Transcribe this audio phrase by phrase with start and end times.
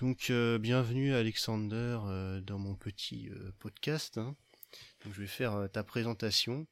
[0.00, 4.16] Donc euh, bienvenue Alexander euh, dans mon petit euh, podcast.
[4.16, 4.34] hein.
[5.04, 6.66] Je vais faire ta présentation.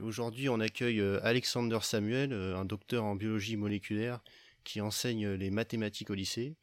[0.00, 4.20] Aujourd'hui on accueille Alexander Samuel, un docteur en biologie moléculaire
[4.64, 6.56] qui enseigne les mathématiques au lycée.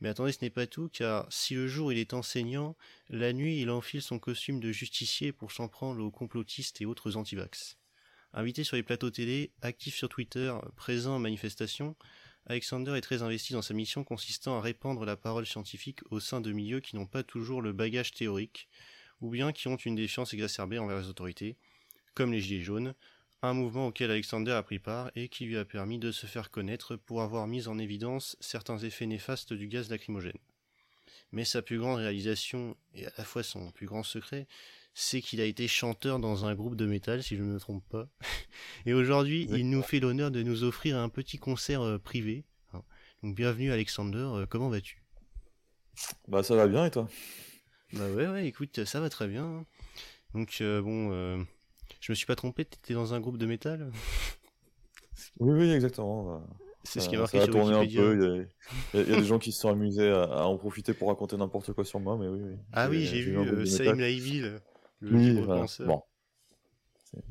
[0.00, 2.76] Mais attendez, ce n'est pas tout, car si le jour il est enseignant,
[3.08, 7.16] la nuit il enfile son costume de justicier pour s'en prendre aux complotistes et autres
[7.16, 7.78] antivax.
[8.34, 11.96] Invité sur les plateaux télé, actif sur Twitter, présent en manifestation,
[12.46, 16.40] Alexander est très investi dans sa mission consistant à répandre la parole scientifique au sein
[16.40, 18.68] de milieux qui n'ont pas toujours le bagage théorique,
[19.20, 21.56] ou bien qui ont une défiance exacerbée envers les autorités,
[22.14, 22.94] comme les Gilets jaunes,
[23.42, 26.50] un mouvement auquel Alexander a pris part et qui lui a permis de se faire
[26.50, 30.38] connaître pour avoir mis en évidence certains effets néfastes du gaz lacrymogène.
[31.32, 34.46] Mais sa plus grande réalisation, et à la fois son plus grand secret,
[34.94, 37.84] c'est qu'il a été chanteur dans un groupe de métal, si je ne me trompe
[37.88, 38.08] pas.
[38.86, 42.44] Et aujourd'hui, il nous fait l'honneur de nous offrir un petit concert euh, privé.
[42.72, 42.82] hein.
[43.22, 45.02] Donc bienvenue Alexander, euh, comment vas-tu?
[46.28, 47.08] Bah ça va bien et toi?
[47.92, 49.44] Bah ouais, ouais, écoute, ça va très bien.
[49.44, 49.66] hein.
[50.34, 51.42] Donc euh, bon, euh,
[52.00, 53.90] je me suis pas trompé, t'étais dans un groupe de métal?
[55.40, 56.24] Oui, oui, exactement.
[56.24, 56.46] bah,
[56.84, 58.46] C'est ce qui est marqué ça a sur tourné un peu.
[58.94, 60.94] Il y, a- il y des gens qui se sont amusés à, à en profiter
[60.94, 62.56] pour raconter n'importe quoi sur moi, mais oui, oui.
[62.72, 64.00] Ah oui, j'ai vu euh, Salim
[65.02, 65.66] Oui, voilà.
[65.86, 66.02] Bon.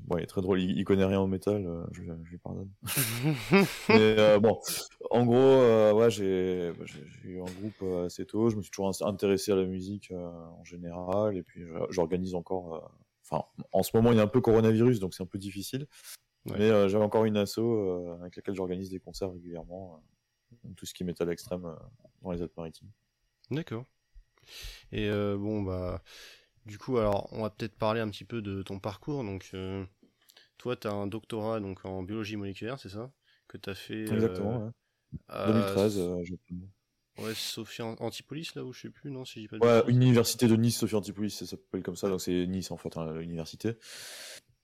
[0.08, 2.38] Bon, il est très drôle, il, il connaît rien au métal, euh, je, je lui
[2.38, 2.70] pardonne.
[3.88, 4.60] Mais euh, bon,
[5.10, 8.62] en gros, euh, ouais, j'ai bah, j'ai- j'ai eu un groupe assez tôt, je me
[8.62, 12.92] suis toujours intéressé à la musique en général, et puis j'organise encore.
[13.24, 15.88] Enfin, en ce moment, il y a un peu coronavirus, donc c'est un peu difficile.
[16.46, 16.58] Ouais.
[16.60, 17.60] Mais j'avais encore une asso
[18.22, 20.04] avec laquelle j'organise des concerts régulièrement,
[20.76, 21.74] tout ce qui est métal extrême
[22.22, 22.90] dans les Alpes-Maritimes.
[23.50, 23.86] D'accord.
[24.92, 26.02] Et bon, bah,
[26.70, 29.24] du coup, alors, on va peut-être parler un petit peu de ton parcours.
[29.24, 29.86] Donc, euh,
[30.58, 33.12] toi, tu as un doctorat donc, en biologie moléculaire, c'est ça
[33.48, 33.96] Que tu as fait.
[33.96, 34.72] euh, Exactement, ouais.
[35.30, 36.36] à 2013, euh, je...
[37.18, 40.48] Ouais, Sophia Antipolis, là où je sais plus, non, si j'ai pas de Ouais, université
[40.48, 43.76] de Nice, Sophie Antipolis, ça s'appelle comme ça, donc c'est Nice en fait, hein, l'université.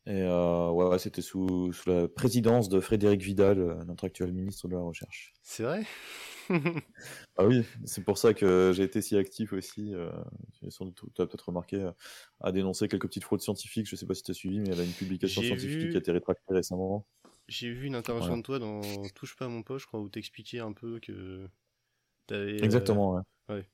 [0.07, 4.33] Et euh, ouais, ouais, c'était sous, sous la présidence de Frédéric Vidal, euh, notre actuel
[4.33, 5.33] ministre de la Recherche.
[5.41, 5.85] C'est vrai?
[7.37, 9.93] Ah oui, c'est pour ça que j'ai été si actif aussi.
[9.93, 10.09] Euh,
[10.61, 11.89] tu as peut-être remarqué
[12.39, 13.87] à dénoncer quelques petites fraudes scientifiques.
[13.89, 15.91] Je sais pas si tu as suivi, mais il y a une publication scientifique vu-
[15.91, 17.05] qui a été rétractée récemment.
[17.47, 20.09] J'ai vu une intervention de toi dans Touche pas à mon poche, je crois, où
[20.09, 21.49] t'expliquais un peu que
[22.27, 22.63] t'avais.
[22.63, 23.69] euh, Exactement, ouais.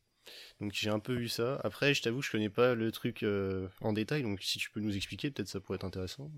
[0.60, 1.60] Donc j'ai un peu vu ça.
[1.64, 4.80] Après, je t'avoue, je connais pas le truc euh, en détail, donc si tu peux
[4.80, 6.32] nous expliquer, peut-être ça pourrait être intéressant.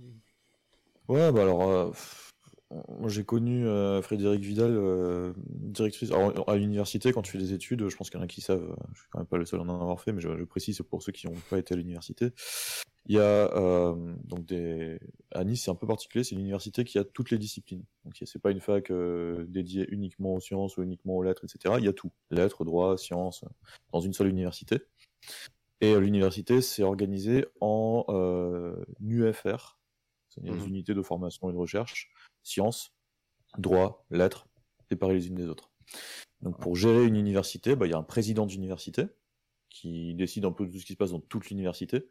[1.09, 1.91] Ouais, bah alors, euh,
[3.07, 7.89] j'ai connu euh, Frédéric Vidal, directrice à l'université quand tu fais des études.
[7.89, 9.59] Je pense qu'il y en a qui savent, je suis quand même pas le seul
[9.59, 11.77] à en avoir fait, mais je, je précise pour ceux qui n'ont pas été à
[11.77, 12.31] l'université.
[13.05, 13.21] Il y a
[13.55, 14.97] euh, donc des
[15.31, 17.83] à Nice, c'est un peu particulier, c'est une université qui a toutes les disciplines.
[18.05, 21.75] Donc c'est pas une fac euh, dédiée uniquement aux sciences ou uniquement aux lettres, etc.
[21.79, 23.43] Il y a tout, lettres, droit, sciences,
[23.91, 24.79] dans une seule université.
[25.81, 29.77] Et euh, l'université s'est organisée en euh, UFR,
[30.29, 32.11] c'est-à-dire des unités de formation et de recherche,
[32.41, 32.93] sciences,
[33.57, 34.47] droit, lettres,
[34.89, 35.71] séparées les unes des autres.
[36.41, 39.07] Donc pour gérer une université, bah, il y a un président d'université
[39.69, 42.07] qui décide un peu de tout ce qui se passe dans toute l'université,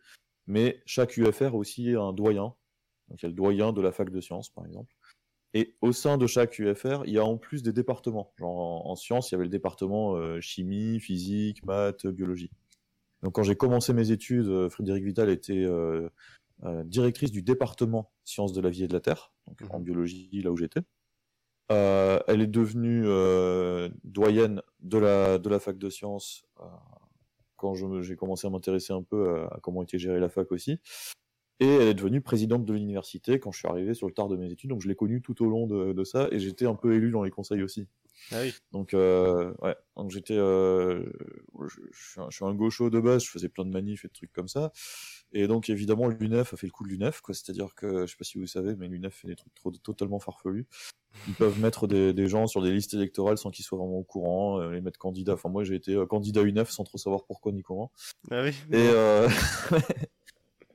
[0.46, 2.54] mais chaque UFR a aussi un doyen.
[3.08, 4.94] Donc il y a le doyen de la fac de sciences, par exemple.
[5.54, 8.32] Et au sein de chaque UFR, il y a en plus des départements.
[8.38, 12.50] Genre en, en sciences, il y avait le département euh, chimie, physique, maths, biologie.
[13.22, 16.08] Donc quand j'ai commencé mes études, euh, Frédéric Vital était euh,
[16.84, 19.68] directrice du département sciences de la vie et de la terre, donc Mhm.
[19.72, 20.80] en biologie, là où j'étais.
[21.68, 23.02] Elle est devenue
[24.04, 26.44] doyenne de la, de la fac de sciences
[27.62, 30.80] quand j'ai commencé à m'intéresser un peu à, à comment était gérée la fac aussi.
[31.60, 34.36] Et elle est devenue présidente de l'université quand je suis arrivé sur le tard de
[34.36, 36.74] mes études, donc je l'ai connue tout au long de, de ça, et j'étais un
[36.74, 37.86] peu élu dans les conseils aussi.
[38.32, 38.52] Ah oui.
[38.72, 41.04] Donc, euh, ouais, donc j'étais, euh,
[41.68, 44.04] je, je suis un, je suis un gaucho de base, je faisais plein de manifs
[44.04, 44.72] et de trucs comme ça.
[45.32, 47.34] Et donc, évidemment, l'UNEF a fait le coup de l'UNEF, quoi.
[47.34, 50.18] C'est-à-dire que, je sais pas si vous savez, mais l'UNEF fait des trucs trop, totalement
[50.18, 50.66] farfelus.
[51.28, 54.04] Ils peuvent mettre des, des gens sur des listes électorales sans qu'ils soient vraiment au
[54.04, 55.34] courant, euh, les mettre candidats.
[55.34, 57.92] Enfin, moi, j'ai été euh, candidat UNEF sans trop savoir pourquoi ni comment.
[58.30, 58.54] Ah oui.
[58.70, 59.28] Et, euh,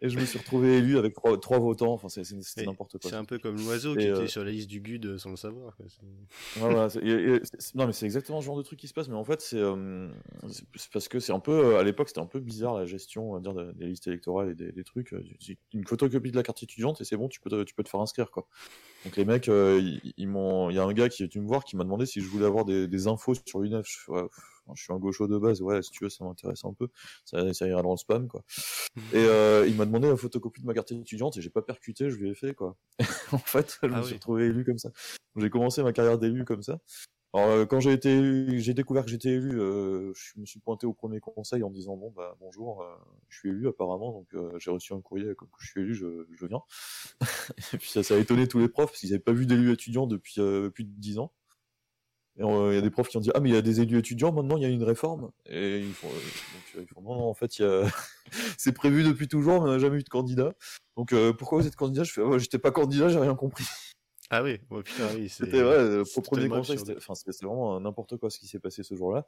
[0.01, 1.93] et je me suis retrouvé élu avec trois, trois votants.
[1.93, 2.33] Enfin, c'était
[2.65, 3.09] n'importe quoi.
[3.09, 5.29] C'est un peu comme l'oiseau qui euh, était sur la liste du GUD euh, sans
[5.31, 5.75] le savoir.
[5.75, 5.85] quoi.
[6.55, 7.41] Voilà, et- et
[7.75, 9.57] non mais c'est exactement ce genre de truc qui se passe mais en fait c'est
[9.59, 10.09] euh,
[10.91, 13.33] parce que c'est un peu euh, à l'époque c'était un peu bizarre la gestion on
[13.35, 15.23] va dire de- des listes électorales et des, des trucs euh,
[15.73, 17.89] une photocopie de la carte étudiante et c'est bon tu peux te, tu peux te
[17.89, 18.47] faire inscrire quoi
[19.05, 21.43] donc les mecs euh, ils, ils m'ont il y a un gars qui est venu
[21.43, 24.11] me voir qui m'a demandé si je voulais avoir des, des infos sur l'UNEF je,
[24.11, 24.23] ouais,
[24.75, 25.61] je suis un gaucho de base.
[25.61, 26.89] Ouais si tu veux ça m'intéresse un peu.
[27.23, 28.43] Ça, ça ira dans le spam quoi.
[29.13, 32.09] Et euh, il m'a demandé la photocopie de ma carte étudiante et j'ai pas percuté
[32.09, 32.75] je lui ai fait quoi.
[33.31, 34.05] En fait je Ah me oui.
[34.07, 34.89] suis retrouvé élu comme ça.
[35.37, 36.79] J'ai commencé ma carrière d'élu comme ça.
[37.37, 40.59] Alors, euh, quand j'ai été élu, j'ai découvert que j'étais élu, euh, je me suis
[40.59, 42.87] pointé au premier conseil en disant bon bah bonjour, euh,
[43.29, 46.61] je suis élu apparemment, donc j'ai reçu un courrier comme je suis élu, je, viens.
[47.73, 50.07] et puis ça, a étonné tous les profs parce qu'ils n'avaient pas vu d'élu étudiant
[50.07, 50.41] depuis
[50.73, 51.31] plus de 10 ans.
[52.39, 53.81] Et il y a des profs qui ont dit ah mais il y a des
[53.81, 55.29] élus étudiants maintenant, il y a une réforme.
[55.45, 56.09] Et ils font,
[57.03, 57.83] non, non en fait a...
[58.57, 60.53] c'est prévu depuis toujours, mais on n'a jamais eu de candidat.
[60.95, 62.03] Donc pourquoi vous êtes candidat?
[62.03, 63.65] Je fais ouais, j'étais pas candidat, j'ai rien compris.
[64.29, 65.29] Ah oui, ouais, putain, oui.
[65.29, 68.59] C'était ouais, premier conseil, c'était enfin, c'était- c'était vraiment euh, n'importe quoi ce qui s'est
[68.59, 69.25] passé ce jour-là.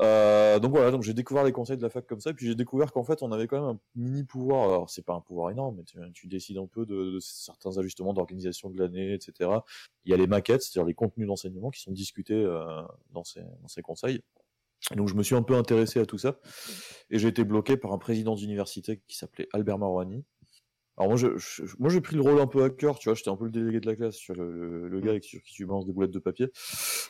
[0.00, 2.46] Euh, donc voilà, donc j'ai découvert les conseils de la fac comme ça, et puis
[2.46, 4.68] j'ai découvert qu'en fait on avait quand même un mini pouvoir.
[4.68, 7.76] Alors c'est pas un pouvoir énorme, mais tu, tu décides un peu de, de certains
[7.78, 9.50] ajustements d'organisation de l'année, etc.
[10.04, 13.40] Il y a les maquettes, c'est-à-dire les contenus d'enseignement qui sont discutés euh, dans ces
[13.40, 14.20] dans ces conseils.
[14.94, 16.38] Donc je me suis un peu intéressé à tout ça,
[17.10, 20.24] et j'ai été bloqué par un président d'université qui s'appelait Albert Marouani.
[20.98, 23.14] Alors moi, je, je- moi j'ai pris le rôle un peu à cœur, tu vois,
[23.14, 25.24] j'étais un peu le délégué de la classe, tu vois, le, le- le gars avec
[25.24, 26.50] sur qui tu balances des boulettes de papier.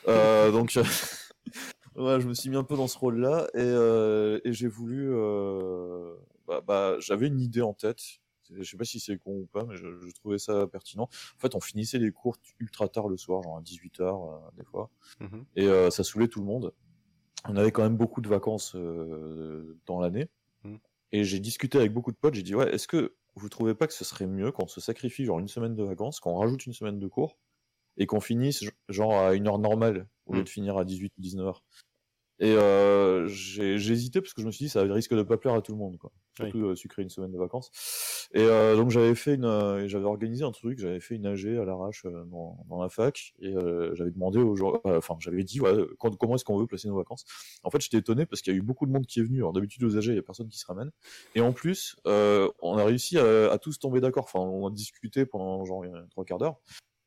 [0.07, 0.71] Euh, donc,
[1.95, 5.09] ouais, je me suis mis un peu dans ce rôle-là et, euh, et j'ai voulu,
[5.13, 6.13] euh,
[6.47, 8.01] bah, bah, j'avais une idée en tête.
[8.53, 11.03] Je sais pas si c'est con ou pas, mais je, je trouvais ça pertinent.
[11.03, 14.89] En fait, on finissait les cours ultra tard le soir, genre à 18h des fois,
[15.19, 15.43] Mhm.
[15.57, 16.73] et euh, ça saoulait tout le monde.
[17.49, 20.29] On avait quand même beaucoup de vacances euh, dans l'année.
[20.63, 20.75] Mm.
[21.11, 23.87] Et j'ai discuté avec beaucoup de potes, j'ai dit ouais, est-ce que vous trouvez pas
[23.87, 26.73] que ce serait mieux qu'on se sacrifie genre une semaine de vacances, qu'on rajoute une
[26.73, 27.37] semaine de cours
[27.97, 30.45] et qu'on finisse genre à une heure normale au lieu Mm.
[30.45, 31.65] de finir à 18 ou 19 heures?
[32.39, 35.55] Et euh, j'ai hésité parce que je me suis dit ça risque de pas plaire
[35.55, 36.11] à tout le monde quoi.
[36.39, 36.45] Oui.
[36.45, 37.71] Surtout euh, sucrer une semaine de vacances.
[38.33, 41.47] Et euh, donc j'avais fait une euh, j'avais organisé un truc, j'avais fait une AG
[41.47, 45.43] à l'arrache euh, dans, dans la fac et euh, j'avais demandé aux gens enfin j'avais
[45.43, 47.25] dit ouais, quand- comment est-ce qu'on veut placer nos vacances?
[47.63, 49.37] En fait, j'étais étonné parce qu'il y a eu beaucoup de monde qui est venu.
[49.39, 50.91] Alors d'habitude aux AG, il y a personne qui se ramène.
[51.33, 54.25] Et en plus, euh, on a réussi à, à tous tomber d'accord.
[54.25, 56.59] Enfin, on a discuté pendant genre trois quarts d'heure.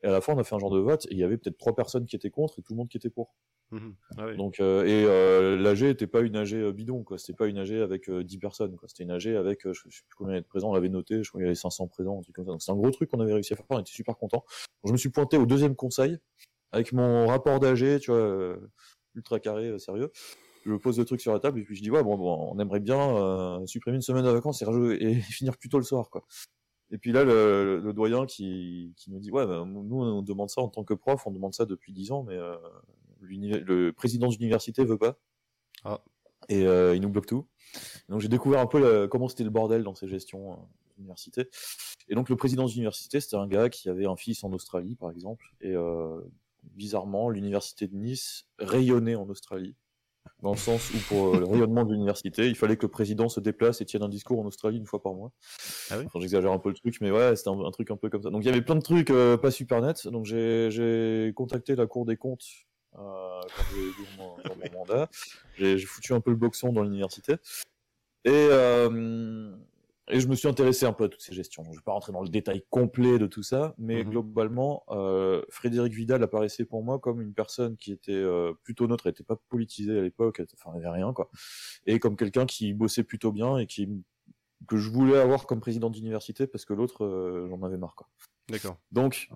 [0.02, 1.36] Et à la fin, on a fait un genre de vote et il y avait
[1.36, 3.34] peut-être trois personnes qui étaient contre et tout le monde qui était pour.
[3.72, 3.94] Mhm.
[4.18, 4.34] Ah.
[4.34, 7.18] Donc, euh, et euh, l'AG était pas une AG euh, bidon, quoi.
[7.18, 8.88] C'était pas une AG avec euh, 10 personnes, quoi.
[8.88, 10.88] C'était une AG avec, euh, je, je sais plus combien il de présents, on l'avait
[10.88, 12.50] noté, je crois qu'il y avait 500 présents, un truc comme ça.
[12.50, 14.44] Donc, c'est un gros truc qu'on avait réussi à faire, on était super contents.
[14.82, 16.18] Donc, je me suis pointé au deuxième conseil
[16.72, 18.56] avec mon rapport d'AG, tu vois, euh,
[19.14, 20.10] ultra carré, sérieux.
[20.66, 22.58] Je pose le truc sur la table et puis je dis, ouais, bon, bon on
[22.58, 26.24] aimerait bien supprimer une semaine de vacances et, finir plus tôt le soir, quoi.
[26.92, 30.50] Et puis là, le, le doyen qui, qui nous dit, ouais, bah, nous, on demande
[30.50, 32.56] ça en tant que prof, on demande ça depuis 10 ans, mais euh,
[33.20, 35.18] le président d'université veut pas.
[35.84, 36.00] Ah.
[36.48, 37.46] Et euh, il nous bloque tout.
[38.08, 40.56] Donc j'ai découvert un peu la- comment c'était le bordel dans ces gestions euh,
[40.96, 41.48] d'université.
[42.08, 45.10] Et donc le président d'université, c'était un gars qui avait un fils en Australie, par
[45.10, 45.44] exemple.
[45.60, 46.20] Et euh,
[46.62, 49.76] bizarrement, l'université de Nice rayonnait en Australie.
[50.42, 53.28] Dans le sens où pour euh, le rayonnement de l'université, il fallait que le président
[53.28, 55.32] se déplace et tienne un discours en Australie une fois par mois.
[55.90, 57.96] Ah oui Enfin, j'exagère un peu le truc, mais ouais, c'était un, un truc un
[57.96, 58.30] peu comme ça.
[58.30, 60.06] Donc il y avait plein de trucs euh, pas super nets.
[60.08, 63.40] Donc j'ai contacté la Cour des comptes euh, quand
[63.72, 65.08] j'ai eu mon, dans mon mandat.
[65.56, 67.34] J'ai foutu un peu le boxon dans l'université.
[68.24, 69.54] Et, euh,
[70.08, 71.62] et je me suis intéressé un peu à toutes ces gestions.
[71.62, 74.10] Donc, je vais pas rentrer dans le détail complet de tout ça, mais Mhm.
[74.10, 79.06] globalement, euh, Frédéric Vidal apparaissait pour moi comme une personne qui était euh, plutôt neutre,
[79.06, 81.30] elle était pas politisée à l'époque, elle- enfin, il n'y avait rien, quoi.
[81.86, 83.88] Et comme quelqu'un qui bossait plutôt bien et qui
[84.66, 88.08] que je voulais avoir comme président d'université parce que l'autre, euh, j'en avais marre, quoi.
[88.50, 88.76] D'accord.
[88.92, 89.30] Donc,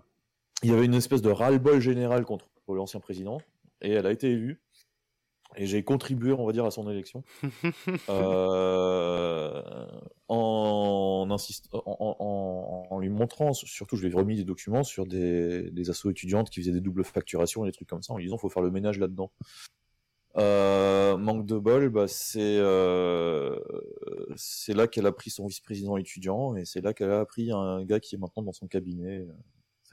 [0.63, 3.39] il y avait une espèce de ras-le-bol général contre l'ancien président,
[3.83, 4.63] et elle a été élue,
[5.57, 7.23] et j'ai contribué, on va dire, à son élection,
[8.09, 9.63] euh,
[10.29, 11.37] en, en,
[11.73, 15.91] en- en- en lui montrant, surtout je lui ai remis des documents sur des, des
[15.91, 18.39] assos étudiantes qui faisaient des doubles facturations et des trucs comme ça, en lui disant
[18.39, 19.31] faut faire le ménage là-dedans.
[20.37, 23.57] Euh, manque de bol, bah, c'est euh,
[24.35, 27.85] c'est là qu'elle a pris son vice-président étudiant et c'est là qu'elle a pris un
[27.85, 29.25] gars qui est maintenant dans son cabinet.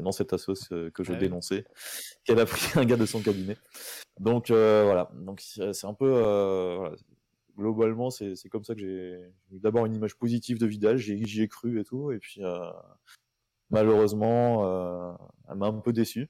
[0.01, 1.19] Dans cette assos euh, que je Ah oui.
[1.19, 1.65] dénonçais
[2.23, 3.57] qu'elle a pris un gars de son cabinet.
[4.19, 6.95] Donc euh, voilà, donc c'est un peu euh, voilà.
[7.57, 11.41] globalement c'est c'est comme ça que j'ai eu d'abord une image positive de Vidal, j'y
[11.41, 12.41] ai cru et tout, et puis
[13.69, 15.17] malheureusement
[15.49, 16.29] elle m'a un peu déçu.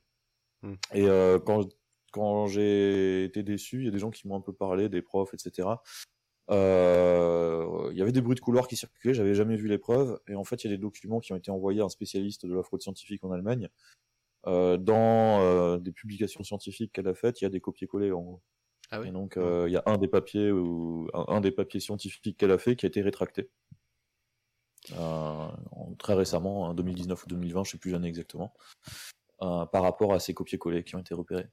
[0.64, 0.76] Hmm.
[0.94, 1.08] Et
[1.46, 1.68] quand
[2.12, 5.02] quand j'ai été déçu, il y a des gens qui m'ont un peu parlé, des
[5.02, 5.68] profs, etc.
[6.50, 10.20] Euh, il y avait des bruits de couloir qui circulaient, j'avais jamais vu les preuves,
[10.28, 12.46] et en fait il y a des documents qui ont été envoyés à un spécialiste
[12.46, 13.70] de la fraude scientifique en Allemagne.
[14.48, 18.22] Euh, dans euh, des publications scientifiques qu'elle a faites, il y a des copier-coller en
[18.22, 18.42] gros.
[18.90, 21.52] Ah oui Et donc euh, il y a un des papiers ou un, un des
[21.52, 23.50] papiers scientifiques qu'elle a fait qui a été rétracté.
[24.94, 25.48] Euh,
[26.00, 28.54] très récemment, en 2019 ou 2020, je sais plus l'année exactement,
[29.42, 31.48] euh, par rapport à ces copier-coller qui ont été repérés.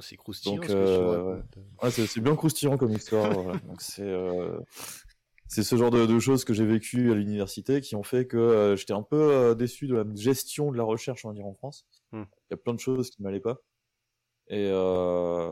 [0.00, 1.40] C'est croustillant Donc, euh.
[1.82, 3.32] Ouais, c'est bien croustillant comme histoire.
[3.32, 3.58] voilà.
[3.68, 4.58] Donc c'est euh,
[5.48, 8.38] c'est ce genre de, de choses que j'ai vécu à l'université qui ont fait que
[8.38, 11.46] euh, j'étais un peu euh, déçu de la gestion de la recherche, on va dire
[11.46, 11.86] en France.
[12.12, 12.22] Hmm.
[12.22, 13.58] Il y a plein de choses qui m'allaient pas.
[14.48, 15.50] Et, euh,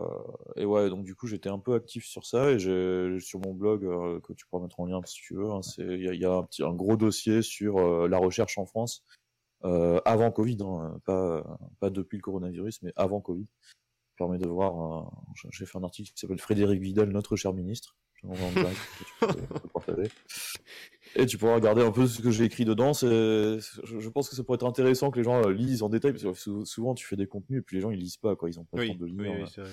[0.56, 3.54] et ouais, donc du coup, j'étais un peu actif sur ça et j'ai sur mon
[3.54, 5.50] blog euh, que tu pourras mettre en lien si tu veux.
[5.50, 8.58] Hein, il y a, y a un, petit, un gros dossier sur euh, la recherche
[8.58, 9.04] en France
[9.64, 11.44] euh, avant Covid, hein, pas
[11.78, 13.46] pas depuis le coronavirus, mais avant Covid.
[14.20, 15.10] Permet de voir.
[15.50, 17.96] j'ai fait un article qui s'appelle Frédéric Vidal, notre cher ministre.
[18.22, 20.10] En direct, tu peux- tu peux le partager.
[21.16, 22.92] Et tu pourras regarder un peu ce que j'ai écrit dedans.
[22.92, 26.12] Je, je pense que ça pourrait être intéressant que les gens euh, lisent en détail,
[26.12, 28.36] parce que sou- souvent tu fais des contenus et puis les gens ils lisent pas,
[28.36, 28.50] quoi.
[28.50, 29.16] Ils ont pas le Oui, temps de lire.
[29.32, 29.64] oui, euh.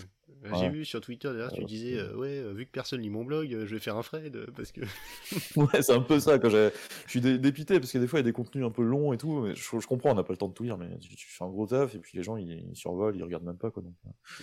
[0.45, 0.57] Euh, Ouais.
[0.59, 3.23] J'ai vu sur Twitter d'ailleurs, tu disais, euh, ouais, euh, vu que personne lit mon
[3.25, 4.81] blog, je vais faire un thread euh, parce que.
[5.55, 6.37] Ouais, c'est un peu ça.
[6.39, 6.71] Quand je
[7.07, 9.13] suis dé- dépité parce que des fois il y a des contenus un peu longs
[9.13, 9.41] et tout.
[9.41, 11.27] Mais je, je comprends, on n'a pas le temps de tout lire, mais tu, tu
[11.27, 13.71] fais un gros taf et puis les gens ils, ils survolent, ils regardent même pas,
[13.71, 13.81] quoi.
[13.83, 13.93] Donc,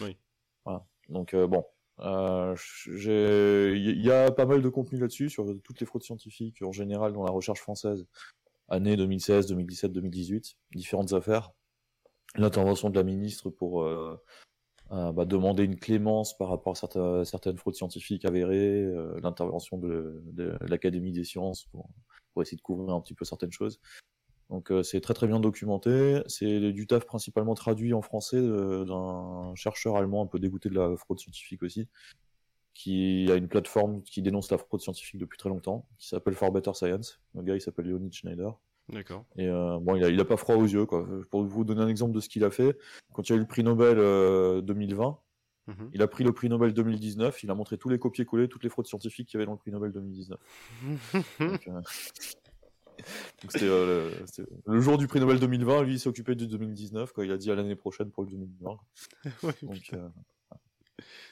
[0.01, 0.17] Oui.
[0.65, 0.85] Voilà.
[1.09, 1.65] Donc euh, bon.
[2.01, 2.57] Euh,
[2.97, 7.13] il y a pas mal de contenu là-dessus sur toutes les fraudes scientifiques en général
[7.13, 8.05] dans la recherche française,
[8.69, 11.53] année 2016, 2017, 2018, différentes affaires,
[12.37, 14.21] l'intervention de la ministre pour euh,
[14.93, 19.79] euh, bah, demander une clémence par rapport à certaines, certaines fraudes scientifiques avérées, euh, l'intervention
[19.79, 20.23] de,
[20.61, 21.89] l'Académie des sciences pour,
[22.43, 23.81] essayer de couvrir un petit peu certaines choses.
[24.51, 26.23] Donc euh, c'est très très bien documenté.
[26.27, 30.75] C'est du taf principalement traduit en français euh, d'un chercheur allemand un peu dégoûté de
[30.75, 31.89] la fraude scientifique aussi,
[32.75, 36.53] qui a une plateforme qui dénonce la fraude scientifique depuis très longtemps, qui s'appelle For
[36.53, 37.21] Better Science.
[37.35, 38.59] Le gars il s'appelle Leonid Schneider.
[38.89, 39.25] D'accord.
[39.37, 41.07] Et euh, bon, il a, il a pas froid aux yeux, quoi.
[41.31, 42.77] Pour vous donner un exemple de ce qu'il a fait,
[43.13, 45.19] quand il y a eu le prix Nobel euh, 2020,
[45.67, 45.91] Mhm.
[45.95, 48.69] il a pris le prix Nobel 2019, il a montré tous les copier-coller, toutes les
[48.69, 50.39] fraudes scientifiques qu'il y avait dans le prix Nobel 2019.
[51.41, 51.81] Donc, euh,
[53.43, 54.11] donc c'était euh,
[54.67, 57.25] le, jour du prix Nobel 2020, lui il s'est occupé du 2019, quoi.
[57.25, 58.79] Il a dit à l'année prochaine pour le 2020.
[59.43, 60.09] Ouais, Donc, euh,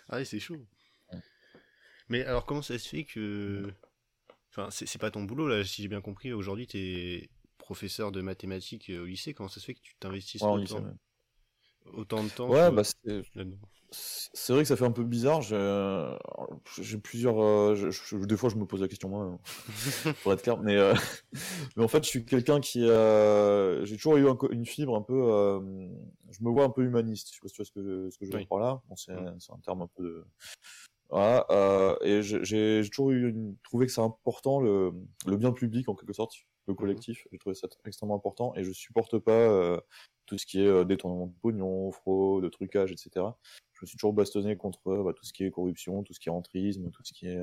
[0.09, 0.57] Ah ouais, c'est chaud.
[1.13, 1.21] Ouais.
[2.09, 3.71] Mais alors, comment ça se fait que.
[4.51, 6.33] Enfin, c'est c'est pas ton boulot, là, si j'ai bien compris.
[6.33, 7.31] Aujourd'hui, t'es
[7.63, 9.35] professeur de mathématiques euh, au lycée.
[9.35, 10.83] Comment ça se fait que tu t'investisses ouais, autant,
[11.95, 12.83] autant de temps Ouais, bah
[13.95, 15.43] c'est vrai que ça fait un peu bizarre.
[15.43, 15.57] J'ai
[16.81, 17.43] j'ai plusieurs.
[17.43, 19.39] euh, je- je- des fois, je me pose la question moi,
[20.23, 20.59] pour être clair.
[20.59, 20.95] Mais, euh,
[21.77, 22.85] mais en fait, je suis quelqu'un qui.
[22.89, 25.15] euh, J'ai toujours eu un une fibre un peu.
[25.15, 25.61] euh,
[26.31, 27.29] je me vois un peu humaniste.
[27.31, 28.41] Je sais pas si tu vois ce que, ce que je veux Oui.
[28.41, 28.81] dire par là.
[28.89, 30.03] Bon, c'est un terme un peu.
[30.05, 30.25] De...
[31.11, 33.57] Voilà, euh, et j'ai j'ai toujours eu une...
[33.65, 34.93] trouvé que c'est important le,
[35.27, 36.35] le bien public en quelque sorte,
[36.67, 37.27] le collectif.
[37.33, 39.81] J'ai trouvé ça extrêmement important et je supporte pas euh,
[40.27, 43.27] tout ce qui est euh, détournement de pognon, fraude, trucage, etc.
[43.73, 46.21] Je me suis toujours bastonné contre euh, bah, tout ce qui est corruption, tout ce
[46.21, 47.37] qui est entrisme, tout ce qui est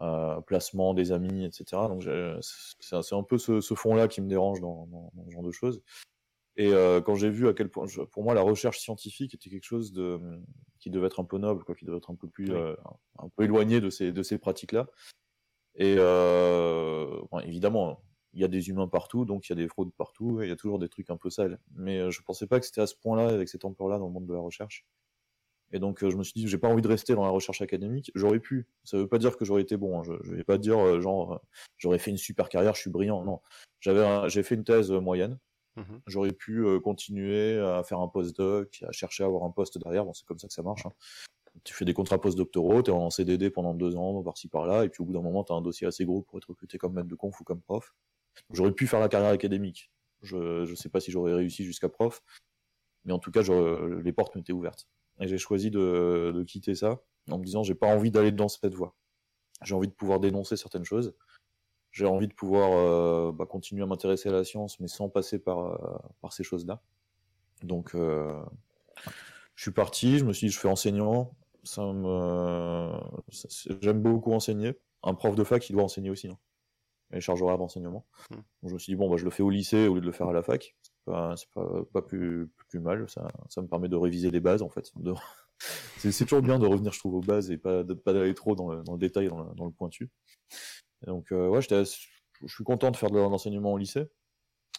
[0.00, 1.64] euh, placement des amis, etc.
[1.88, 2.02] Donc
[2.80, 5.52] c'est un peu ce, ce fond-là qui me dérange dans, dans, dans ce genre de
[5.52, 5.82] choses.
[6.58, 6.70] Et
[7.04, 9.92] quand j'ai vu à quel point, je- pour moi, la recherche scientifique était quelque chose
[9.92, 10.18] de
[10.78, 12.74] qui devait être un peu noble, quoi, qui devait être un peu plus, Oui.
[13.18, 14.86] un peu éloigné de ces de ces pratiques-là.
[15.76, 18.02] Et euh, bon, évidemment,
[18.32, 20.48] il y a des humains partout, donc il y a des fraudes partout, et il
[20.48, 21.58] y a toujours des trucs un peu sales.
[21.74, 24.12] Mais euh, je pensais pas que c'était à ce point-là, avec cette ampleur-là, dans le
[24.12, 24.84] monde de la recherche.
[25.72, 27.60] Et donc euh, je me suis dit, j'ai pas envie de rester dans la recherche
[27.60, 28.12] académique.
[28.14, 28.66] J'aurais pu.
[28.84, 29.98] Ça veut pas dire que j'aurais été bon.
[29.98, 30.02] hein.
[30.04, 31.38] Je, je vais pas dire euh, genre euh,
[31.76, 33.24] j'aurais fait une super carrière, je suis brillant.
[33.24, 33.40] Non,
[33.80, 35.38] j'avais, j'ai fait une thèse euh, moyenne.
[35.76, 36.00] Mhm.
[36.06, 40.04] J'aurais pu euh, continuer à faire un postdoc, à chercher à avoir un poste derrière.
[40.04, 40.86] Bon, c'est comme ça que ça marche.
[40.86, 40.92] hein.
[41.64, 45.02] Tu fais des contrats postdoctoraux, t'es en CDD pendant deux ans, par-ci par-là, et puis
[45.02, 47.14] au bout d'un moment, t'as un dossier assez gros pour être recruté comme maître de
[47.14, 47.94] conf ou comme prof.
[48.52, 49.90] J'aurais pu faire la carrière académique.
[50.22, 52.22] Je, je sais pas si j'aurais réussi jusqu'à prof,
[53.04, 53.42] mais en tout cas,
[54.02, 54.88] les portes m'étaient ouvertes.
[55.20, 58.48] Et j'ai choisi de, de quitter ça en me disant, j'ai pas envie d'aller dans
[58.48, 58.94] cette voie.
[59.62, 61.14] J'ai envie de pouvoir dénoncer certaines choses.
[61.90, 65.38] J'ai envie de pouvoir euh, bah, continuer à m'intéresser à la science, mais sans passer
[65.38, 66.82] par, euh, par ces choses-là.
[67.62, 68.38] Donc, euh,
[69.54, 71.34] je suis parti, je me suis dit, je fais enseignant.
[71.66, 72.92] Ça me...
[73.30, 74.74] ça- c'est- J'aime beaucoup enseigner.
[75.02, 76.28] Un prof de fac, il doit enseigner aussi.
[76.28, 76.38] Hein.
[77.10, 78.06] Les charges horaires d'enseignement.
[78.30, 80.06] Donc, je me suis dit, bon, bah, je le fais au lycée au lieu de
[80.06, 80.76] le faire à la fac.
[80.84, 83.08] C'est pas, pas, pas plus, plus mal.
[83.08, 84.90] Ça, ça me permet de réviser les bases, en fait.
[84.96, 85.14] De-
[85.98, 88.54] c'est toujours bien de revenir, je trouve, aux bases et pas, de, pas d'aller trop
[88.56, 90.10] dans le, dans le détail, dans le, dans le pointu.
[91.02, 91.84] Et donc, euh, ouais, je
[92.46, 94.06] suis content de faire de l'enseignement au lycée.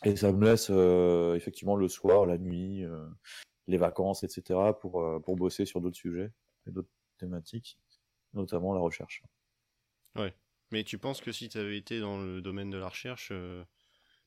[0.05, 3.07] Et ça me laisse euh, effectivement le soir, la nuit, euh,
[3.67, 4.73] les vacances, etc.
[4.79, 6.31] pour, euh, pour bosser sur d'autres sujets
[6.67, 7.77] et d'autres thématiques,
[8.33, 9.23] notamment la recherche.
[10.71, 13.63] Mais tu penses que si tu avais été dans le domaine de la recherche, euh,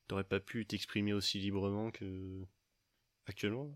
[0.07, 2.45] t'aurais pas pu t'exprimer aussi librement que
[3.27, 3.71] actuellement?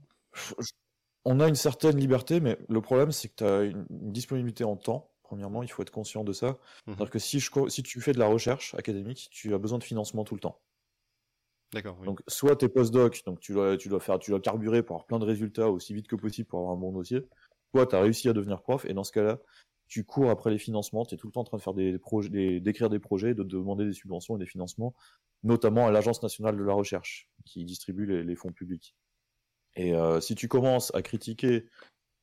[1.25, 4.75] On a une certaine liberté, mais le problème, c'est que tu as une, disponibilité en
[4.75, 5.11] temps.
[5.23, 6.47] Premièrement, il faut être conscient de ça.
[6.47, 6.57] Mhm.
[6.95, 9.79] C'est-à-dire que si, je, co- si tu fais de la recherche académique, tu as besoin
[9.79, 10.61] de financement tout le temps.
[11.71, 12.07] D'accord, oui.
[12.07, 15.07] Donc, soit t'es postdoc, donc tu dois, tu dois faire, tu dois carburer pour avoir
[15.07, 17.27] plein de résultats aussi vite que possible pour avoir un bon dossier.
[17.75, 19.37] Soit t'as réussi à devenir prof, et dans ce cas-là,
[19.87, 22.61] tu cours après les financements, t'es tout le temps en train de faire des projets,
[22.61, 24.95] d'écrire des projets, de demander des subventions et des financements,
[25.43, 28.95] notamment à l'Agence nationale de la recherche, qui distribue les, les fonds publics.
[29.75, 31.65] Et si tu commences à critiquer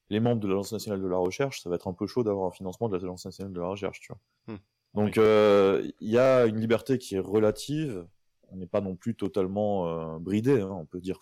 [0.09, 2.47] les membres de l'Agence nationale de la recherche, ça va être un peu chaud d'avoir
[2.47, 4.55] un financement de l'Agence nationale de la recherche, tu vois.
[4.55, 4.61] Hmm.
[4.95, 8.07] Donc il y a une liberté qui est relative.
[8.49, 10.63] On n'est pas non plus totalement bridé.
[10.63, 10.71] Hein.
[10.71, 11.19] On peut dire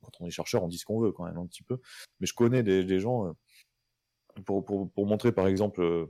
[0.00, 1.78] quand on est chercheur, on dit ce qu'on veut quand même un petit peu.
[2.20, 3.34] Mais je connais des, gens
[4.44, 6.08] pour, montrer par exemple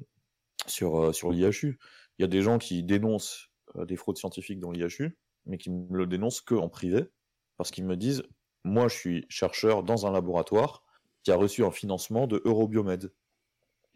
[0.66, 1.78] sur sur l'IHU,
[2.18, 5.96] il y a des gens qui dénoncent des fraudes scientifiques dans l'IHU, mais qui me
[5.96, 7.10] le dénoncent que en privé
[7.56, 8.22] parce qu'ils me disent
[8.64, 10.84] moi je suis chercheur dans un laboratoire
[11.22, 13.12] qui a reçu un financement de Eurobiomed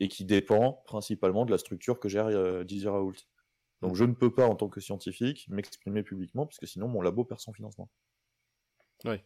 [0.01, 3.17] et qui dépend principalement de la structure que gère euh, Raoult.
[3.83, 7.01] Donc je ne peux pas en tant que scientifique m'exprimer publiquement parce que sinon mon
[7.01, 7.91] labo perd son financement.
[9.05, 9.17] Oui.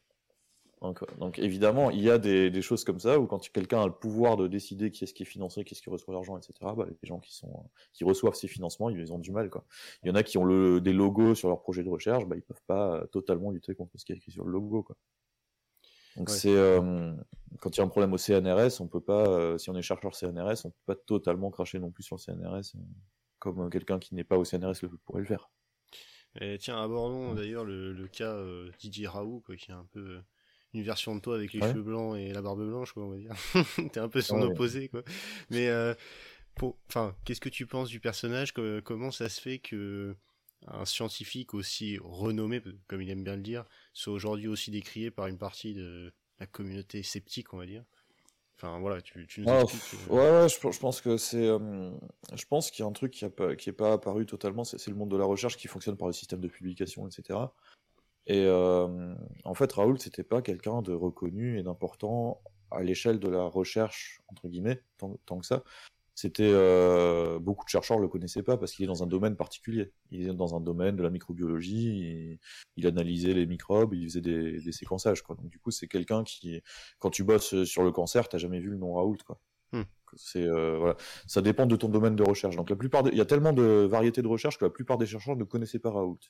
[1.18, 4.36] Donc, évidemment, il y a des, choses comme ça où quand quelqu'un a le pouvoir
[4.36, 6.52] de décider qui est-ce qui est financé, qui est-ce qui reçoit l'argent, etc.
[6.76, 9.64] Bah, les gens qui sont qui reçoivent ces financements, ils ont du mal quoi.
[10.02, 12.36] Il y en a qui ont le, des logos sur leur projet de recherche, bah
[12.36, 14.96] ils peuvent pas totalement lutter contre ce qui est écrit sur le logo quoi.
[16.16, 17.14] Donc c'est euh,
[17.60, 19.82] quand il y a un problème au CNRS, on peut pas, euh, si on est
[19.82, 22.80] chercheur CNRS, on peut pas totalement cracher non plus sur le CNRS, euh,
[23.38, 25.50] comme quelqu'un qui n'est pas au CNRS le pourrait le faire.
[26.40, 28.42] Et tiens, abordons d'ailleurs le, cas
[28.78, 30.20] Didier Raoult, quoi, qui est un peu
[30.74, 33.16] une version de toi avec les cheveux blancs et la barbe blanche, quoi, on va
[33.16, 33.34] dire.
[33.92, 35.02] T'es un peu son opposé, quoi.
[35.50, 35.94] Mais, euh,
[36.88, 38.52] enfin, qu'est-ce que tu penses du personnage?
[38.84, 40.16] Comment ça se fait que
[40.68, 45.26] un scientifique aussi renommé, comme il aime bien le dire, soit aujourd'hui aussi décrié par
[45.26, 47.84] une partie de la communauté sceptique, on va dire?
[48.56, 50.00] Enfin voilà, tu, tu nous ah, expliques.
[50.08, 51.90] Euh, ouais, ouais, je, pense que c'est, euh,
[52.32, 54.62] je pense qu'il y a un truc qui, a pas, qui est pas apparu totalement,
[54.62, 57.40] c'est le monde de la recherche qui fonctionne par le système de publication, etc.
[58.26, 59.14] Et euh,
[59.44, 64.22] en fait, Raoul, c'était pas quelqu'un de reconnu et d'important à l'échelle de la recherche,
[64.28, 65.62] entre guillemets, tant, tant que ça.
[66.14, 69.92] C'était euh, beaucoup de chercheurs le connaissaient pas parce qu'il est dans un domaine particulier.
[70.10, 72.38] Il est dans un domaine de la microbiologie.
[72.76, 75.22] il analysait les microbes, il faisait des, des séquençages.
[75.22, 75.36] Quoi.
[75.36, 76.60] Donc du coup, c'est quelqu'un qui,
[76.98, 79.16] quand tu bosses sur le cancer, t'as jamais vu le nom Raoult.
[79.26, 79.40] Quoi.
[79.72, 79.84] Hmm.
[80.14, 82.56] C'est euh, voilà, ça dépend de ton domaine de recherche.
[82.56, 85.06] Donc la plupart, il y a tellement de variétés de recherche que la plupart des
[85.06, 86.20] chercheurs ne connaissaient pas Raoult.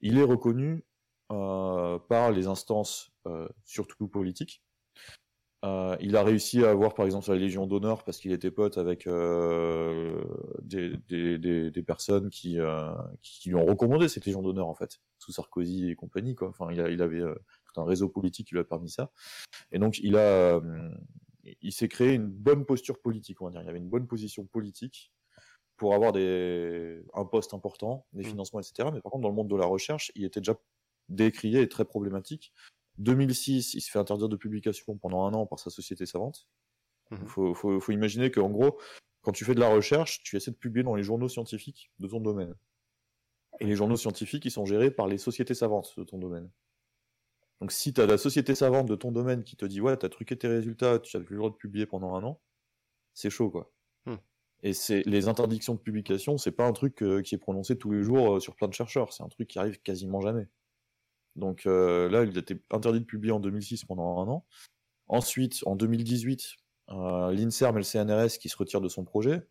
[0.00, 0.84] Il est reconnu
[1.28, 4.62] par les instances, euh, surtout politiques.
[5.64, 8.78] Euh, il a réussi à avoir, par exemple, la Légion d'honneur parce qu'il était pote
[8.78, 9.08] avec
[10.62, 12.58] des, des, des, personnes qui,
[13.22, 16.34] qui lui ont recommandé cette Légion d'honneur, en fait, sous Sarkozy et compagnie.
[16.34, 16.48] Quoi.
[16.48, 17.22] Enfin, il, a, il avait
[17.64, 19.10] tout un réseau politique qui lui a permis ça.
[19.72, 20.60] Et donc, il a,
[21.62, 23.62] il s'est créé une bonne posture politique, on va dire.
[23.62, 25.12] Il avait une bonne position politique
[25.76, 28.28] pour avoir des, un poste important, des mmh.
[28.28, 28.88] financements, etc.
[28.92, 30.56] Mais par contre, dans le monde de la recherche, il était déjà
[31.08, 32.52] décrié et très problématique.
[32.98, 36.48] 2006, il se fait interdire de publication pendant un an par sa société savante.
[37.10, 37.26] Il mhm.
[37.26, 38.78] faut, faut, faut, imaginer qu'en gros,
[39.20, 42.08] quand tu fais de la recherche, tu essaies de publier dans les journaux scientifiques de
[42.08, 42.54] ton domaine.
[43.60, 46.50] Et les journaux scientifiques, ils sont gérés par les sociétés savantes de ton domaine.
[47.60, 50.08] Donc si tu as la société savante de ton domaine qui te dit ouais, t'as
[50.08, 52.40] truqué tes résultats, tu as plus le droit de publier pendant un an,
[53.14, 53.72] c'est chaud quoi.
[54.04, 54.16] Hmm.
[54.62, 57.90] Et c'est les interdictions de publication, c'est pas un truc euh, qui est prononcé tous
[57.92, 60.48] les jours euh, sur plein de chercheurs, c'est un truc qui arrive quasiment jamais.
[61.36, 64.44] Donc euh, là, il était interdit de publier en 2006 pendant un an.
[65.06, 66.56] Ensuite, en 2018,
[66.90, 69.46] euh, l'INSERM et le CNRS qui se retirent de son projet.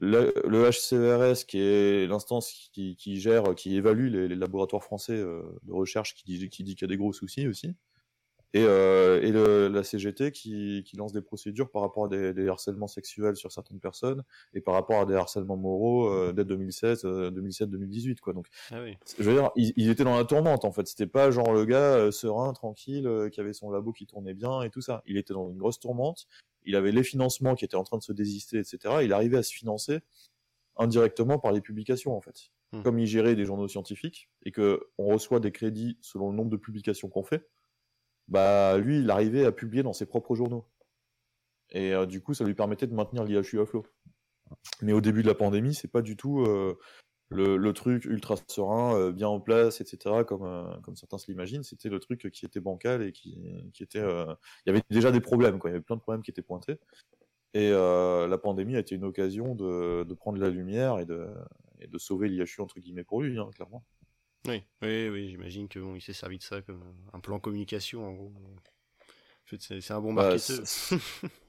[0.00, 0.32] Le,
[0.68, 6.24] HCRS, qui est l'instance qui, gère, qui évalue les, laboratoires français euh, de recherche, qui
[6.24, 7.76] dit qu'il y a des gros soucis aussi
[8.54, 12.34] et, euh, et le, la CGT qui, qui, lance des procédures par rapport à des,
[12.34, 16.44] des, harcèlements sexuels sur certaines personnes et par rapport à des harcèlements moraux euh, dès
[16.44, 18.34] 2016, 2007-2018 quoi.
[18.34, 18.96] Donc, ah oui.
[19.18, 20.86] je veux dire, ils, ils, étaient dans la tourmente en fait.
[20.86, 24.34] C'était pas genre le gars euh, serein, tranquille, euh, qui avait son labo qui tournait
[24.34, 25.02] bien et tout ça.
[25.06, 26.26] Il était dans une grosse tourmente.
[26.64, 28.96] Il avait les financements qui étaient en train de se désister, etc.
[29.02, 30.00] Il arrivait à se financer
[30.76, 32.50] indirectement par les publications en fait.
[32.72, 32.82] Hmm.
[32.82, 36.50] Comme il gérait des journaux scientifiques et que on reçoit des crédits selon le nombre
[36.50, 37.48] de publications qu'on fait
[38.32, 40.64] bah lui, il arrivait à publier dans ses propres journaux.
[41.70, 43.84] Et euh, du coup, ça lui permettait de maintenir l'IHU à flot.
[44.80, 46.78] Mais au début de la pandémie, c'est pas du tout euh,
[47.28, 50.24] le, truc ultra serein, euh, bien en place, etc.
[50.26, 51.62] Comme, certains se l'imaginent.
[51.62, 53.38] C'était le truc qui était bancal et qui,
[53.80, 54.00] était.
[54.00, 55.68] Il y avait déjà des problèmes, quoi.
[55.68, 56.78] Il y avait plein de problèmes qui étaient pointés.
[57.52, 61.28] Et la pandémie a été une occasion de, prendre la lumière et de,
[61.80, 63.84] et de sauver l'IHU entre guillemets pour lui, hein, clairement.
[64.48, 68.06] Oui, oui, oui j'imagine que bon, il s'est servi de ça comme un plan communication
[68.06, 68.32] en gros.
[69.58, 70.64] c'est un bon bah, marketeur.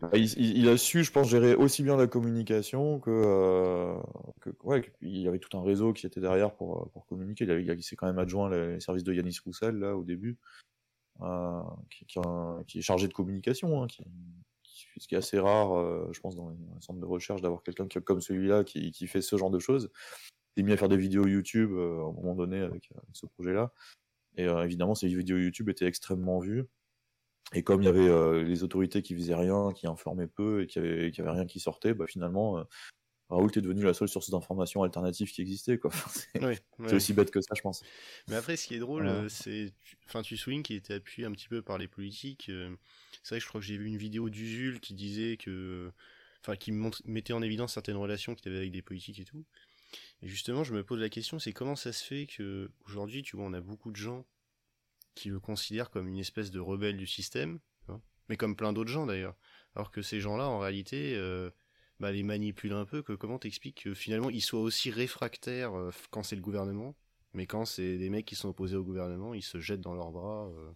[0.00, 4.00] Bah, il, a su, je pense, gérer aussi bien la communication que, euh,
[4.40, 7.44] que ouais, il y avait tout un réseau qui était derrière pour, pour communiquer.
[7.44, 10.38] Il, il s'est quand même adjoint les services de Yanis Roussel là au début,
[11.20, 12.06] euh, qui,
[12.66, 14.02] qui, est chargé de communication, hein, qui,
[14.96, 17.86] ce qui est assez rare, euh, je pense, dans les, centres de recherche, d'avoir quelqu'un
[18.00, 19.90] comme celui-là qui, qui fait ce genre de choses
[20.56, 23.72] s'est mis à faire des vidéos YouTube euh, à un moment donné avec, ce projet-là.
[24.36, 26.64] Et évidemment, ces vidéos YouTube étaient extrêmement vues.
[27.52, 30.82] Et comme il y avait les autorités qui faisaient rien, qui informaient peu et qu'il
[30.82, 32.64] n'y avait, avait, rien qui sortait, bah, finalement,
[33.30, 35.78] Raoult est devenu la seule source d'information alternative qui existait.
[35.78, 35.90] Quoi.
[36.34, 37.82] c'est aussi bête que ça, je pense.
[38.28, 39.72] Mais après, ce qui est drôle, c'est.
[40.06, 42.50] Enfin, tu soulignes qu'il était appuyé un petit peu par les politiques.
[43.22, 45.90] C'est vrai que je crois que j'ai vu une vidéo d'Usul qui disait que.
[46.42, 46.72] Enfin, qui
[47.04, 49.44] mettait en évidence certaines relations qu'il avait avec des politiques et tout.
[50.22, 53.36] Et justement, je me pose la question c'est comment ça se fait que aujourd'hui, tu
[53.36, 54.24] vois, on a beaucoup de gens
[55.14, 57.58] qui le considèrent comme une espèce de rebelle du système,
[58.28, 59.36] mais comme plein d'autres gens d'ailleurs.
[59.74, 61.50] Alors que ces gens-là, en réalité, euh,
[61.98, 65.90] bah, les manipule un peu, que comment t'expliques que finalement ils soient aussi réfractaires euh,
[66.10, 66.94] quand c'est le gouvernement,
[67.34, 70.12] mais quand c'est des mecs qui sont opposés au gouvernement, ils se jettent dans leurs
[70.12, 70.70] bras euh,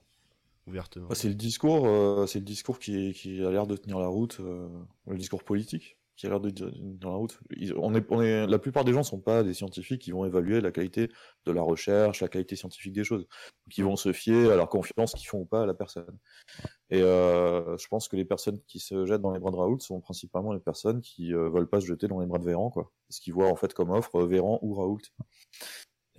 [0.66, 1.14] ouvertement.
[1.14, 5.44] c'est le discours, c'est le discours qui a l'air de tenir la route, le discours
[5.44, 7.38] politique qui a l'air de dans la route.
[7.76, 10.60] on est, on est, la plupart des gens sont pas des scientifiques qui vont évaluer
[10.60, 11.08] la qualité
[11.44, 13.26] de la recherche, la qualité scientifique des choses,
[13.70, 16.18] qui vont se fier à leur confiance qu'ils font ou pas à la personne.
[16.90, 19.80] Et euh, je pense que les personnes qui se jettent dans les bras de Raoult
[19.80, 22.70] sont principalement les personnes qui euh, veulent pas se jeter dans les bras de Véran,
[22.70, 25.00] quoi, parce qu'ils voient en fait comme offre euh, Véran ou Raoult.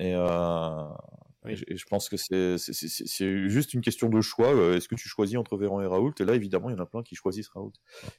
[0.02, 0.88] Euh,
[1.48, 4.54] et, je pense que c'est juste une question de choix.
[4.54, 6.14] Euh, est-ce que tu choisis entre Véran et Raoult?
[6.20, 7.74] Et là, évidemment, il y en a plein qui choisissent Raoult.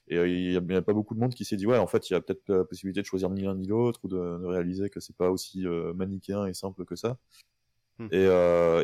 [0.09, 2.11] Et euh, il n'y a, pas beaucoup de monde qui s'est dit, ouais, en fait,
[2.11, 4.91] il y a peut-être la possibilité de choisir ni l'un ni l'autre, ou de, réaliser
[4.91, 7.19] que c'est pas aussi euh, manichéen et simple que ça.
[7.99, 8.09] Hmm.
[8.13, 8.25] Et,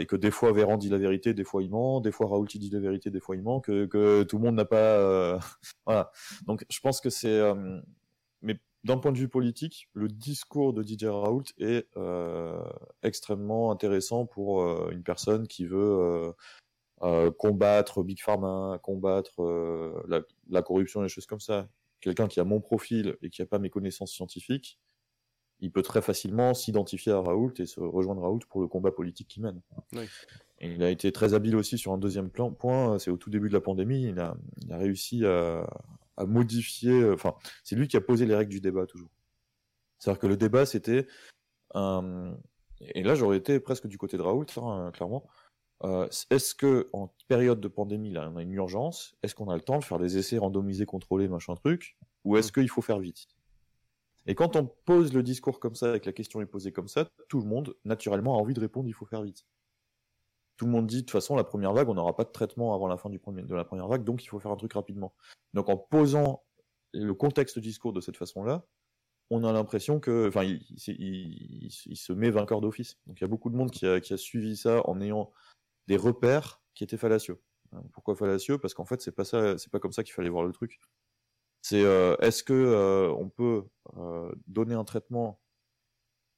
[0.00, 2.46] et, que des fois Véran dit la vérité, des fois il ment, des fois Raoult
[2.46, 5.38] dit la vérité, des fois il ment, que, que tout le monde n'a pas...
[5.86, 6.10] voilà.
[6.46, 7.40] Donc je pense que c'est...
[7.54, 7.82] mais
[8.84, 12.62] d'un point de vue politique, le discours de DJ Raoult est euh,
[13.02, 16.34] extrêmement intéressant pour euh, une personne qui veut
[17.02, 19.42] euh, combattre Big Pharma, combattre
[20.08, 21.68] la, corruption et des choses comme ça.
[22.00, 24.80] Quelqu'un qui a mon profil et qui n'a pas mes connaissances scientifiques,
[25.60, 29.28] il peut très facilement s'identifier à Raoult et se rejoindre Raoult pour le combat politique
[29.28, 29.60] qu'il mène.
[30.60, 33.48] il a été très habile aussi sur un deuxième plan, point, c'est au tout début
[33.48, 35.64] de la pandémie, il a, il a réussi à,
[36.16, 36.92] à modifier.
[36.92, 39.10] Euh, enfin, c'est lui qui a posé les règles du débat toujours.
[39.98, 41.06] C'est-à-dire que le débat, c'était.
[41.74, 45.24] et là, j'aurais été presque du côté de Raoult, hein, clairement.
[45.84, 49.54] Euh, est-ce que en période de pandémie, là, on a une urgence Est-ce qu'on a
[49.54, 52.52] le temps de faire des essais randomisés, contrôlés, machin truc Ou est-ce mm.
[52.52, 53.26] qu'il faut faire vite?
[54.26, 56.86] Et quand on pose le discours comme ça, et que la question est posée comme
[56.86, 59.44] ça, tout le monde, naturellement, a envie de répondre il faut faire vite
[60.62, 62.72] tout le monde dit de toute façon la première vague, on n'aura pas de traitement
[62.72, 63.18] avant la fin de
[63.52, 65.12] la première vague, donc il faut faire un truc rapidement.
[65.54, 66.44] Donc en posant
[66.92, 68.64] le contexte discours de cette façon-là,
[69.30, 72.96] on a l'impression que, enfin, il, se met vainqueur d'office.
[73.08, 75.32] Donc il y a beaucoup de monde qui a, suivi ça en ayant
[75.88, 77.42] des repères qui étaient fallacieux.
[77.92, 78.58] Pourquoi fallacieux?
[78.58, 80.78] Parce qu'en fait c'est pas ça, c'est pas comme ça qu'il fallait voir le truc.
[81.60, 83.64] C'est euh, est-ce que euh, on peut
[83.96, 85.40] euh, donner un traitement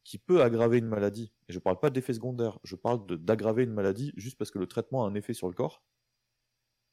[0.05, 3.65] qui peut aggraver une maladie, et je ne parle pas d'effet secondaire, je parle d'aggraver
[3.65, 5.83] une maladie juste parce que le traitement a un effet sur le corps,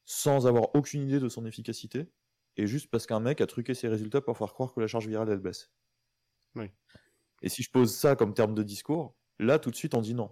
[0.05, 2.07] sans avoir aucune idée de son efficacité,
[2.55, 5.07] et juste parce qu'un mec a truqué ses résultats pour faire croire que la charge
[5.07, 5.71] virale elle baisse.
[6.55, 6.65] Oui.
[7.41, 10.13] Et si je pose ça comme terme de discours, là tout de suite on dit
[10.13, 10.31] non.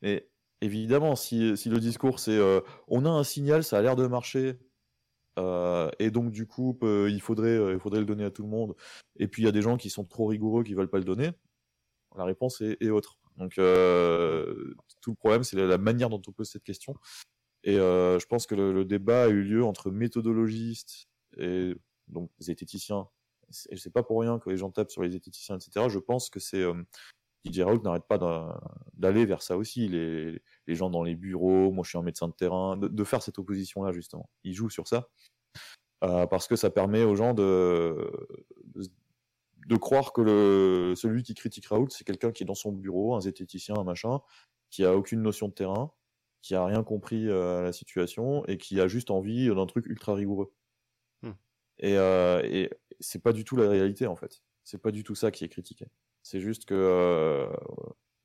[0.00, 0.30] Et
[0.62, 4.58] évidemment, si, le discours c'est euh, on a un signal, ça a l'air de marcher,
[5.38, 8.74] euh, et donc du coup il, faudrait, il faudrait le donner à tout le monde,
[9.16, 11.04] et puis il y a des gens qui sont trop rigoureux qui veulent pas le
[11.04, 11.32] donner,
[12.16, 13.18] la réponse est, autre.
[13.36, 16.94] Donc euh, tout le problème, c'est la, manière dont on pose cette question.
[17.64, 21.74] Et euh, je pense que le, débat a eu lieu entre méthodologistes et
[22.08, 23.08] donc zététiciens.
[23.70, 25.86] Et c'est pas pour rien que les gens tapent sur les zététiciens, etc.
[25.88, 26.74] Je pense que c'est euh,
[27.44, 28.18] DJ Raoult n'arrête pas
[28.94, 29.88] d'aller vers ça aussi.
[29.88, 33.38] Les, gens dans les bureaux, moi je suis un médecin de terrain, de, faire cette
[33.38, 34.28] opposition-là justement.
[34.44, 35.08] Il joue sur ça.
[36.00, 38.10] parce que ça permet aux gens de,
[38.64, 38.84] de,
[39.66, 43.14] de croire que le, celui qui critique Raoult, c'est quelqu'un qui est dans son bureau,
[43.14, 44.20] un zététicien, un machin,
[44.70, 45.92] qui a aucune notion de terrain,
[46.40, 49.86] qui a rien compris euh, à la situation et qui a juste envie d'un truc
[49.86, 50.52] ultra rigoureux.
[51.22, 51.32] Hmm.
[51.78, 52.70] Et, euh, et
[53.00, 54.42] c'est pas du tout la réalité en fait.
[54.64, 55.86] C'est pas du tout ça qui est critiqué.
[56.22, 57.48] C'est juste que euh,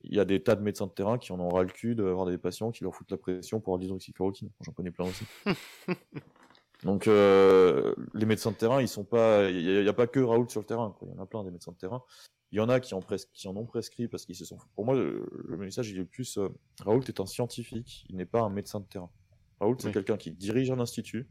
[0.02, 1.96] il y a des tas de médecins de terrain qui en ont ras le cul
[1.96, 4.52] d'avoir des patients qui leur foutent la pression pour avoir l'hydroxychloroquine.
[4.62, 5.26] J'en connais plein aussi.
[6.84, 10.50] Donc euh, les médecins de terrain, ils sont pas, il n'y a, pas que Raoult
[10.50, 10.96] sur le terrain.
[11.02, 12.04] Il y en a plein des médecins de terrain.
[12.52, 14.58] Il y en a qui en, qui en ont prescrit parce qu'ils se sont.
[14.76, 16.50] Pour moi, le, message il est plus euh,
[16.82, 19.12] Raoult est un scientifique, il n'est pas un médecin de terrain.
[19.60, 21.28] Raoult c'est quelqu'un qui dirige un institut,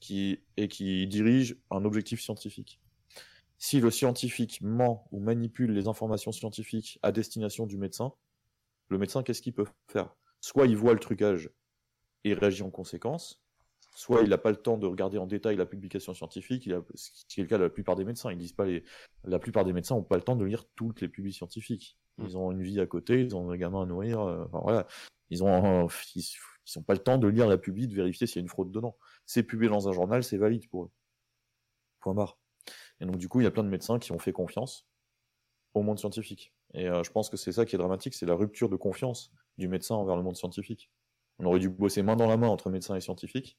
[0.00, 2.80] qui et qui dirige un objectif scientifique.
[3.58, 8.14] Si le scientifique ment ou manipule les informations scientifiques à destination du médecin,
[8.88, 10.14] le médecin qu'est-ce qu'il peut faire?
[10.40, 11.50] Soit il voit le trucage
[12.24, 13.39] et réagit en conséquence,
[13.94, 16.82] soit il n'a pas le temps de regarder en détail la publication scientifique, il a,
[16.94, 18.30] ce qui est le cas de la plupart des médecins.
[18.30, 18.84] Ils disent pas les,
[19.24, 21.98] la plupart des médecins n'ont pas le temps de lire toutes les publications scientifiques.
[22.18, 22.24] Mmh.
[22.26, 24.20] Ils ont une vie à côté, ils ont un gamin à nourrir.
[24.20, 24.86] enfin, voilà.
[25.30, 26.24] Ils ont, ils,
[26.76, 28.70] n'ont pas le temps de lire la publi, de vérifier s'il y a une fraude
[28.70, 28.96] dedans.
[29.26, 30.90] C'est publié dans un journal, c'est valide pour eux.
[32.00, 32.38] Point barre.
[33.00, 34.86] Et donc, du coup, il y a plein de médecins qui ont fait confiance
[35.74, 36.52] au monde scientifique.
[36.74, 39.68] Et je pense que c'est ça qui est dramatique, c'est la rupture de confiance du
[39.68, 40.90] médecin envers le monde scientifique.
[41.38, 43.58] On aurait dû bosser main dans la main entre médecins et scientifiques.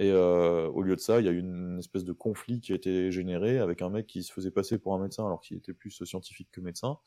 [0.00, 2.72] Et euh, au lieu de ça, il y a eu une espèce de conflit qui
[2.72, 5.58] a été généré avec un mec qui se faisait passer pour un médecin alors qu'il
[5.58, 6.98] était plus scientifique que médecin.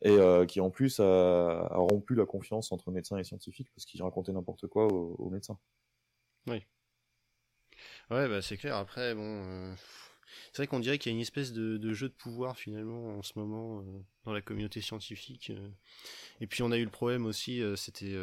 [0.00, 4.02] Et euh, qui en plus a, rompu la confiance entre médecins et scientifiques parce qu'il
[4.02, 5.58] racontait n'importe quoi aux, médecins.
[6.46, 6.64] Oui.
[8.10, 8.76] Ouais, bah c'est clair.
[8.76, 9.74] Après, bon, euh,
[10.52, 13.22] c'est vrai qu'on dirait qu'il y a une espèce de, jeu de pouvoir finalement en
[13.22, 13.84] ce moment
[14.24, 15.52] dans la communauté scientifique.
[16.40, 18.14] Et puis on a eu le problème aussi, c'était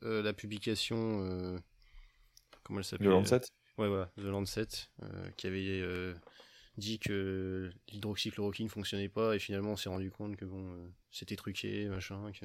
[0.00, 1.60] la publication
[2.62, 3.42] comment elle s'appelle The Lancet
[3.78, 4.68] Ouais, voilà, The Lancet,
[5.02, 6.14] euh, qui avait euh,
[6.76, 11.36] dit que l'hydroxychloroquine fonctionnait pas et finalement on s'est rendu compte que bon, euh, c'était
[11.36, 12.30] truqué, machin.
[12.32, 12.44] Que...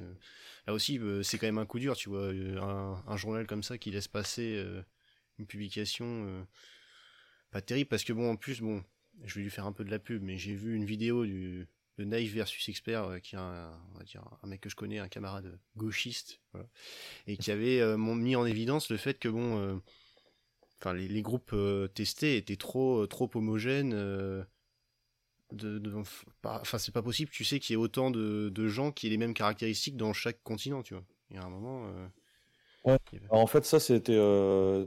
[0.66, 3.90] Là aussi, c'est quand même un coup dur, tu vois, un, journal comme ça qui
[3.90, 4.64] laisse passer
[5.38, 6.46] une publication
[7.50, 8.82] pas terrible parce que bon, en plus, bon,
[9.24, 11.66] je vais lui faire un peu de la pub, mais j'ai vu une vidéo du
[11.98, 15.00] de Naïf versus Expert, qui est un, on va dire, un mec que je connais,
[15.00, 16.68] un camarade gauchiste, voilà,
[17.26, 19.80] et qui avait mis en évidence le fait que bon
[20.80, 24.42] enfin les, groupes euh, testés étaient trop euh, trop homogènes euh,
[25.52, 25.80] de,
[26.44, 29.16] enfin c'est pas possible tu sais qu'il y ait autant de, gens qui aient les
[29.16, 31.04] mêmes caractéristiques dans chaque continent tu vois.
[31.30, 31.90] Il y a un moment
[32.84, 32.98] ouais.
[33.30, 34.18] en fait ça c'était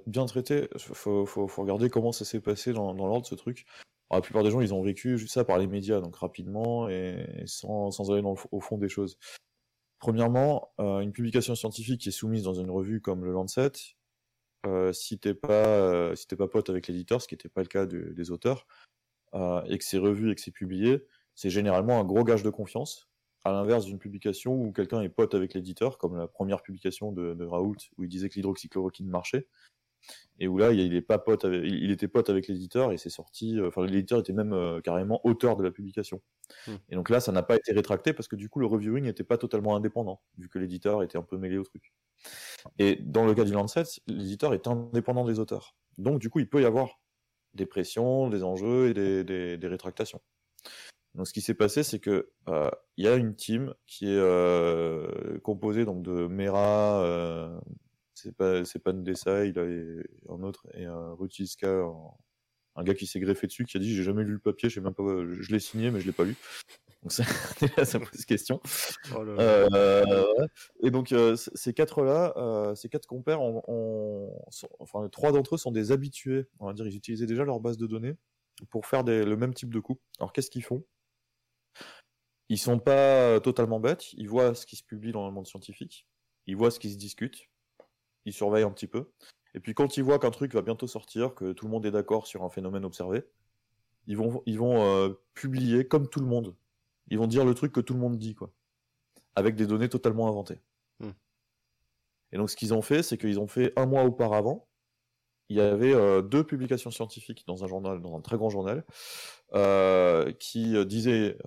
[0.08, 0.70] bien traité.
[0.78, 3.66] Faut, faut, faut, regarder comment ça s'est passé dans, dans l'ordre ce truc.
[4.12, 7.44] La plupart des gens ils ont vécu juste ça par les médias donc rapidement et
[7.46, 9.18] sans, sans aller dans au fond des choses.
[10.00, 13.72] Premièrement, une publication scientifique qui est soumise dans une revue comme le Lancet,
[14.66, 17.68] euh, si t'es pas euh, si pas pote avec l'éditeur, ce qui n'était pas le
[17.68, 18.68] cas des auteurs,
[19.34, 22.50] euh, et que c'est revu et que c'est publié, c'est généralement un gros gage de
[22.50, 23.10] confiance.
[23.44, 27.34] À l'inverse d'une publication où quelqu'un est pote avec l'éditeur, comme la première publication de,
[27.34, 29.48] de Raoult où il disait que l'hydroxychloroquine marchait,
[30.40, 33.60] et où là il, est pas pote il était pote avec l'éditeur et c'est sorti
[33.62, 36.22] enfin l'éditeur était même carrément auteur de la publication
[36.68, 36.72] mmh.
[36.90, 39.24] et donc là ça n'a pas été rétracté parce que du coup le reviewing n'était
[39.24, 41.94] pas totalement indépendant vu que l'éditeur était un peu mêlé au truc
[42.80, 45.76] et dans le cas du Lancet, l'éditeur est indépendant des auteurs.
[45.98, 47.00] Donc, du coup, il peut y avoir
[47.54, 50.22] des pressions, des enjeux et des, rétractations.
[51.16, 54.18] Donc, ce qui s'est passé, c'est que euh, il y a une team qui est
[54.18, 57.04] euh, composée donc de Mera,
[58.22, 59.64] c'est pas c'est pas Ndessa, il a
[60.34, 61.84] un autre et un Rutiska,
[62.76, 64.80] un, gars qui s'est greffé dessus, qui a dit j'ai jamais lu le papier, je
[64.80, 66.36] même pas, je l'ai signé mais je l'ai pas lu.
[67.02, 67.24] Donc ça,
[67.86, 68.62] ça pose question.
[69.16, 70.26] Oh euh,
[70.84, 75.92] et donc euh, ces quatre-là, euh, ces quatre compères, enfin trois d'entre eux sont des
[75.92, 76.48] habitués.
[76.60, 78.16] On va dire, ils utilisaient déjà leur base de données
[78.70, 80.00] pour faire le même type de coup.
[80.20, 80.84] Alors qu'est-ce qu'ils font?
[82.50, 84.14] Ils sont pas totalement bêtes.
[84.14, 86.06] Ils voient ce qui se publie dans le monde scientifique.
[86.48, 87.51] Ils voient ce qui se discute.
[88.26, 89.12] Ils surveillent un petit peu.
[89.54, 91.92] Et puis quand ils voient qu'un truc va bientôt sortir, que tout le monde est
[91.92, 93.24] d'accord sur un phénomène observé,
[94.08, 96.56] ils vont, ils vont publier comme tout le monde
[97.12, 98.50] ils vont dire le truc que tout le monde dit, quoi.
[99.36, 100.60] Avec des données totalement inventées.
[101.00, 101.12] Hmm.
[102.32, 104.68] Et donc, ce qu'ils ont fait, c'est qu'ils ont fait un mois auparavant,
[105.50, 108.86] il y avait euh, deux publications scientifiques dans un journal, dans un très grand journal,
[109.54, 111.38] euh, qui euh, disaient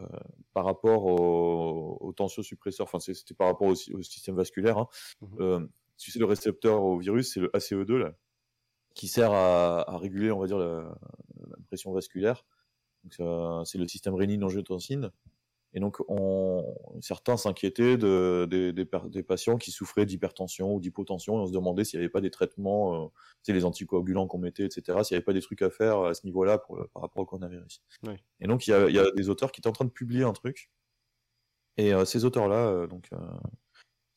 [0.52, 4.88] par rapport aux au tensiosuppresseurs, enfin c'était par rapport au, système vasculaire, hein,
[5.22, 5.66] mmh.
[5.98, 8.14] Tu sais le récepteur au virus, c'est le ACE2 là,
[8.94, 10.94] qui sert à, réguler, on va dire, la,
[11.66, 12.44] pression vasculaire.
[13.10, 15.10] C'est le système rénine-angiotensine.
[15.76, 16.64] Et donc, on,
[17.00, 21.98] certains s'inquiétaient de, des, patients qui souffraient d'hypertension ou d'hypotension, et on se demandait s'il
[21.98, 23.08] n'y avait pas des traitements, euh,
[23.48, 26.24] les anticoagulants qu'on mettait, etc., s'il n'y avait pas des trucs à faire à ce
[26.26, 27.82] niveau-là par rapport au coronavirus.
[28.04, 28.14] Oui.
[28.40, 30.22] Et donc, il y, a, y, a, des auteurs qui étaient en train de publier
[30.22, 30.70] un truc,
[31.76, 33.10] et euh, ces auteurs-là, euh, donc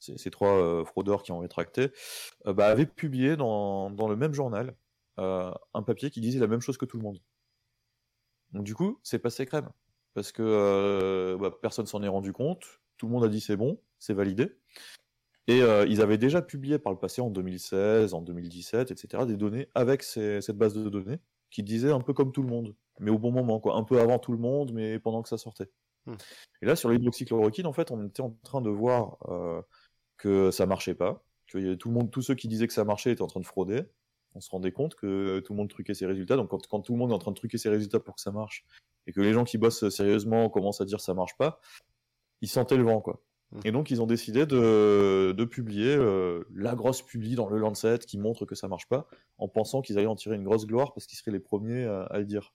[0.09, 1.91] euh, ces, trois fraudeurs qui ont rétracté,
[2.45, 4.75] bah, avaient publié dans, dans, le même journal
[5.17, 7.19] un papier qui disait la même chose que tout le monde.
[8.53, 9.69] Donc du coup, c'est passé crème
[10.17, 12.63] parce que euh, bah, personne s'en est rendu compte,
[12.97, 14.57] tout le monde a dit c'est bon, c'est validé.
[15.45, 19.37] Et euh, ils avaient déjà publié par le passé, en 2016, en 2017, etc., des
[19.37, 21.19] données avec cette base de données
[21.51, 24.01] qui disait un peu comme tout le monde, mais au bon moment, quoi, un peu
[24.01, 25.69] avant tout le monde, mais pendant que ça sortait.
[26.07, 26.15] Hmm.
[26.63, 29.61] Et là, sur l'hydroxychloroquine, en fait, on était en train de voir euh,
[30.17, 33.11] que ça marchait pas, que tout le monde, tous ceux qui disaient que ça marchait
[33.11, 33.83] étaient en train de frauder.
[34.35, 36.35] On se rendait compte que tout le monde truquait ses résultats.
[36.35, 38.21] Donc, quand, quand tout le monde est en train de truquer ses résultats pour que
[38.21, 38.65] ça marche,
[39.07, 41.59] et que les gens qui bossent sérieusement commencent à dire ça marche pas,
[42.41, 43.23] ils sentaient le vent, quoi.
[43.51, 43.59] Mmh.
[43.63, 47.99] Et donc ils ont décidé de, de publier euh, la grosse publi dans le Lancet
[47.99, 50.93] qui montre que ça marche pas, en pensant qu'ils allaient en tirer une grosse gloire
[50.93, 52.53] parce qu'ils seraient les premiers à, le dire.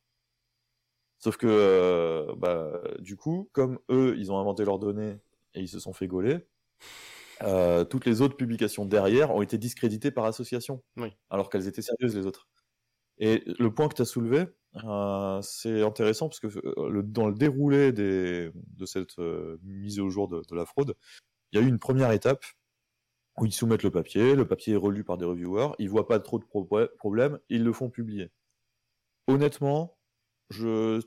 [1.18, 5.18] Sauf que, euh, bah, du coup, comme eux, ils ont inventé leurs données
[5.54, 6.46] et ils se sont fait gauler.
[7.42, 10.82] Euh, toutes les autres publications derrière ont été discréditées par association,
[11.30, 12.48] alors qu'elles étaient sérieuses les autres.
[13.18, 14.46] Et le point que tu as soulevé,
[14.84, 18.52] euh, c'est intéressant parce que euh, dans le déroulé de
[18.86, 19.18] cette
[19.62, 20.94] mise au jour de, la fraude,
[21.52, 22.44] il y a eu une première étape
[23.38, 26.20] où ils soumettent le papier, le papier est relu par des reviewers, ils voient pas
[26.20, 26.44] trop de
[26.98, 28.30] problèmes, ils le font publier.
[29.26, 29.98] Honnêtement,
[30.50, 31.00] je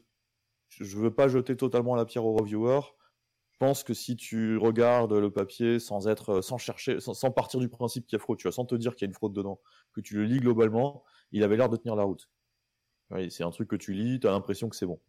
[0.70, 2.82] je veux pas jeter totalement la pierre aux reviewers.
[3.56, 7.70] Je pense que si tu regardes le papier sans être, sans chercher, sans, partir du
[7.70, 9.32] principe qu'il y a fraude, tu vois, sans te dire qu'il y a une fraude
[9.32, 9.62] dedans,
[9.94, 12.30] que tu le lis globalement, il avait l'air de tenir la route.
[13.30, 15.00] c'est un truc que tu lis, tu as l'impression que c'est bon.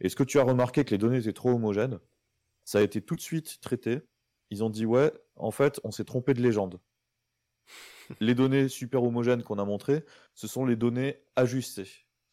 [0.00, 1.98] Et ce que tu as remarqué que les données étaient trop homogènes,
[2.64, 4.02] ça a été tout de suite traité.
[4.50, 6.78] Ils ont dit ouais, en fait, on s'est trompé de légende.
[8.20, 11.88] les données super homogènes qu'on a montrées, ce sont les données ajustées.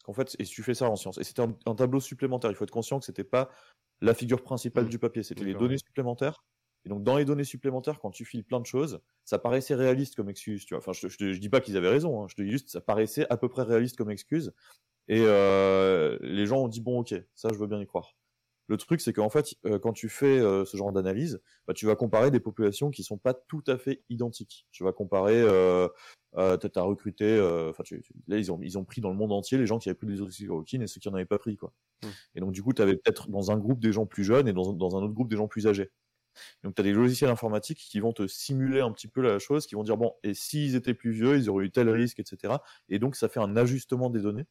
[0.06, 1.18] En fait, et tu fais ça en science.
[1.18, 2.50] Et c'était un, tableau supplémentaire.
[2.50, 3.50] Il faut être conscient que c'était pas
[4.00, 4.88] la figure principale mmh.
[4.88, 6.44] du papier, c'était les données supplémentaires.
[6.84, 10.14] Et donc, dans les données supplémentaires, quand tu files plein de choses, ça paraissait réaliste
[10.14, 10.64] comme excuse.
[10.64, 10.78] Tu vois.
[10.78, 12.22] Enfin, je, je, dis pas qu'ils avaient raison.
[12.22, 12.26] Hein.
[12.28, 14.52] Je te dis juste, ça paraissait à peu près réaliste comme excuse.
[15.08, 18.14] Et euh, les gens ont dit bon, ok, ça, je veux bien y croire.
[18.68, 21.86] Le truc, c'est qu'en fait, euh, quand tu fais euh, ce genre d'analyse, bah, tu
[21.86, 24.66] vas comparer des populations qui sont pas tout à fait identiques.
[24.72, 25.88] Tu vas comparer, euh,
[26.36, 27.84] euh tu as recruté, enfin,
[28.26, 30.06] là, ils ont, ils ont pris dans le monde entier les gens qui avaient pris
[30.06, 31.72] des hydroxychloroquine et ceux qui n'en avaient pas pris, quoi.
[32.02, 32.08] Mmh.
[32.34, 34.52] Et donc, du coup, tu avais peut-être dans un groupe des gens plus jeunes et
[34.52, 35.90] dans, dans un autre groupe des gens plus âgés.
[36.64, 39.66] Donc, tu as des logiciels informatiques qui vont te simuler un petit peu la chose,
[39.66, 42.54] qui vont dire, bon, et s'ils étaient plus vieux, ils auraient eu tel risque, etc.
[42.88, 44.46] Et donc, ça fait un ajustement des données.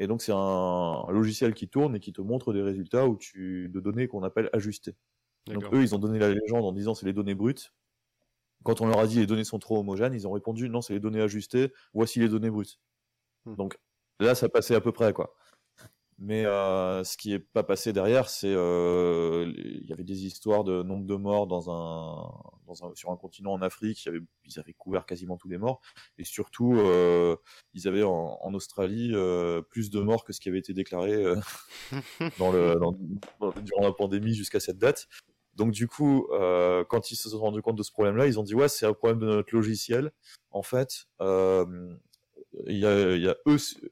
[0.00, 3.68] Et donc c'est un, logiciel qui tourne et qui te montre des résultats où tu,
[3.68, 4.96] de données qu'on appelle ajustées.
[5.46, 7.74] Donc eux, ils ont donné la légende en disant c'est les données brutes.
[8.64, 10.94] Quand on leur a dit les données sont trop homogènes, ils ont répondu non, c'est
[10.94, 12.80] les données ajustées, voici les données brutes.
[13.44, 13.56] Hmm.
[13.56, 13.78] Donc
[14.20, 15.34] là, ça passait à peu près quoi.
[16.22, 20.64] Mais euh, ce qui est pas passé derrière, c'est euh, il y avait des histoires
[20.64, 22.30] de nombre de morts dans un,
[22.66, 24.06] dans un sur un continent en Afrique.
[24.06, 25.80] Avait, ils avaient couvert quasiment tous les morts,
[26.18, 27.36] et surtout euh,
[27.72, 31.14] ils avaient en, en Australie euh, plus de morts que ce qui avait été déclaré
[31.14, 31.36] euh,
[32.38, 32.92] dans le dans,
[33.62, 35.08] durant la pandémie jusqu'à cette date.
[35.54, 38.42] Donc du coup, euh, quand ils se sont rendus compte de ce problème-là, ils ont
[38.42, 40.12] dit ouais, c'est un problème de notre logiciel.
[40.50, 41.94] En fait, euh,
[42.66, 43.36] il y a, y a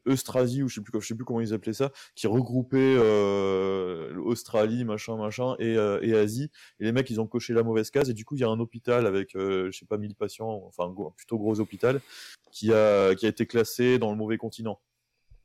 [0.07, 4.16] Eustrasie ou je sais plus je sais plus comment ils appelaient ça qui regroupait euh,
[4.18, 6.51] Australie machin machin et, euh, et Asie.
[6.81, 8.11] Et les mecs ils ont coché la mauvaise case.
[8.11, 10.62] Et du coup il y a un hôpital avec euh, je sais pas 1000 patients
[10.66, 12.01] enfin un plutôt gros hôpital
[12.51, 14.81] qui a qui a été classé dans le mauvais continent.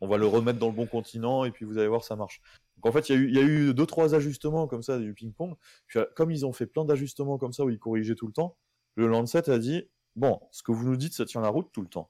[0.01, 2.41] On va le remettre dans le bon continent et puis vous allez voir ça marche.
[2.75, 4.83] Donc en fait il y a eu il y a eu deux trois ajustements comme
[4.83, 5.55] ça du ping pong
[5.87, 8.57] puis comme ils ont fait plein d'ajustements comme ça où ils corrigeaient tout le temps
[8.95, 9.83] le Lancet a dit
[10.15, 12.09] bon ce que vous nous dites ça tient la route tout le temps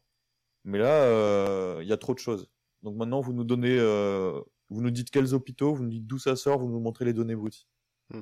[0.63, 2.49] mais là, euh, il y a trop de choses.
[2.81, 6.19] Donc maintenant, vous nous donnez, euh, vous nous dites quels hôpitaux, vous nous dites d'où
[6.19, 7.67] ça sort, vous nous montrez les données brutes.
[8.09, 8.21] Hmm.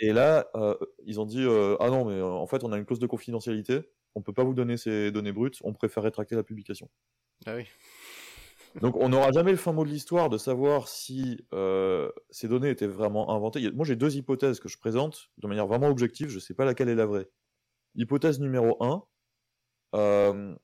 [0.00, 0.74] Et là, euh,
[1.04, 1.44] ils ont dit
[1.80, 3.80] ah non, mais en fait, on a une clause de confidentialité,
[4.14, 6.90] on peut pas vous donner ces données brutes, on préfère rétracter la publication.
[7.46, 7.64] Ah oui.
[8.80, 11.44] Donc on n'aura jamais le fin mot de l'histoire de savoir si
[12.30, 13.70] ces données étaient vraiment inventées.
[13.72, 16.88] Moi j'ai deux hypothèses que je présente de manière vraiment objective, je sais pas laquelle
[16.88, 17.28] est la vraie.
[17.96, 19.02] Hypothèse numéro 1,
[19.94, 20.54] euh,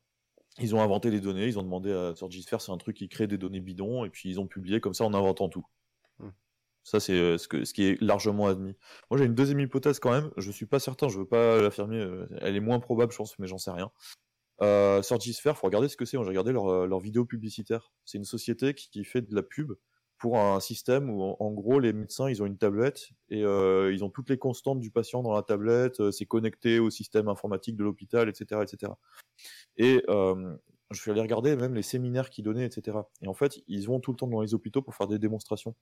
[0.59, 3.27] ils ont inventé les données, ils ont demandé à Surgisphere, c'est un truc qui crée
[3.27, 5.67] des données bidons, et puis ils ont publié comme ça en inventant tout.
[6.19, 6.31] Hmm.
[6.83, 8.75] Ça, c'est euh, ce, ce qui est largement admis.
[9.11, 11.99] Moi, j'ai une deuxième hypothèse quand même, je suis pas certain, je veux pas l'affirmer,
[11.99, 13.91] euh, elle est moins probable, je pense, mais j'en sais rien.
[14.63, 17.93] Euh, Surgisphere, faut regarder ce que c'est, j'ai regardé leur, euh, leur vidéo publicitaire.
[18.05, 19.73] C'est une société qui, qui, fait de la pub
[20.19, 24.05] pour un système où, en, gros, les médecins, ils ont une tablette, et euh, ils
[24.05, 27.85] ont toutes les constantes du patient dans la tablette, c'est connecté au système informatique de
[27.85, 28.93] l'hôpital, etc., etc.
[29.77, 30.57] Et euh,
[30.91, 32.99] je suis allé regarder même les séminaires qu'ils donnaient, etc.
[33.23, 35.75] Et en fait, ils vont tout le temps dans les hôpitaux pour faire des démonstrations.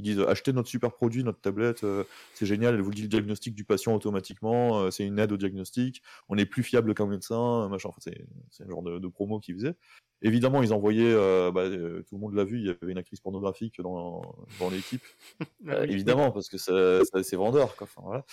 [0.00, 3.08] Ils disent achetez notre super produit, notre tablette, euh, c'est génial, elle vous dit le
[3.08, 7.06] diagnostic du patient automatiquement, euh, c'est une aide au diagnostic, on est plus fiable qu'un
[7.06, 7.90] médecin, machin.
[7.90, 9.74] Enfin, c'est le genre de, de promo qu'ils faisaient.
[10.22, 13.20] Évidemment, ils envoyaient, euh, bah, tout le monde l'a vu, il y avait une actrice
[13.20, 14.22] pornographique dans,
[14.58, 15.04] dans l'équipe.
[15.68, 17.76] Ah évidemment, parce que c'est vendeur.
[17.76, 17.86] Quoi.
[17.94, 18.24] Enfin,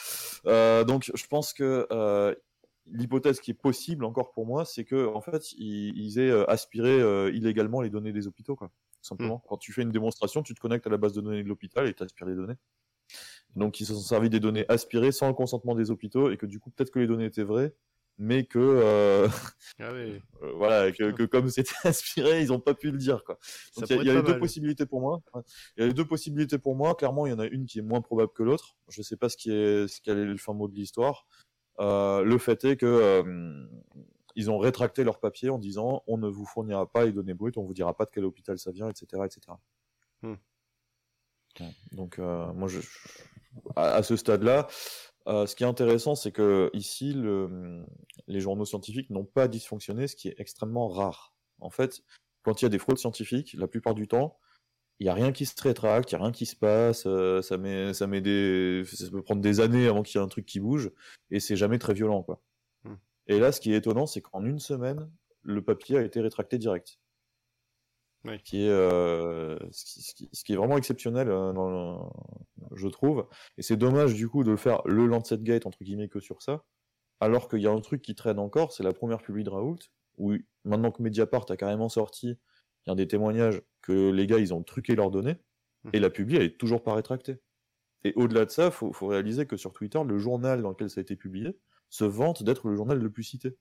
[0.43, 0.83] voilà.
[0.85, 1.85] donc, je pense que
[2.91, 6.99] l'hypothèse qui est possible encore pour moi, c'est que en fait, ils, aient euh, aspiré
[7.33, 8.71] illégalement les données des hôpitaux, quoi.
[9.07, 9.37] Simplement.
[9.37, 9.47] Mm.
[9.47, 11.87] Quand tu fais une démonstration, tu te connectes à la base de données de l'hôpital
[11.87, 12.57] et tu aspires les données.
[13.55, 16.45] Donc, ils se sont servis des données aspirées sans le consentement des hôpitaux et que
[16.45, 17.73] du coup, peut-être que les données étaient vraies,
[18.19, 19.27] mais que euh...
[19.79, 20.21] ah oui.
[20.57, 23.37] voilà, que, que comme c'était aspiré, ils n'ont pas pu le dire, quoi.
[23.77, 25.21] il y a, y a deux possibilités pour moi.
[25.75, 26.95] Il y a les deux possibilités pour moi.
[26.95, 28.75] Clairement, il y en a une qui est moins probable que l'autre.
[28.89, 31.25] Je sais pas ce qui est, ce quel est le fin mot de l'histoire.
[31.79, 33.67] Euh, le fait est que euh,
[34.37, 37.57] ils ont rétracté leur papier en disant on ne vous fournira pas les données brutes,
[37.57, 39.57] on vous dira pas de quel hôpital ça vient, etc., etc.
[40.21, 40.35] Hmm.
[41.91, 42.79] Donc, moi, je,
[43.75, 44.67] à, ce stade-là,
[45.25, 47.83] ce qui est intéressant, c'est que ici, le,
[48.27, 51.33] les journaux scientifiques n'ont pas dysfonctionné, ce qui est extrêmement rare.
[51.59, 52.03] En fait,
[52.43, 54.37] quand il y a des fraudes scientifiques, la plupart du temps,
[54.99, 57.41] il n'y a rien qui se rétracte, il n'y a rien qui se passe, euh,
[57.41, 58.83] ça, met, ça, met des...
[58.85, 60.91] ça peut prendre des années avant qu'il y ait un truc qui bouge,
[61.29, 62.23] et c'est jamais très violent.
[62.23, 62.41] quoi.
[63.27, 65.09] Et là, ce qui est étonnant, c'est qu'en une semaine,
[65.43, 66.99] le papier a été rétracté direct.
[68.43, 71.95] Qui est, euh, ce, qui, est vraiment exceptionnel, euh,
[72.73, 73.25] je trouve.
[73.57, 76.65] Et c'est dommage, du coup, de faire le Lancet Gate, entre guillemets, que sur ça,
[77.21, 79.79] alors qu'il y a un truc qui traîne encore, c'est la première publi de Raoult,
[80.17, 80.33] où
[80.65, 82.37] maintenant que Mediapart a carrément sorti,
[82.85, 85.37] il y a des témoignages que les gars, ils ont truqué leurs données,
[85.85, 85.89] mmh.
[85.93, 87.37] et la publi, elle est toujours pas rétractée.
[88.03, 90.99] Et au-delà de ça, faut, faut réaliser que sur Twitter, le journal dans lequel ça
[90.99, 91.57] a été publié
[91.89, 93.55] se vante d'être le journal le plus cité.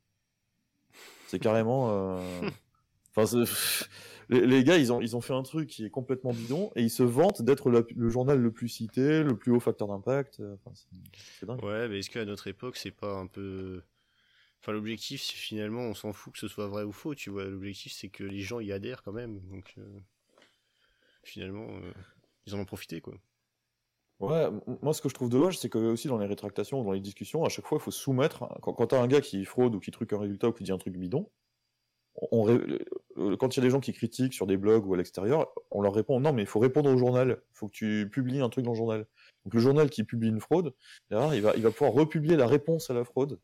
[1.26, 1.90] C'est carrément.
[1.90, 2.50] Euh,
[3.16, 3.44] enfin,
[4.28, 6.90] les, gars, ils ont, ils ont fait un truc qui est complètement bidon et ils
[6.90, 10.40] se vantent d'être le journal le plus cité, le plus haut facteur d'impact.
[10.40, 10.72] Enfin,
[11.38, 11.62] c'est dingue.
[11.62, 13.82] Ouais, mais est-ce qu'à notre époque, c'est pas un peu.
[14.66, 17.44] Enfin, l'objectif, c'est finalement, on s'en fout que ce soit vrai ou faux, tu vois.
[17.44, 19.38] L'objectif, c'est que les gens y adhèrent quand même.
[19.48, 20.00] Donc, euh,
[21.22, 21.92] finalement, euh,
[22.46, 23.14] ils en ont profité, quoi.
[24.18, 24.46] Ouais,
[24.80, 27.44] moi, ce que je trouve dommage, c'est que aussi dans les rétractations, dans les discussions,
[27.44, 28.44] à chaque fois, il faut soumettre.
[28.62, 30.78] Quand, t'as un gars qui fraude ou qui truque un résultat ou qui dit un
[30.78, 31.28] truc bidon,
[32.32, 32.46] on,
[33.36, 35.82] quand il y a des gens qui critiquent sur des blogs ou à l'extérieur, on
[35.82, 37.42] leur répond non, mais il faut répondre au journal.
[37.50, 39.06] Il faut que tu publies un truc dans le journal.
[39.44, 40.74] Donc le journal qui publie une fraude,
[41.10, 43.38] il va pouvoir republier la réponse à la fraude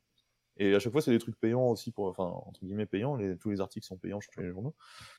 [0.59, 3.17] et à chaque fois, c'est des trucs payants aussi, pour, enfin, entre guillemets payants.
[3.17, 4.75] Les, tous les articles sont payants sur les journaux.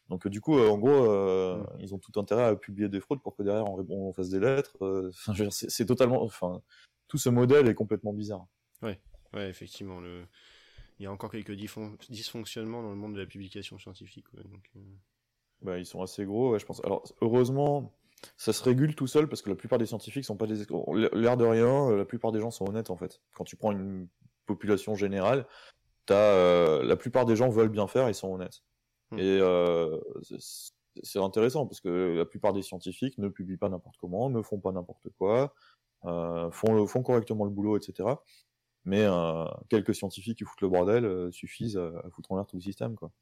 [0.09, 1.67] Donc, du coup, euh, en gros, euh, mm.
[1.79, 4.39] ils ont tout intérêt à publier des fraudes pour que derrière, on, on fasse des
[4.39, 4.77] lettres.
[4.81, 5.11] Euh,
[5.49, 6.21] c'est totalement.
[6.23, 6.61] Enfin,
[7.07, 8.45] tout ce modèle est complètement bizarre.
[8.81, 8.99] Ouais,
[9.33, 9.99] ouais, effectivement.
[9.99, 10.25] Le...
[10.99, 11.55] Il y a encore quelques
[12.09, 14.25] dysfonctionnements dans le monde de la publication scientifique.
[14.35, 14.69] donc,
[15.61, 16.83] bah, ils sont assez gros, je pense.
[16.85, 17.91] Alors, heureusement,
[18.37, 20.65] ça se régule tout seul parce que la plupart des scientifiques sont pas des.
[21.13, 23.21] L'air de rien, la plupart des gens sont honnêtes en fait.
[23.33, 24.07] Quand tu prends une
[24.45, 25.45] population générale,
[26.09, 28.63] as, euh, la plupart des gens veulent bien faire, ils sont honnêtes.
[29.11, 29.19] Hmm.
[29.19, 29.99] Et euh,
[31.01, 34.59] c'est intéressant parce que la plupart des scientifiques ne publient pas n'importe comment, ne font
[34.59, 35.53] pas n'importe quoi,
[36.05, 38.09] euh, font, font correctement le boulot, etc.
[38.85, 39.07] Mais
[39.69, 43.13] quelques scientifiques qui foutent le bordel suffisent à, foutre en l'air tout le système, quoi.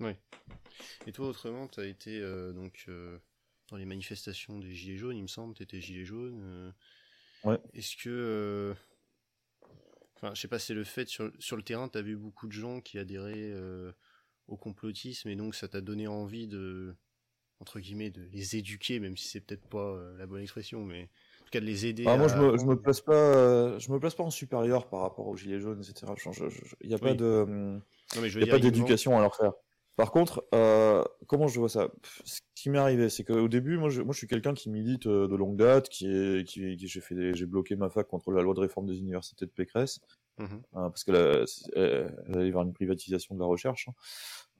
[0.00, 0.10] Oui.
[1.06, 2.20] Et toi, autrement, tu as été
[2.52, 2.90] donc
[3.68, 6.74] dans les manifestations des Gilets jaunes, il me semble, tu étais Gilet jaune.
[7.44, 7.60] ouais.
[7.74, 8.74] Est-ce que
[10.22, 12.46] Enfin, je sais pas, c'est le fait sur, sur le terrain, tu as vu beaucoup
[12.46, 13.90] de gens qui adhéraient euh,
[14.48, 16.94] au complotisme et donc ça t'a donné envie de,
[17.60, 21.04] entre guillemets, de les éduquer, même si c'est peut-être pas euh, la bonne expression, mais
[21.40, 22.04] en tout cas de les aider.
[22.06, 25.00] Ah, moi, je me, je me place pas, je me place pas en supérieur par
[25.00, 26.12] rapport aux gilets jaunes, etc.
[26.82, 27.80] Il n'y a pas de,
[28.16, 29.52] y a pas d'éducation à leur faire.
[30.00, 31.90] Par contre, euh, comment je vois ça?
[32.24, 35.06] Ce qui m'est arrivé, c'est qu'au début, moi je, moi, je suis quelqu'un qui milite
[35.06, 38.40] euh, de longue date, qui est, qui, j'ai fait, j'ai bloqué ma fac contre la
[38.40, 40.00] loi de réforme des universités de Pécresse,
[40.38, 41.44] mmh euh, parce que là,
[41.76, 43.90] elle allait vers une privatisation de la recherche.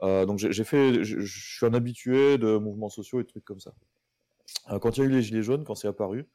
[0.03, 0.27] Hein.
[0.27, 3.73] donc j'ai fait, je, suis un habitué de mouvements sociaux et de trucs comme ça.
[4.83, 6.29] quand il y a eu les gilets jaunes, quand c'est apparu,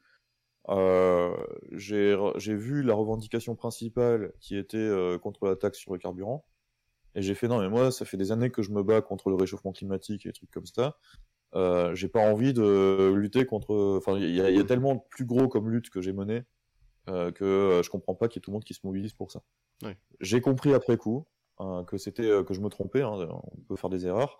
[1.76, 4.90] j'ai vu la revendication principale qui était
[5.22, 6.44] contre la taxe sur le carburant.
[7.16, 9.30] Et j'ai fait non, mais moi, ça fait des années que je me bats contre
[9.30, 10.98] le réchauffement climatique et des trucs comme ça.
[11.54, 13.96] Euh, j'ai pas envie de lutter contre.
[13.96, 16.44] Enfin, il y, a tellement plus gros comme lutte que j'ai menée
[17.08, 19.14] euh, que euh, je comprends pas qu'il y ait tout le monde qui se mobilise
[19.14, 19.42] pour ça.
[20.20, 21.26] J'ai compris après coup
[21.60, 23.02] euh, que c'était que je me trompais.
[23.02, 24.38] Hein, on peut faire des erreurs.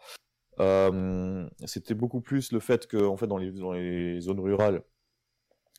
[1.65, 4.83] c'était beaucoup plus le fait que, en fait, dans les, dans les zones rurales,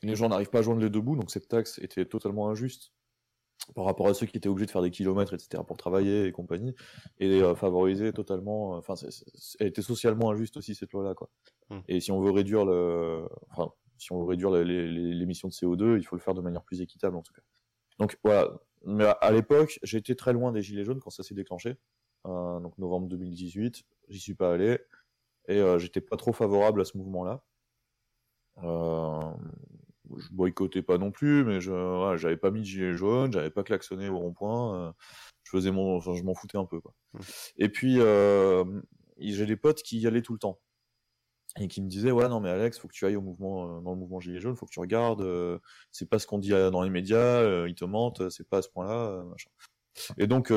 [0.02, 2.92] les gens n'arrivent pas à joindre les deux bouts, donc cette taxe était totalement injuste
[3.74, 6.32] par rapport à ceux qui étaient obligés de faire des kilomètres, etc., pour travailler et
[6.32, 6.74] compagnie,
[7.18, 8.72] et euh, favoriser totalement.
[8.72, 8.94] Enfin,
[9.60, 11.28] elle était socialement injuste aussi cette loi-là, quoi.
[11.70, 11.80] Hmm.
[11.88, 16.04] Et si on veut réduire le, enfin, si on veut réduire l'émission de CO2, il
[16.04, 17.42] faut le faire de manière plus équitable en tout cas.
[17.98, 18.48] Donc voilà.
[18.84, 21.76] Mais à, l'époque, j'étais très loin des gilets jaunes quand ça s'est déclenché.
[22.26, 24.78] Euh, donc novembre 2018, j'y suis pas allé
[25.48, 27.42] et euh, j'étais pas trop favorable à ce mouvement-là.
[30.10, 33.50] Euh, je boycottais pas non plus, mais je, j'avais pas mis de gilet jaune, j'avais
[33.50, 34.92] pas klaxonné au rond-point, euh,
[35.44, 36.94] je faisais mon, enfin, je m'en foutais un peu, quoi.
[37.14, 37.20] Mmh.
[37.58, 38.64] Et puis, euh,
[39.18, 40.60] j'ai des potes qui y allaient tout le temps.
[41.60, 43.80] Et qui me disaient, ouais, non, mais Alex, faut que tu ailles au mouvement, euh,
[43.80, 45.26] dans le mouvement gilet jaune, faut que tu regardes,
[45.90, 48.68] c'est pas ce qu'on dit dans les médias, ils te mentent, c'est pas à ce
[48.68, 49.50] point-là, machin.
[50.18, 50.52] Et donc,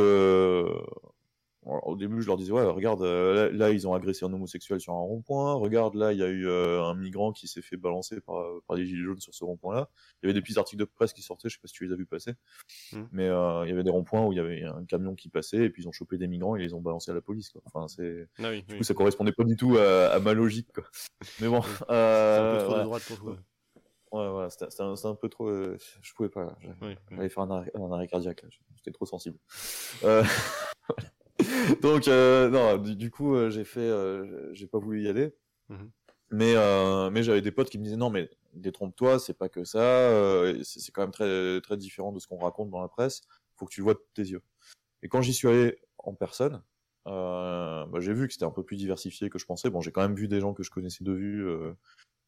[1.64, 4.93] au début, je leur disais, ouais, regarde, euh, là, ils ont agressé un homosexuel sur
[4.93, 5.53] un rond-point.
[5.53, 8.78] Regarde, là, il y a eu euh, un migrant qui s'est fait balancer par, par
[8.78, 9.88] des gilets jaunes sur ce rond-point-là.
[10.22, 11.86] Il y avait des petits articles de presse qui sortaient, je sais pas si tu
[11.86, 12.34] les as vus passer.
[12.93, 13.03] Hmm.
[13.12, 15.70] Mais il y avait des ronds-points où il y avait un camion qui passait et
[15.70, 17.49] puis ils ont chopé des migrants et ils les ont balancés à la police.
[17.49, 17.62] Quoi.
[17.66, 18.28] Enfin, c'est.
[18.39, 20.74] Ah du coup, ça correspondait pas du tout à, ma logique.
[20.74, 20.86] Quoi.
[21.41, 21.62] Mais bon.
[21.88, 23.38] c'est un peu trop de droite pour toi.
[24.14, 25.49] Ouais, ouais, c'était un, un, peu trop.
[25.49, 26.57] je pouvais pas.
[27.12, 28.43] J'allais faire un arrêt, un arrêt cardiaque.
[28.76, 29.38] J'étais trop sensible.
[30.03, 30.24] Euh...
[31.82, 35.34] Donc, euh, non, du, coup, euh, j'ai fait, euh, j'ai pas voulu y aller.
[35.70, 35.86] Mmh
[36.34, 36.56] mais,
[37.12, 40.10] mais j'avais des potes qui me disaient non, mais détrompe-toi, c'est pas que ça.
[40.64, 43.20] c'est quand même très, très différent de ce qu'on raconte dans la presse.
[43.58, 44.41] Faut que tu le vois de tes yeux.
[45.04, 46.64] Et quand j'y suis allé en personne,
[47.04, 49.70] bah, j'ai vu que c'était un peu plus diversifié que je pensais.
[49.70, 51.45] Bon, j'ai quand même vu des gens que je connaissais de vue.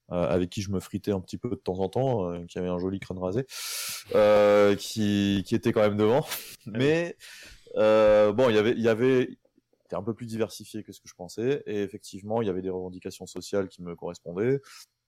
[0.10, 2.80] avec qui je me fritais un petit peu de temps en temps, qui avait un
[2.80, 3.46] joli crâne rasé,
[4.76, 6.26] qui, qui était quand même devant.
[6.68, 7.16] Ah mais
[7.76, 9.38] euh, bon, il y avait, il y avait,
[9.84, 12.62] c'était un peu plus diversifié que ce que je pensais, et effectivement, il y avait
[12.62, 14.62] des revendications sociales qui me correspondaient.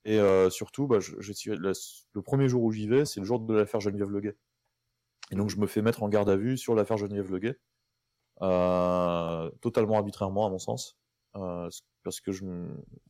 [0.06, 1.52] Et euh, surtout, bah, je, je,
[2.14, 4.38] le premier jour où j'y vais, c'est le jour de l'affaire Geneviève Leguet.
[5.32, 7.60] Et donc, je me fais mettre en garde à vue sur l'affaire Geneviève Leguet,
[8.42, 10.98] euh, totalement arbitrairement, à mon sens.
[11.36, 11.70] Euh,
[12.04, 12.46] parce que, je,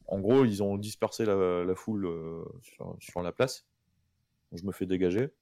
[0.08, 3.66] en gros, ils ont dispersé la, la foule euh, sur, sur, la place.
[4.52, 5.34] Donc, je me fais dégager.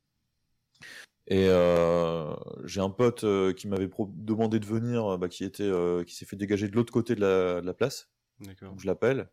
[1.27, 2.33] Et euh,
[2.65, 6.25] j'ai un pote euh, qui m'avait demandé de venir, bah, qui était, euh, qui s'est
[6.25, 8.09] fait dégager de l'autre côté de la, de la place.
[8.39, 9.29] Donc je l'appelle.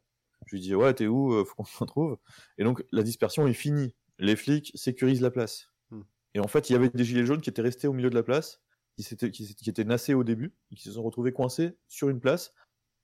[0.46, 2.18] Je lui dis ouais t'es où Faut qu'on se retrouve.
[2.58, 3.94] Et donc la dispersion est finie.
[4.18, 5.72] Les flics sécurisent la place.
[5.90, 6.02] Hmm.
[6.34, 8.14] Et en fait il y avait des gilets jaunes qui étaient restés au milieu de
[8.14, 8.62] la place,
[8.96, 12.08] qui, étaient, qui, qui étaient nassés au début, et qui se sont retrouvés coincés sur
[12.08, 12.54] une place.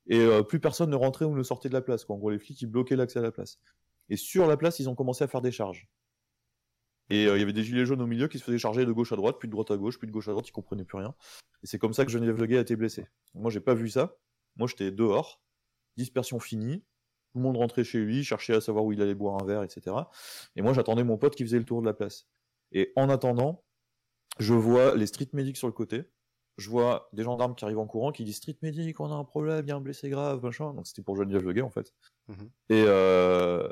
[0.07, 2.05] Et plus personne ne rentrait ou ne sortait de la place.
[2.05, 2.15] Quoi.
[2.15, 3.59] En gros les flics ils bloquaient l'accès à la place.
[4.09, 5.89] Et sur la place ils ont commencé à faire des charges.
[7.09, 8.93] Et euh, il y avait des gilets jaunes au milieu qui se faisaient charger de
[8.93, 10.85] gauche à droite, puis de droite à gauche, puis de gauche à droite, ils comprenaient
[10.85, 11.15] plus rien.
[11.63, 13.07] Et c'est comme ça que Geneviève Leguet a été blessé.
[13.35, 14.17] Moi, j'ai pas vu ça.
[14.57, 15.41] Moi, j'étais dehors,
[15.97, 16.81] dispersion finie,
[17.33, 19.63] tout le monde rentrait chez lui, cherchait à savoir où il allait boire un verre,
[19.63, 19.95] etc.
[20.57, 22.27] Et moi, j'attendais mon pote qui faisait le tour de la place.
[22.73, 23.65] Et en attendant,
[24.39, 26.05] je vois les street medics sur le côté,
[26.59, 29.25] je vois des gendarmes qui arrivent en courant qui disent Street Medic, on a un
[29.25, 30.73] problème, il y a un blessé grave, machin.
[30.73, 31.93] Donc c'était pour Geneviève Leguet en fait.
[32.29, 32.51] Mhm.
[32.71, 33.69] et, euh,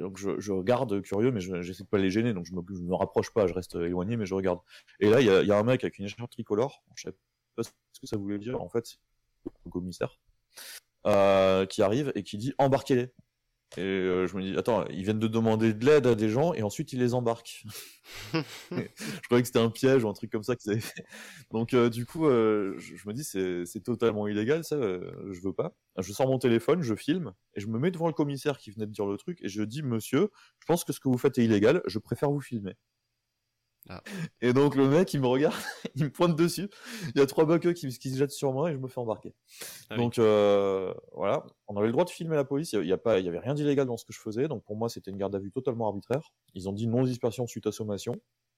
[0.00, 3.30] donc je, regarde curieux, mais j'essaie de pas les gêner, donc je me, me rapproche
[3.30, 4.60] pas, je reste éloigné, mais je regarde.
[5.00, 7.16] Et là, il y a, un mec avec une écharpe tricolore, je sais
[7.56, 8.98] pas ce que ça voulait dire, en fait,
[9.64, 10.18] le commissaire,
[11.06, 13.12] euh, qui arrive et qui dit embarquez-les.
[13.76, 16.54] Et euh, je me dis, attends, ils viennent de demander de l'aide à des gens
[16.54, 17.64] et ensuite ils les embarquent.
[18.34, 21.04] je croyais que c'était un piège ou un truc comme ça qu'ils avaient fait.
[21.52, 25.72] Donc euh, du coup, euh, je, me dis, c'est totalement illégal, ça, je veux pas.
[25.98, 28.86] Je sors mon téléphone, je filme et je me mets devant le commissaire qui venait
[28.86, 31.38] de dire le truc et je dis, monsieur, je pense que ce que vous faites
[31.38, 32.74] est illégal, je préfère vous filmer.
[33.92, 34.02] Ah.
[34.40, 35.54] Et donc le mec il me regarde,
[35.96, 36.68] il me pointe dessus.
[37.12, 39.00] Il y a trois buckeux qui, qui, se jettent sur moi et je me fais
[39.00, 39.34] embarquer.
[39.90, 42.72] Ah donc euh, voilà, on avait le droit de filmer la police.
[42.72, 44.46] Il y, a, pas, il y avait rien d'illégal dans ce que je faisais.
[44.46, 46.32] Donc pour moi c'était une garde à vue totalement arbitraire.
[46.54, 48.14] Ils ont dit non dispersion suite à sommation.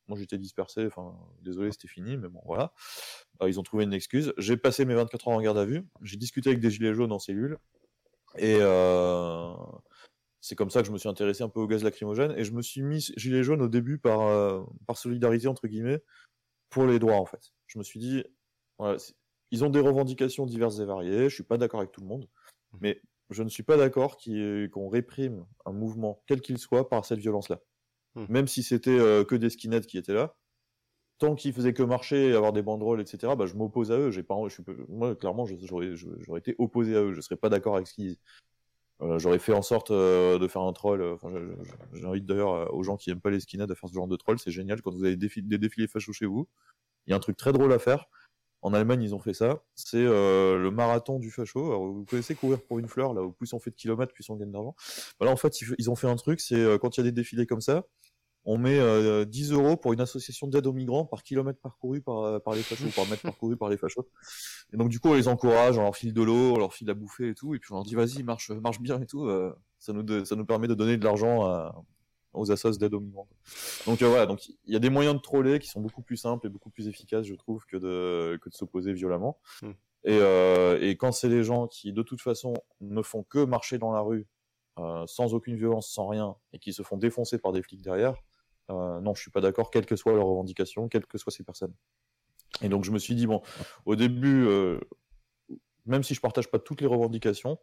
[0.07, 0.85] Moi j'étais dispersé.
[0.87, 2.75] Enfin désolé c'était fini, mais bon voilà.
[3.41, 4.35] Euh, ils ont trouvé une excuse.
[4.37, 5.83] J'ai passé mes 24 heures en garde à vue.
[6.03, 7.57] J'ai discuté avec des gilets jaunes en cellule
[8.37, 9.55] et euh,
[10.43, 12.53] c'est comme ça que je me suis intéressé un peu au gaz lacrymogène et je
[12.53, 16.03] me suis mis gilet jaune au début par, euh, par solidarité entre guillemets
[16.69, 17.53] pour les droits en fait.
[17.69, 18.25] Je me suis dit,
[18.77, 18.99] voilà,
[19.53, 22.29] ils ont des revendications diverses et variées, je suis pas d'accord avec tout le monde,
[22.73, 22.79] mmh.
[22.81, 27.21] mais je ne suis pas d'accord qu'on réprime un mouvement quel qu'il soit par cette
[27.21, 27.61] violence-là.
[28.17, 28.25] Mmh.
[28.29, 30.35] Même si c'était euh, que des skinheads qui étaient là,
[31.19, 34.11] tant qu'ils faisaient que marcher, avoir des banderoles, etc., bah, je m'oppose à eux.
[34.11, 37.13] J'ai pas, je suis, moi, clairement, j'aurais été opposé à eux.
[37.13, 38.17] Je serais pas d'accord avec ce qu'ils
[39.01, 41.03] euh, j'aurais fait en sorte euh, de faire un troll.
[41.03, 41.31] Euh, enfin,
[41.93, 44.39] J'invite d'ailleurs aux gens qui aiment pas les skinheads à faire ce genre de troll.
[44.39, 46.49] C'est génial quand vous avez des, défilés fachos chez vous.
[47.07, 48.07] Il y a un truc très drôle à faire.
[48.65, 49.65] En Allemagne, ils ont fait ça.
[49.75, 51.67] C'est le marathon du facho.
[51.67, 54.31] Alors, vous connaissez courir pour une fleur, là, où plus on fait de kilomètres, plus
[54.31, 54.77] on gagne d'argent.
[55.19, 57.47] Voilà, en fait, ils ont fait un truc, c'est quand il y a des défilés
[57.47, 57.85] comme ça,
[58.45, 62.55] on met 10 euros pour une association d'aide aux migrants par kilomètre parcouru par, par
[62.55, 64.09] les fachos, par mètre parcouru par les fachos.
[64.73, 66.91] Et donc du coup, on les encourage, on leur file de l'eau, on leur file
[66.91, 69.27] à bouffer et tout, et puis on leur dit vas-y, marche, marche bien et tout.
[69.27, 71.73] Euh, ça nous ça nous permet de donner de l'argent
[72.33, 73.29] aux assos d'aide aux migrants.
[73.87, 76.17] Donc euh, voilà, donc il y a des moyens de troller qui sont beaucoup plus
[76.17, 79.39] simples et beaucoup plus efficaces, je trouve, que de que de s'opposer violemment.
[79.61, 79.73] Hmm.
[80.05, 83.79] Et, euh, et quand c'est les gens qui de toute façon ne font que marcher
[83.79, 84.27] dans la rue
[85.07, 88.15] sans aucune violence, sans rien, et qui se font défoncer par des flics derrière,
[88.69, 91.75] non, je suis pas d'accord, quelles que soient leurs revendications, quelles que soient ces personnes.
[92.61, 93.43] Et donc je me suis dit, bon,
[93.87, 94.79] au début, euh,
[95.87, 97.59] même si je partage pas toutes les revendications,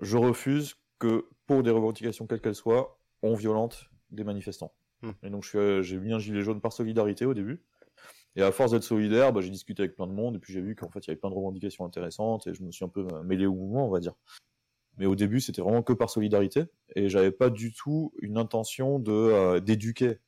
[0.00, 4.74] je refuse que pour des revendications quelles qu'elles soient, on violente des manifestants.
[5.02, 5.12] Hmm.
[5.22, 7.62] Et donc euh, j'ai mis un gilet jaune par solidarité au début.
[8.36, 10.60] Et à force d'être solidaire, bah, j'ai discuté avec plein de monde, et puis j'ai
[10.60, 12.88] vu qu'en fait, il y avait plein de revendications intéressantes, et je me suis un
[12.88, 14.12] peu mêlé au mouvement, on va dire.
[14.96, 18.98] Mais au début, c'était vraiment que par solidarité, et j'avais pas du tout une intention
[18.98, 20.18] de euh, d'éduquer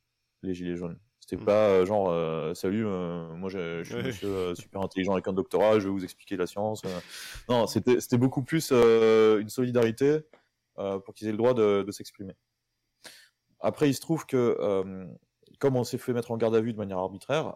[0.43, 0.99] les gilets jaunes.
[1.19, 1.45] C'était mm.
[1.45, 5.85] pas euh, genre euh, salut, moi je, suis monsieur super intelligent avec un doctorat, je
[5.85, 6.83] vais vous expliquer la science.
[7.49, 10.19] non, c'était c'était beaucoup plus une solidarité
[10.75, 12.33] pour qu'ils aient le droit de, de s'exprimer.
[13.59, 15.07] Après, il se trouve que
[15.59, 17.55] comme on s'est fait mettre en garde à vue de manière arbitraire,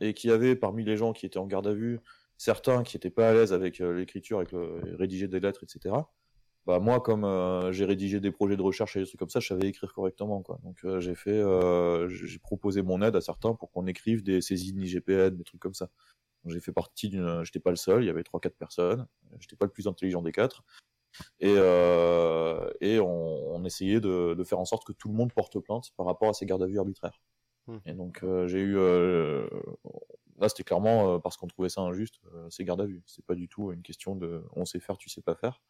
[0.00, 2.00] et qu'il y avait parmi les gens qui étaient en garde à vue
[2.38, 5.96] certains qui n'étaient pas à l'aise avec l'écriture, avec le rédiger des lettres, etc
[6.68, 9.40] bah moi comme euh, j'ai rédigé des projets de recherche et des trucs comme ça,
[9.40, 10.60] je savais écrire correctement quoi.
[10.62, 14.42] Donc euh, j'ai fait euh, j'ai proposé mon aide à certains pour qu'on écrive des
[14.42, 15.88] saisines IGPN, des trucs comme ça.
[16.44, 19.06] J'ai fait partie d'une j'étais pas le seul, il y avait trois quatre personnes,
[19.40, 20.62] j'étais pas le plus intelligent des quatre.
[21.40, 25.58] Et, et on, on essayait de, de, faire en sorte que tout le monde porte
[25.58, 27.22] plainte par rapport à ces gardes à vue arbitraires.
[27.66, 27.78] Mmh.
[27.86, 32.86] Et donc j'ai eu là c'était clairement parce qu'on trouvait ça injuste ces gardes à
[32.86, 33.02] vue.
[33.06, 35.62] C'est pas du tout une question de on sait faire, tu sais pas faire.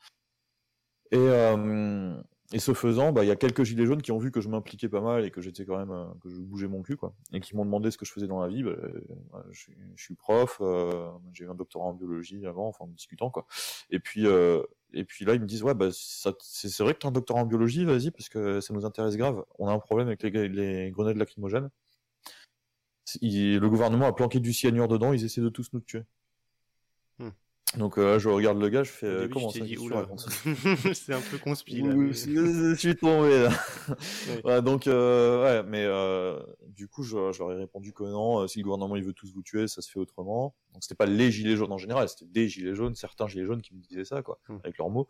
[1.11, 2.21] Et, euh,
[2.55, 4.49] et ce faisant, bah, il y a quelques gilets jaunes qui ont vu que je
[4.49, 7.15] m'impliquais pas mal et que j'étais quand même, euh, que je bougeais mon cul, quoi,
[7.35, 8.63] et qui m'ont demandé ce que je faisais dans la vie.
[8.63, 12.89] Bah, euh, je, suis, prof, euh, j'ai eu un doctorat en biologie avant, enfin en
[12.89, 13.47] discutant, quoi.
[13.91, 14.25] Et puis,
[14.95, 17.41] et puis là, ils me disent, ouais, bah, c'est vrai que tu as un doctorat
[17.43, 19.45] en biologie, vas-y, parce que ça nous intéresse grave.
[19.59, 21.69] On a un problème avec les grenades lacrymogènes.
[23.23, 26.05] le gouvernement a planqué du cyanure dedans, ils essaient de tous nous tuer.
[27.77, 29.61] Donc euh, je regarde le gars, je fais euh, comment ça
[30.95, 31.91] C'est un peu conspiré.
[32.13, 33.51] je suis tombé là.
[34.45, 36.39] ouais, donc euh, ouais, mais euh,
[36.69, 39.43] du coup je, leur ai répondu que non, si le gouvernement il veut tous vous
[39.43, 40.55] tuer, ça se fait autrement.
[40.73, 43.61] Donc c'était pas les gilets jaunes en général, c'était des gilets jaunes, certains gilets jaunes
[43.61, 44.59] qui me disaient ça quoi, hmm.
[44.65, 45.07] avec leurs mots.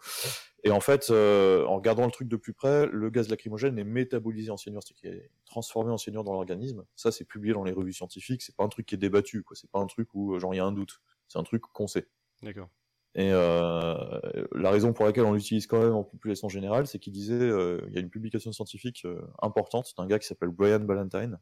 [0.64, 4.50] Et en fait, en regardant le truc de plus près, le gaz lacrymogène est métabolisé
[4.50, 6.84] en cyanure, c'est-à-dire qu'il est transformé en cyanure dans l'organisme.
[6.96, 9.56] Ça c'est publié dans les revues scientifiques, c'est pas un truc qui est débattu quoi,
[9.56, 11.86] c'est pas un truc où genre il y a un doute, c'est un truc qu'on
[11.86, 12.08] sait.
[12.42, 12.68] D'accord.
[13.14, 14.20] Et euh,
[14.52, 17.80] la raison pour laquelle on l'utilise quand même en population générale, c'est qu'il disait, euh,
[17.88, 21.38] il y a une publication scientifique euh, importante d'un gars qui s'appelle Brian Ballantyne,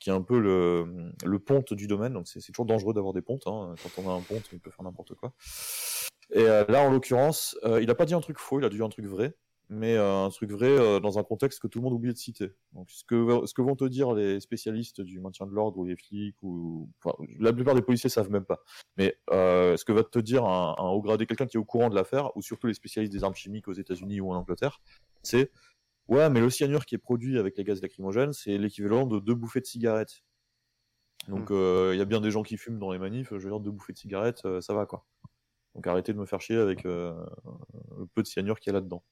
[0.00, 2.14] qui est un peu le, le ponte du domaine.
[2.14, 3.46] Donc c'est toujours dangereux d'avoir des pontes.
[3.46, 3.74] Hein.
[3.82, 5.34] Quand on a un ponte, il peut faire n'importe quoi.
[6.32, 8.82] Et euh, là, en l'occurrence, il a pas dit un truc faux, il a dit
[8.82, 9.36] un truc vrai
[9.68, 12.18] mais euh, un truc vrai euh, dans un contexte que tout le monde oublie de
[12.18, 12.52] citer.
[12.72, 15.84] Donc ce que ce que vont te dire les spécialistes du maintien de l'ordre ou
[15.84, 18.62] les flics ou enfin, la plupart des policiers savent même pas.
[18.96, 21.64] Mais euh, ce que va te dire un, un haut gradé, quelqu'un qui est au
[21.64, 24.80] courant de l'affaire ou surtout les spécialistes des armes chimiques aux États-Unis ou en Angleterre,
[25.22, 25.50] c'est
[26.08, 29.34] ouais, mais le cyanure qui est produit avec les gaz lacrymogènes, c'est l'équivalent de deux
[29.34, 30.24] bouffées de cigarettes.
[31.28, 31.54] Donc hmm.
[31.54, 33.60] euh, il y a bien des gens qui fument dans les manifs, je veux dire
[33.60, 35.06] deux bouffées de cigarettes, ça va quoi.
[35.74, 37.14] Donc arrêtez de me faire chier avec le
[38.14, 39.02] peu de cyanure qu'il y a là-dedans.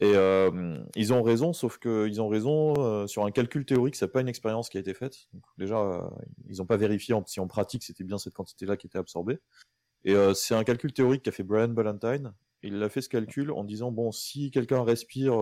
[0.00, 4.08] Et euh, ils ont raison, sauf qu'ils ont raison euh, sur un calcul théorique, c'est
[4.08, 5.28] pas une expérience qui a été faite.
[5.32, 6.00] Donc, déjà, euh,
[6.48, 9.38] ils n'ont pas vérifié en, si en pratique c'était bien cette quantité-là qui était absorbée.
[10.04, 12.34] Et c'est un calcul théorique qu'a fait Brian Ballantyne.
[12.64, 15.34] Il a fait ce calcul en disant bon, si quelqu'un respire,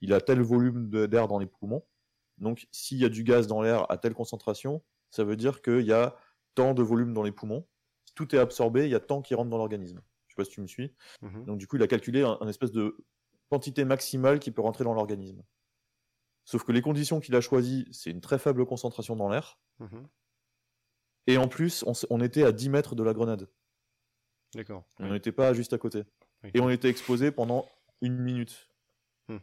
[0.00, 1.84] il a tel volume d'air dans les poumons.
[2.38, 5.82] Donc, s'il y a du gaz dans l'air à telle concentration, ça veut dire qu'il
[5.82, 6.16] y a
[6.56, 7.64] tant de volume dans les poumons.
[8.16, 10.02] Tout est absorbé, il y a tant qui rentre dans l'organisme.
[10.26, 10.92] Je sais pas si tu me suis.
[11.22, 12.96] Mmh Donc, du coup, il a calculé un, un espèce de
[13.50, 15.42] quantité maximale qui peut rentrer dans l'organisme.
[16.44, 19.58] Sauf que les conditions qu'il a choisies, c'est une très faible concentration dans l'air.
[19.78, 20.08] Mhm.
[21.26, 23.48] Et en plus, on, était à 10 mètres de la grenade.
[24.54, 24.84] D'accord.
[24.98, 26.02] On n'était pas juste à côté.
[26.54, 27.68] Et on était exposé pendant
[28.00, 28.68] une minute.
[29.28, 29.38] Hmm.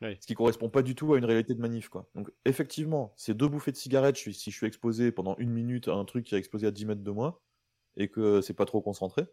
[0.00, 2.08] Ce qui correspond pas du tout à une réalité de manif, quoi.
[2.14, 5.94] Donc, effectivement, ces deux bouffées de cigarettes, si je suis exposé pendant une minute à
[5.94, 7.42] un truc qui a explosé à 10 mètres de moi,
[7.96, 9.26] et que c'est pas trop concentré,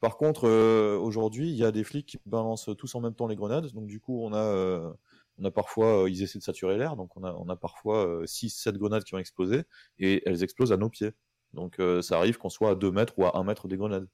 [0.00, 3.26] par contre, euh, aujourd'hui, il y a des flics qui balancent tous en même temps
[3.26, 3.72] les grenades.
[3.72, 4.92] Donc du coup, on a, euh,
[5.38, 6.96] on a parfois, euh, ils essaient de saturer l'air.
[6.96, 9.64] Donc on a, on a parfois 6-7 grenades qui ont explosé
[9.98, 11.12] et elles explosent à nos pieds.
[11.54, 14.08] Donc ça arrive qu'on soit à 2 mètres ou à 1 mètre des grenades.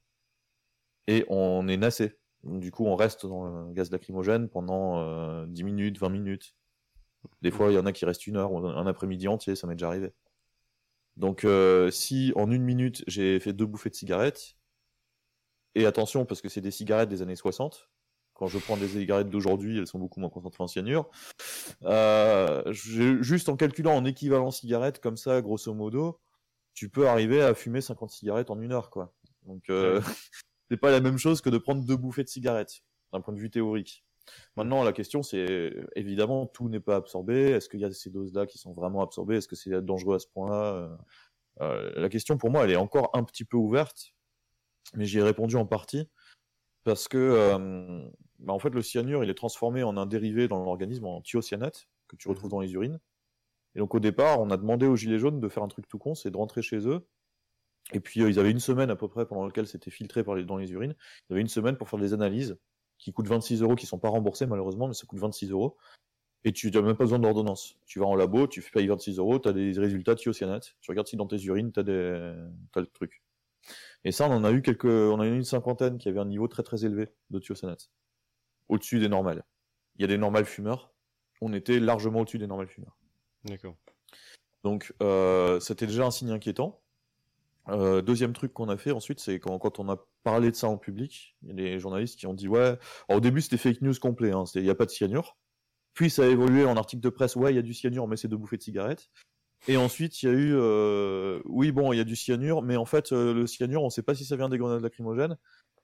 [1.07, 2.19] Et on est nassé.
[2.45, 6.55] Donc, du coup, on reste dans le gaz lacrymogène pendant 10 minutes, 20 minutes.
[7.43, 9.75] Des fois, il y en a qui restent une heure, un après-midi entier, ça m'est
[9.75, 10.13] déjà arrivé.
[11.17, 11.47] Donc,
[11.91, 14.57] si en une minute j'ai fait deux bouffées de cigarettes,
[15.75, 17.89] et attention, parce que c'est des cigarettes des années 60.
[18.35, 21.09] Quand je prends des cigarettes d'aujourd'hui, elles sont beaucoup moins concentrées en cyanure.
[21.85, 26.21] Euh, juste en calculant en équivalent cigarette, comme ça, grosso modo,
[26.75, 29.15] tu peux arriver à fumer 50 cigarettes en une heure, quoi.
[29.47, 30.01] Donc, euh,
[30.71, 33.39] c'est pas la même chose que de prendre deux bouffées de cigarettes, d'un point de
[33.39, 34.05] vue théorique.
[34.57, 37.51] Maintenant, la question, c'est évidemment, tout n'est pas absorbé.
[37.51, 39.37] Est-ce qu'il y a ces doses-là qui sont vraiment absorbées?
[39.37, 40.97] Est-ce que c'est dangereux à ce point-là?
[41.61, 44.15] Euh, La question, pour moi, elle est encore un petit peu ouverte
[44.95, 46.09] mais j'y ai répondu en partie
[46.85, 48.07] parce que euh,
[48.39, 51.89] bah en fait le cyanure il est transformé en un dérivé dans l'organisme en thiocyanate
[52.09, 53.01] que tu retrouves dans les urines
[53.75, 55.99] Et donc au départ, on a demandé aux Gilets jaunes de faire un truc tout
[55.99, 57.07] con, c'est de rentrer chez eux.
[57.93, 60.73] Et puis ils avaient une semaine à peu près pendant laquelle c'était filtré dans les
[60.73, 60.95] urines.
[61.29, 62.59] Ils avaient une semaine pour faire des analyses
[62.99, 65.77] qui coûtent 26 euros, qui sont pas remboursées malheureusement, mais ça coûte 26 euros.
[66.45, 67.79] Et tu n'as même pas besoin d'ordonnance.
[67.87, 70.77] Tu vas en labo, tu payes 26 euros, tu as des résultats thiocyanate.
[70.81, 72.35] Tu regardes si dans tes urines, tu des...
[72.75, 73.23] as le truc.
[74.05, 76.27] Et ça, on en a eu quelques, on a eu une cinquantaine qui avait un
[76.27, 77.91] niveau très très élevé de thiocyanate.
[78.69, 79.45] Au-dessus des normales.
[79.97, 80.93] Il y a des normales fumeurs.
[81.41, 82.97] On était largement au-dessus des normales fumeurs.
[83.45, 83.77] D'accord.
[84.63, 86.81] Donc, euh, c'était déjà un signe inquiétant.
[87.69, 90.69] Euh, deuxième truc qu'on a fait ensuite, c'est quand, quand, on a parlé de ça
[90.69, 92.79] en public, il y a des journalistes qui ont dit ouais.
[93.09, 94.33] au début, c'était fake news complet.
[94.33, 95.37] Hein, il n'y a pas de cyanure.
[95.95, 98.17] Puis ça a évolué en article de presse, ouais, il y a du cyanure, mais
[98.17, 99.11] c'est de bouffer de cigarettes.
[99.67, 102.77] Et ensuite, il y a eu, euh, oui, bon, il y a du cyanure, mais
[102.77, 105.39] en fait, euh, le cyanure, on ne sait pas si ça vient des grenades lacrymogènes.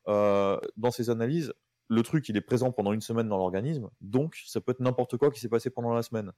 [0.08, 1.52] Euh, dans ces analyses,
[1.88, 5.16] le truc, il est présent pendant une semaine dans l'organisme, donc ça peut être n'importe
[5.16, 6.32] quoi qui s'est passé pendant la semaine.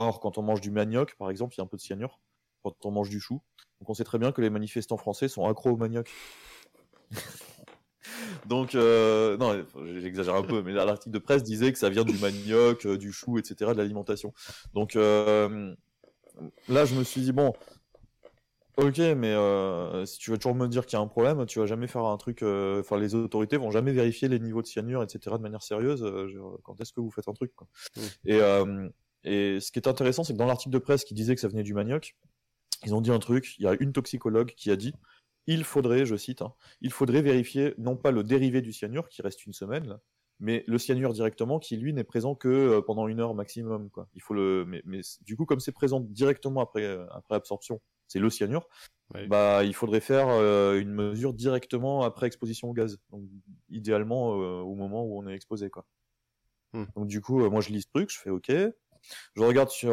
[0.00, 2.20] Or, quand on mange du manioc, par exemple, il y a un peu de cyanure.
[2.62, 3.40] Quand on mange du chou,
[3.80, 6.10] donc on sait très bien que les manifestants français sont accros au manioc.
[8.46, 9.64] Donc, non,
[10.00, 13.38] j'exagère un peu, mais l'article de presse disait que ça vient du manioc, du chou,
[13.38, 14.32] etc., de l'alimentation.
[14.72, 14.96] Donc,
[16.68, 17.52] là, je me suis dit, bon,
[18.76, 19.34] ok, mais
[20.06, 22.04] si tu veux toujours me dire qu'il y a un problème, tu vas jamais faire
[22.04, 25.62] un truc, enfin, les autorités vont jamais vérifier les niveaux de cyanure, etc., de manière
[25.62, 26.04] sérieuse.
[26.62, 27.68] quand est-ce que vous faites un truc, quoi.
[28.24, 28.40] Et,
[29.24, 31.48] et ce qui est intéressant, c'est que dans l'article de presse qui disait que ça
[31.48, 32.16] venait du manioc,
[32.84, 34.94] ils ont dit un truc, il y a une toxicologue qui a dit
[35.48, 39.22] il faudrait, je cite, hein, il faudrait vérifier non pas le dérivé du cyanure qui
[39.22, 39.98] reste une semaine,
[40.40, 43.90] mais le cyanure directement qui lui n'est présent que euh, pendant une heure maximum.
[43.90, 44.08] Quoi.
[44.14, 48.18] Il faut le, mais, du coup comme c'est présent directement après euh, après absorption, c'est
[48.18, 48.68] le cyanure.
[49.28, 52.98] Bah, il faudrait faire euh, une mesure directement après exposition au gaz.
[53.10, 53.22] Donc,
[53.70, 55.86] idéalement au moment où on est exposé, quoi.
[56.74, 56.84] Hmm.
[56.94, 58.50] Donc du coup, moi je lis ce truc, je fais OK.
[58.50, 59.90] Je regarde sur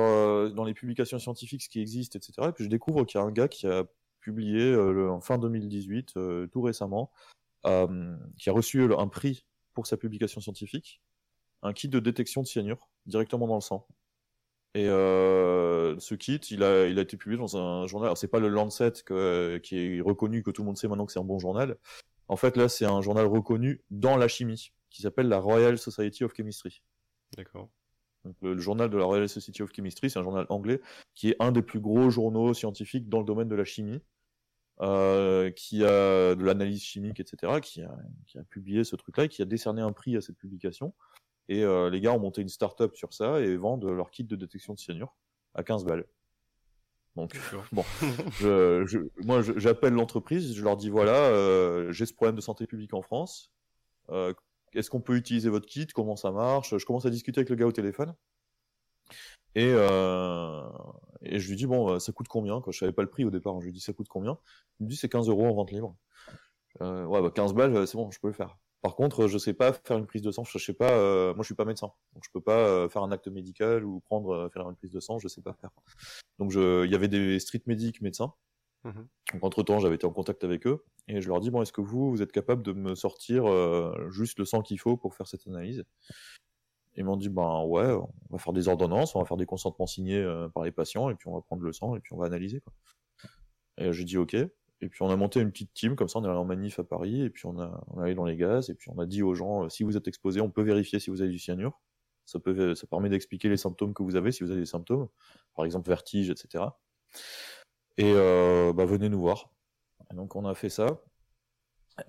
[0.54, 2.34] dans les publications scientifiques ce qui existe, etc.
[2.50, 3.86] Et puis je découvre qu'il y a un gars qui a
[4.26, 7.12] publié euh, en fin 2018, euh, tout récemment,
[7.68, 9.46] euh, qui a reçu un prix
[9.76, 11.02] pour sa publication scientifique,
[11.62, 13.88] un kit de détection de cyanure directement dans le sang.
[14.74, 18.08] Et ce kit, il a, il a été publié dans un journal.
[18.08, 18.92] Alors c'est pas le Lancet
[19.62, 21.78] qui est reconnu, que tout le monde sait maintenant que c'est un bon journal.
[22.28, 26.24] En fait, là, c'est un journal reconnu dans la chimie, qui s'appelle la Royal Society
[26.24, 26.82] of Chemistry.
[27.38, 27.70] D'accord
[28.42, 30.82] le, journal de la Royal Society of Chemistry, c'est un journal anglais
[31.14, 34.02] qui est un des plus gros journaux scientifiques dans le domaine de la chimie,
[34.82, 37.96] euh, qui a de l'analyse chimique, etc., qui a,
[38.28, 40.94] qui a publié ce truc-là et qui a décerné un prix à cette publication.
[41.48, 44.36] Et euh, les gars ont monté une start-up sur ça et vendent leur kit de
[44.36, 45.16] détection de cyanure
[45.54, 46.06] à 15 balles.
[47.16, 47.40] Donc,
[47.72, 47.84] bon,
[48.40, 52.68] je, je, moi j'appelle l'entreprise, je leur dis voilà, euh, j'ai ce problème de santé
[52.68, 53.52] publique en France.
[54.10, 54.34] Euh,
[54.74, 55.88] est-ce qu'on peut utiliser votre kit?
[55.88, 56.78] Comment ça marche?
[56.78, 58.14] Je commence à discuter avec le gars au téléphone.
[59.56, 60.68] Et, euh,
[61.26, 62.62] et je lui dis, bon, ça coûte combien?
[62.62, 63.60] Quoi Je savais pas le prix au départ.
[63.62, 64.38] Je lui dis, ça coûte combien?
[64.80, 65.96] Il me dit, c'est 15 euros en vente libre.
[66.82, 68.58] Euh, ouais, bah 15 balles, c'est bon, je peux le faire.
[68.82, 70.44] Par contre, je sais pas faire une prise de sang.
[70.44, 70.92] Je sais pas.
[70.92, 73.84] Euh, moi, je suis pas médecin, donc je peux pas euh, faire un acte médical
[73.84, 75.18] ou prendre faire une prise de sang.
[75.20, 75.72] Je sais pas faire.
[76.40, 78.34] Donc, il y avait des street medics médecins.
[78.84, 79.08] Mhm.
[79.34, 81.74] Donc, entre temps, j'avais été en contact avec eux et je leur dis bon, est-ce
[81.74, 83.46] que vous, vous êtes capable de me sortir
[84.12, 85.84] juste le sang qu'il faut pour faire cette analyse?
[86.96, 89.88] Ils m'ont dit ben ouais, on va faire des ordonnances, on va faire des consentements
[89.88, 90.24] signés
[90.54, 92.62] par les patients et puis on va prendre le sang et puis on va analyser
[92.62, 92.74] quoi.
[93.78, 94.36] Et j'ai dit ok.
[94.82, 96.80] Et puis on a monté une petite team, comme ça on est allé en manif
[96.80, 99.00] à Paris, et puis on a on est allé dans les gaz, et puis on
[99.00, 101.32] a dit aux gens, euh, si vous êtes exposé, on peut vérifier si vous avez
[101.32, 101.80] du cyanure.
[102.26, 105.08] Ça, peut, ça permet d'expliquer les symptômes que vous avez, si vous avez des symptômes,
[105.56, 106.66] par exemple vertige, etc.
[107.98, 109.52] Et euh, bah, venez nous voir.
[110.12, 111.02] Et donc on a fait ça,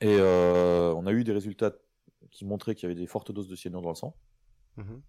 [0.01, 1.72] et euh, on a eu des résultats
[2.30, 4.16] qui montraient qu'il y avait des fortes doses de cyanure dans le sang.
[4.77, 5.01] Mmh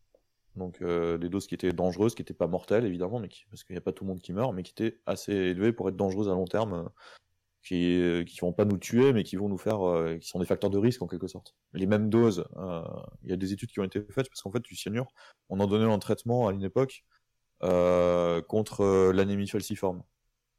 [0.57, 3.73] donc euh, des doses qui étaient dangereuses, qui n'étaient pas mortelles évidemment, mais parce qu'il
[3.73, 5.95] n'y a pas tout le monde qui meurt, mais qui étaient assez élevées pour être
[5.95, 6.89] dangereuses à long terme, euh,
[7.63, 10.45] qui ne vont pas nous tuer, mais qui vont nous faire, euh, qui sont des
[10.45, 11.55] facteurs de risque en quelque sorte.
[11.73, 12.45] Les mêmes doses,
[13.23, 15.07] il y a des études qui ont été faites parce qu'en fait du cyanure,
[15.49, 17.05] on en donnait un traitement à une époque
[17.59, 20.03] contre l'anémie falciforme.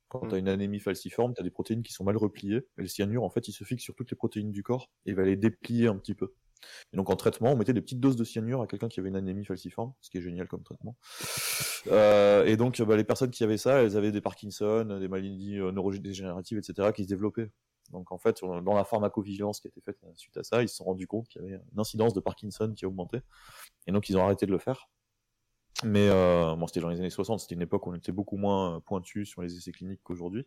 [0.08, 0.28] Quand mmh.
[0.28, 2.86] tu as une anémie falciforme, tu as des protéines qui sont mal repliées, et le
[2.86, 5.36] cyanure en fait il se fixe sur toutes les protéines du corps et va les
[5.36, 6.32] déplier un petit peu.
[6.92, 9.08] Et donc en traitement, on mettait des petites doses de cyanure à quelqu'un qui avait
[9.08, 10.96] une anémie falciforme, ce qui est génial comme traitement.
[11.86, 15.58] Euh, et donc bah, les personnes qui avaient ça, elles avaient des Parkinson, des maladies
[15.58, 17.50] euh, neurodégénératives, etc., qui se développaient.
[17.90, 20.76] Donc en fait, dans la pharmacovigilance qui a été faite suite à ça, ils se
[20.76, 23.22] sont rendus compte qu'il y avait une incidence de Parkinson qui augmentait.
[23.86, 24.90] Et donc ils ont arrêté de le faire.
[25.84, 28.36] Mais euh, bon, c'était dans les années 60, c'était une époque où on était beaucoup
[28.36, 30.46] moins pointu sur les essais cliniques qu'aujourd'hui.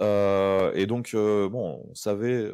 [0.00, 2.52] Et donc, bon, on savait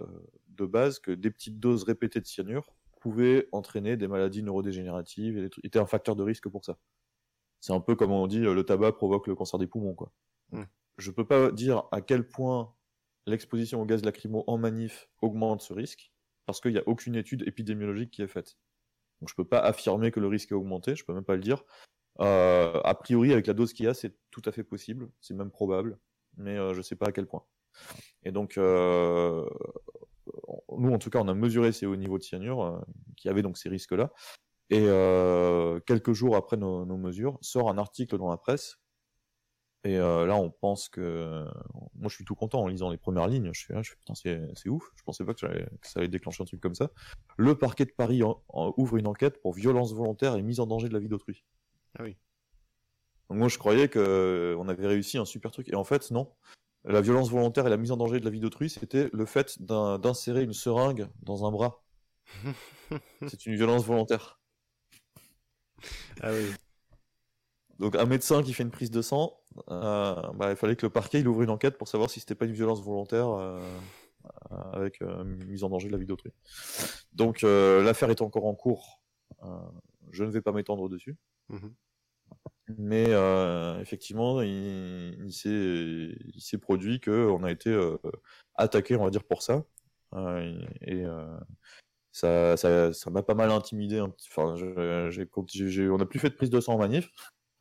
[0.57, 5.51] de base que des petites doses répétées de cyanure pouvaient entraîner des maladies neurodégénératives et
[5.65, 6.79] étaient un facteur de risque pour ça.
[7.61, 10.13] C'est un peu comme on dit, le tabac provoque le cancer des poumons, quoi.
[10.51, 10.63] Mm.
[10.99, 12.75] Je peux pas dire à quel point
[13.27, 16.13] l'exposition au gaz lacrymo en manif augmente ce risque,
[16.47, 18.57] parce qu'il n'y a aucune étude épidémiologique qui est faite.
[19.21, 21.43] Donc je peux pas affirmer que le risque est augmenté, je peux même pas le
[21.43, 21.65] dire.
[22.21, 25.35] Euh, a priori, avec la dose qu'il y a, c'est tout à fait possible, c'est
[25.35, 25.99] même probable,
[26.37, 27.45] mais euh, je sais pas à quel point.
[28.25, 29.49] Et donc, euh,
[30.77, 32.81] nous, en tout cas, on a mesuré ces hauts niveaux de cyanure, euh,
[33.17, 34.13] qui avaient donc ces risques-là.
[34.71, 38.79] Et euh, quelques jours après nos, nos, mesures, sort un article dans la presse.
[39.85, 41.45] Et euh, là, on pense que.
[41.95, 43.51] Moi, je suis tout content en lisant les premières lignes.
[43.53, 44.91] Je suis là, je suis putain, c'est ouf.
[44.97, 46.91] Je pensais pas que, que, ça allait déclencher un truc comme ça.
[47.37, 50.67] Le parquet de Paris en, en, ouvre une enquête pour violence volontaire et mise en
[50.67, 51.45] danger de la vie d'autrui.
[51.99, 52.17] Ah oui.
[53.29, 55.69] Donc moi, je croyais que on avait réussi un super truc.
[55.69, 56.33] Et en fait, non.
[56.85, 59.63] La violence volontaire et la mise en danger de la vie d'autrui, c'était le fait
[59.63, 61.85] d'insérer une seringue dans un bras.
[63.29, 64.41] c'est une violence volontaire.
[66.21, 66.51] Ah oui.
[67.79, 70.91] Donc un médecin qui fait une prise de sang, euh, bah, il fallait que le
[70.91, 73.61] parquet il ouvre une enquête pour savoir si c'était pas une violence volontaire euh,
[74.73, 76.33] avec euh, mise en danger de la vie d'autrui.
[77.13, 79.03] Donc l'affaire est encore en cours.
[80.11, 81.17] Je ne vais pas m'étendre dessus.
[81.49, 81.73] Mm -hmm.
[82.79, 87.97] Mais euh, effectivement, il, s'est produit qu'on a été euh,
[88.55, 89.65] attaqué, on va dire, pour ça.
[90.15, 91.05] Euh, et
[92.13, 92.57] ça,
[93.11, 94.01] m'a pas mal intimidé.
[94.01, 97.11] Enfin, j'ai, on n'a plus fait de prise de sang en manif.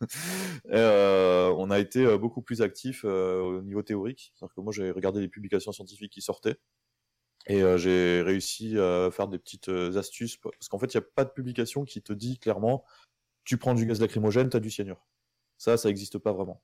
[0.66, 4.34] on a été beaucoup plus actif au niveau théorique.
[4.36, 6.58] C'est-à-dire que moi, j'ai regardé les publications scientifiques qui sortaient.
[7.48, 11.26] Et j'ai réussi à faire des petites astuces, parce qu'en fait, il n'y a pas
[11.26, 12.86] de publication qui te dit clairement
[13.44, 15.06] tu prends du gaz lacrymogène, tu as du cyanure.
[15.58, 16.62] Ça, ça n'existe pas vraiment.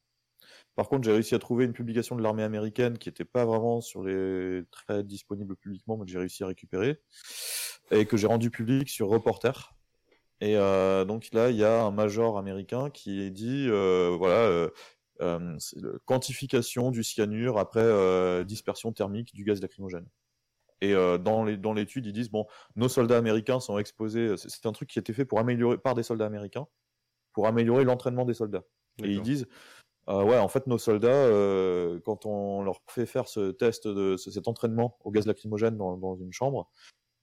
[0.75, 3.82] Par contre, j'ai réussi à trouver une publication de l'armée américaine qui n'était pas vraiment
[3.82, 7.01] sur les traits disponibles publiquement, mais que j'ai réussi à récupérer,
[7.89, 9.75] et que j'ai rendu public sur Reporter.
[10.39, 14.69] Et euh, donc là, il y a un major américain qui dit, euh, voilà,
[15.21, 15.57] euh,
[16.05, 20.05] quantification du cyanure après dispersion thermique du gaz lacrymogène.
[20.82, 24.36] Et euh, dans les dans l'étude, ils disent bon, nos soldats américains sont exposés.
[24.38, 26.67] C'est un truc qui a été fait pour améliorer par des soldats américains,
[27.34, 28.63] pour améliorer l'entraînement des soldats.
[29.03, 29.47] Et ils disent
[30.09, 34.15] euh, ouais, en fait, nos soldats, euh, quand on leur fait faire ce test de
[34.15, 36.71] ce, cet entraînement au gaz lacrymogène dans, dans, une chambre,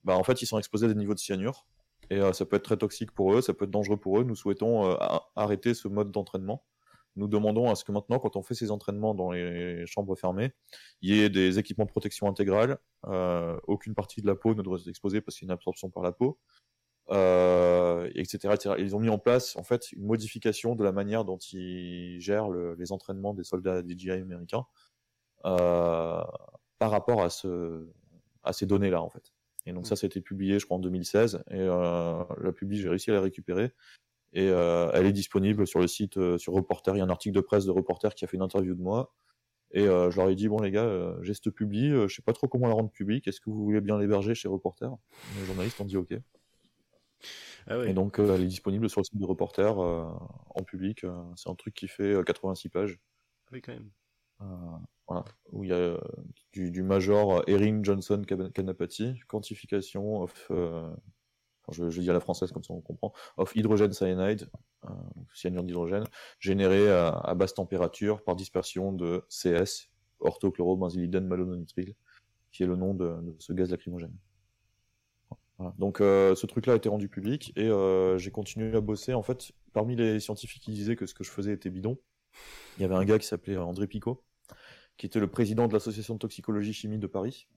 [0.03, 1.65] bah en fait, ils sont exposés à des niveaux de cyanure.
[2.09, 4.23] Et euh, ça peut être très toxique pour eux, ça peut être dangereux pour eux.
[4.23, 4.95] Nous souhaitons euh,
[5.35, 6.63] arrêter ce mode d'entraînement
[7.15, 10.51] nous demandons à ce que maintenant, quand on fait ces entraînements dans les chambres fermées,
[11.01, 12.77] il y ait des équipements de protection intégrale.
[13.07, 15.55] Euh, aucune partie de la peau ne doit être exposée parce qu'il y a une
[15.57, 16.39] absorption par la peau,
[17.11, 18.75] euh, etc., etc.
[18.77, 22.19] Et ils ont mis en place en fait une modification de la manière dont ils
[22.19, 24.65] gèrent le, les entraînements des soldats DJI américains
[25.45, 26.23] euh,
[26.79, 27.87] par rapport à, ce,
[28.43, 29.31] à ces données-là en fait.
[29.65, 31.43] Et donc ça, ça a été publié, je crois, en 2016.
[31.49, 33.71] Et euh, la publie, j'ai réussi à la récupérer
[34.35, 36.93] et euh, elle est disponible sur le site euh, sur Reporter.
[36.95, 38.81] Il y a un article de presse de Reporter qui a fait une interview de
[38.81, 39.13] moi.
[39.71, 42.21] Et euh, je leur ai dit bon les gars, j'ai cette publie, euh, je sais
[42.21, 43.27] pas trop comment la rendre publique.
[43.27, 44.91] Est-ce que vous voulez bien l'héberger chez Reporter?
[45.39, 46.13] Les journalistes ont dit ok.
[47.67, 47.89] Ah oui.
[47.89, 51.05] Et donc elle est disponible sur le site de Reporter en public.
[51.35, 52.99] C'est un truc qui fait 86 pages.
[53.53, 53.89] Oui quand même.
[55.07, 55.97] voilà, où il y a
[56.51, 58.21] du, du major Erin Johnson
[58.53, 60.51] Kanapati, quantification of
[61.71, 64.49] je, je dis à la française comme ça on comprend, of hydrogène cyanide,
[64.85, 64.89] euh,
[65.33, 66.05] cyanure d'hydrogène,
[66.39, 69.89] généré à, basse température par dispersion de CS,
[70.19, 71.95] orthochlorobenzylidène malononitrile,
[72.51, 74.15] qui est le nom de, ce gaz lacrymogène.
[75.77, 79.13] Donc euh, ce truc-là a été rendu public et euh, j'ai continué à bosser.
[79.13, 81.97] En fait, parmi les scientifiques qui disaient que ce que je faisais était bidon,
[82.77, 84.21] il y avait un gars qui s'appelait André Picot,
[84.97, 87.47] qui était le président de l'association de toxicologie chimie de Paris,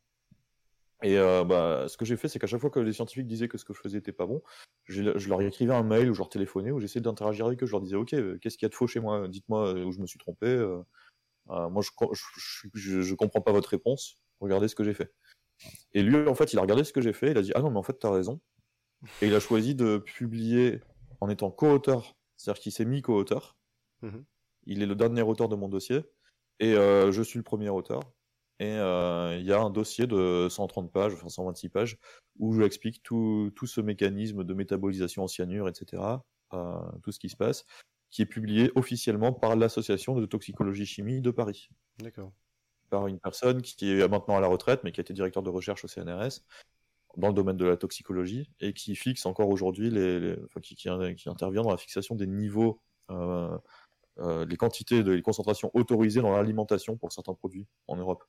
[1.02, 3.48] et euh, bah, ce que j'ai fait, c'est qu'à chaque fois que les scientifiques disaient
[3.48, 4.42] que ce que je faisais était pas bon,
[4.84, 7.66] je, je leur écrivais un mail ou je leur téléphonais ou j'essayais d'interagir avec eux.
[7.66, 9.28] Je leur disais, ok, euh, qu'est-ce qu'il y a de faux chez moi?
[9.28, 10.46] Dites-moi où je me suis trompé.
[10.46, 10.80] Euh,
[11.50, 14.16] euh moi, je, je, je, je, comprends pas votre réponse.
[14.40, 15.12] Regardez ce que j'ai fait.
[15.92, 17.30] Et lui, en fait, il a regardé ce que j'ai fait.
[17.30, 18.40] Il a dit, ah non, mais en fait, t'as raison.
[19.22, 20.80] Et il a choisi de publier
[21.20, 23.56] en étant co-auteur, c'est-à-dire qu'il s'est mis co-auteur.
[24.02, 24.24] Mm -hmm.
[24.66, 26.02] Il est le dernier auteur de mon dossier
[26.60, 28.00] et euh, je suis le premier auteur.
[28.60, 31.98] Et euh, il y a un dossier de 130 pages, enfin 126 pages,
[32.38, 36.02] où je explique tout, tout ce mécanisme de métabolisation en cyanure, etc.,
[36.54, 37.66] euh, tout ce qui se passe,
[38.10, 41.68] qui est publié officiellement par l'association de toxicologie chimie de Paris.
[42.00, 42.32] D'accord.
[42.90, 45.50] Par une personne qui est maintenant à la retraite, mais qui a été directeur de
[45.50, 46.40] recherche au CNRS
[47.16, 50.74] dans le domaine de la toxicologie et qui fixe encore aujourd'hui les, les enfin, qui,
[50.74, 52.80] qui, qui, intervient dans la fixation des niveaux,
[53.10, 53.56] euh,
[54.18, 58.24] euh, les quantités, de, les concentrations autorisées dans l'alimentation pour certains produits en Europe.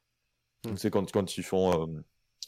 [0.64, 1.88] Donc c'est quand, quand ils font...
[1.88, 2.02] Il euh,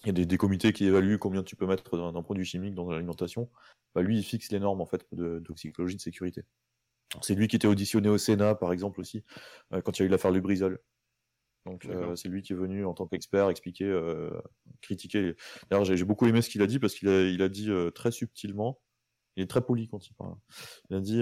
[0.08, 2.90] y a des, des, comités qui évaluent combien tu peux mettre d'un produit chimique dans
[2.90, 3.50] l'alimentation.
[3.94, 6.44] Bah, lui, il fixe les normes en fait de, de toxicologie de sécurité.
[7.22, 9.24] C'est lui qui était auditionné au Sénat, par exemple, aussi,
[9.84, 10.80] quand il y a eu l'affaire Lubrizol.
[11.66, 13.94] Donc c'est lui qui est venu en tant qu'expert expliquer,
[14.82, 15.36] critiquer.
[15.70, 18.12] D'ailleurs, j'ai beaucoup aimé ce qu'il a dit parce qu'il a, il a dit très
[18.12, 18.80] subtilement,
[19.36, 20.36] il est très poli quand il parle.
[20.90, 21.22] Il a dit,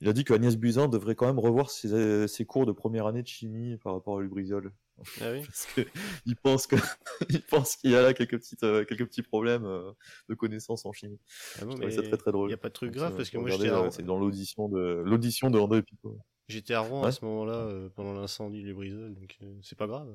[0.00, 3.06] il a dit que Agnès Buzyn devrait quand même revoir ses, ses, cours de première
[3.06, 4.72] année de chimie par rapport à Lubrizol.
[5.20, 6.76] Ah oui Parce qu'il pense que
[7.28, 9.92] il pense qu'il y a là quelques petites euh, quelques petits problèmes euh,
[10.28, 11.18] de connaissances en chimie.
[11.60, 12.48] Ah bon, c'est très très drôle.
[12.48, 13.90] Il n'y a pas de truc grave parce que moi j'étais à...
[13.90, 16.18] c'est dans l'audition de l'audition de André Picot.
[16.48, 20.14] J'étais à Rouen à ce moment-là euh, pendant l'incendie du Brisol donc c'est pas grave.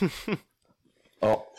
[1.22, 1.52] Alors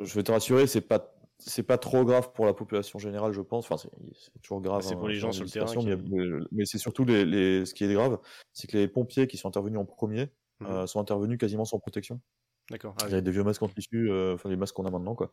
[0.00, 3.40] je, vais te rassurer, c'est pas c'est pas trop grave pour la population générale, je
[3.40, 3.70] pense.
[3.70, 4.82] Enfin, c'est toujours grave.
[4.82, 5.72] c'est pour hein, les gens sur le terrain.
[5.84, 5.96] Mais,
[6.52, 8.18] mais c'est surtout les, les, ce qui est grave,
[8.52, 10.30] c'est que les pompiers qui sont intervenus en premier,
[10.60, 12.20] Mmh euh, sont intervenus quasiment sans protection.
[12.70, 12.94] D'accord.
[13.00, 14.90] Ah, Il y avait des vieux masques en tissu, euh, enfin les masques qu'on a
[14.90, 15.30] maintenant, quoi.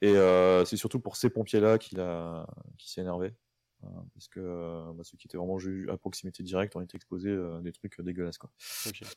[0.00, 2.46] Et euh, c'est surtout pour ces pompiers-là qu'il a,
[2.78, 3.34] qui s'est énervé,
[3.82, 5.58] hein, parce que bah, ceux qui étaient vraiment
[5.88, 8.50] à proximité directe ont été exposés à des trucs dégueulasses, quoi.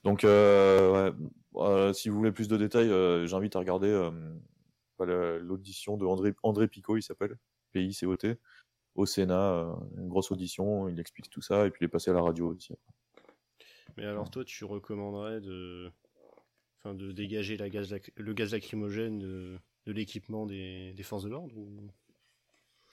[0.04, 2.90] Donc, ouais, si vous voulez plus de détails,
[3.28, 4.10] j'invite à regarder
[5.00, 7.38] bah, l'audition de André, André Picot, il s'appelle,
[7.72, 8.36] PICOT,
[8.96, 12.14] au Sénat, une grosse audition, il explique tout ça, et puis il est passé à
[12.14, 12.74] la radio aussi.
[13.98, 15.92] Mais alors toi, tu recommanderais de,
[16.80, 20.96] enfin, de dégager la gaz le gaz lacrymogène de, l'équipement des...
[21.04, 21.54] forces de l'ordre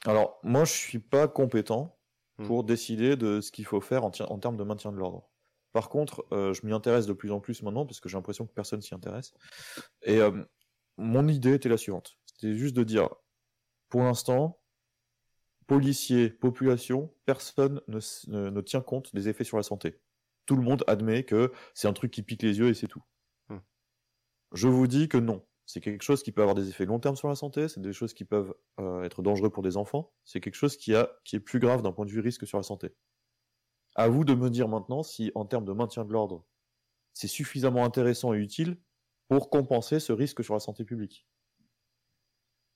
[0.04, 1.98] Alors moi, je suis pas compétent
[2.38, 2.46] hmm.
[2.46, 5.28] pour décider de ce qu'il faut faire en, termes de maintien de l'ordre.
[5.72, 8.46] Par contre, euh, je m'y intéresse de plus en plus maintenant parce que j'ai l'impression
[8.46, 9.32] que personne s'y intéresse.
[10.02, 10.44] Et euh,
[10.98, 12.18] mon idée était la suivante.
[12.26, 13.08] C'était juste de dire,
[13.88, 14.60] pour l'instant,
[15.66, 19.98] policiers, population, personne ne, tient compte des effets sur la santé
[20.52, 23.02] tout le monde admet que c'est un truc qui pique les yeux et c'est tout.
[23.48, 23.60] Hmm.
[24.52, 25.42] Je vous dis que non.
[25.64, 27.94] C'est quelque chose qui peut avoir des effets long terme sur la santé, c'est des
[27.94, 31.36] choses qui peuvent euh, être dangereux pour des enfants, c'est quelque chose qui, a, qui
[31.36, 32.94] est plus grave d'un point de vue risque sur la santé.
[33.94, 36.44] À vous de me dire maintenant si, en termes de maintien de l'ordre,
[37.14, 38.78] c'est suffisamment intéressant et utile
[39.28, 41.26] pour compenser ce risque sur la santé publique.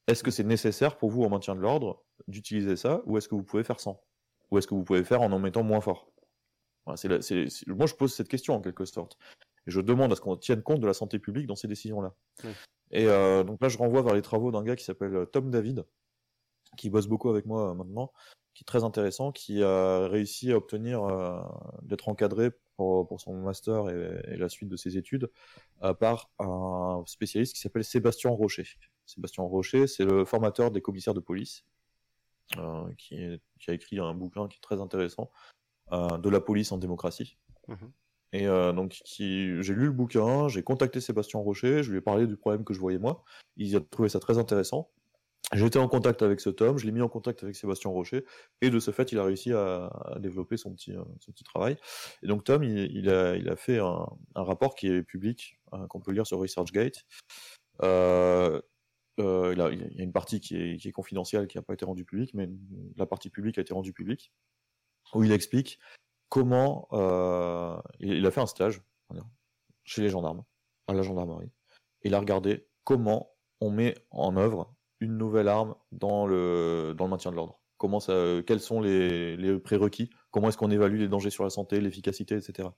[0.06, 3.34] Est-ce que c'est nécessaire pour vous en maintien de l'ordre d'utiliser ça, ou est-ce que
[3.34, 4.02] vous pouvez faire sans?
[4.50, 6.10] Ou est-ce que vous pouvez faire en en mettant moins fort?
[6.86, 9.18] Moi, je pose cette question en quelque sorte.
[9.66, 12.14] Et je demande à ce qu'on tienne compte de la santé publique dans ces décisions-là.
[12.92, 15.50] Et euh, donc là, je renvoie vers les travaux d'un gars qui s'appelle euh, Tom
[15.50, 15.84] David,
[16.76, 18.12] qui bosse beaucoup avec moi euh, maintenant,
[18.54, 21.02] qui est très intéressant, qui a réussi à obtenir
[21.82, 25.30] d'être encadré pour, son master et, la suite de ses études
[26.00, 28.66] par un spécialiste qui s'appelle Sébastien Rocher.
[29.04, 31.66] Sébastien Rocher, c'est le formateur des commissaires de police,
[32.96, 35.55] qui, qui, a écrit un bouquin qui est très intéressant, euh,
[35.92, 37.38] de la police en démocratie.
[37.68, 37.92] Mhm.
[38.32, 42.26] Et euh, donc, j'ai lu le bouquin, j'ai contacté Sébastien Rocher, je lui ai parlé
[42.26, 43.24] du problème que je voyais moi.
[43.56, 44.90] Il a trouvé ça très intéressant.
[45.52, 48.24] J'étais en contact avec ce Tom, je l'ai mis en contact avec Sébastien Rocher,
[48.62, 51.76] et de ce fait, il a réussi à, développer son petit, euh, son petit travail.
[52.22, 55.58] Et donc, Tom, il, a, il a, fait un, rapport qui est public,
[55.88, 57.04] qu'on peut lire sur ResearchGate.
[57.82, 58.60] Euh,
[59.20, 61.62] euh, il, a, il, y a une partie qui est, qui est confidentielle, qui n'a
[61.62, 62.50] pas été rendue publique, mais
[62.96, 64.32] la partie publique a été rendue publique
[65.14, 65.78] où il explique
[66.28, 68.82] comment euh, il, a fait un stage
[69.84, 70.42] chez les gendarmes,
[70.88, 71.50] à la gendarmerie.
[72.02, 73.30] il a regardé comment
[73.60, 77.60] on met en œuvre une nouvelle arme dans le, dans le maintien de l'ordre.
[78.46, 82.68] Quels sont les, prérequis Comment est-ce qu'on évalue les dangers sur la santé, l'efficacité, etc.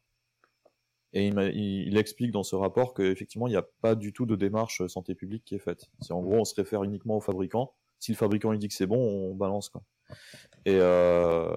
[1.12, 4.86] Et il, explique dans ce rapport qu'effectivement, il n'y a pas du tout de démarche
[4.88, 5.86] santé publique qui est faite.
[6.00, 7.74] C'est en gros, on se réfère uniquement au fabricant.
[7.98, 9.82] Si le fabricant il dit que c'est bon, on balance quoi.
[10.66, 11.50] Et, euh,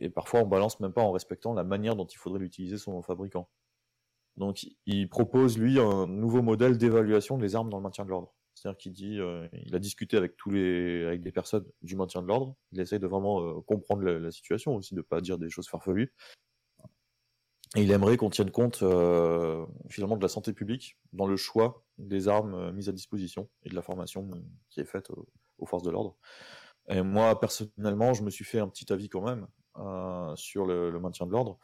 [0.00, 3.02] et parfois on balance même pas en respectant la manière dont il faudrait l'utiliser son
[3.02, 3.48] fabricant.
[4.36, 8.34] Donc il propose lui un nouveau modèle d'évaluation des armes dans le maintien de l'ordre.
[8.58, 12.22] C'est-à-dire qu'il dit, euh, il a discuté avec tous les, avec des personnes du maintien
[12.22, 12.56] de l'ordre.
[12.72, 16.12] Il essaye de vraiment euh, comprendre la, situation aussi, de pas dire des choses farfelues.
[17.76, 21.84] Et il aimerait qu'on tienne compte euh, finalement de la santé publique dans le choix
[21.98, 24.30] des armes mises à disposition et de la formation
[24.70, 25.10] qui est faite
[25.58, 26.16] aux forces de l'ordre.
[26.88, 29.46] Et moi personnellement, je me suis fait un petit avis quand même
[29.80, 31.58] euh, sur le, maintien de l'ordre.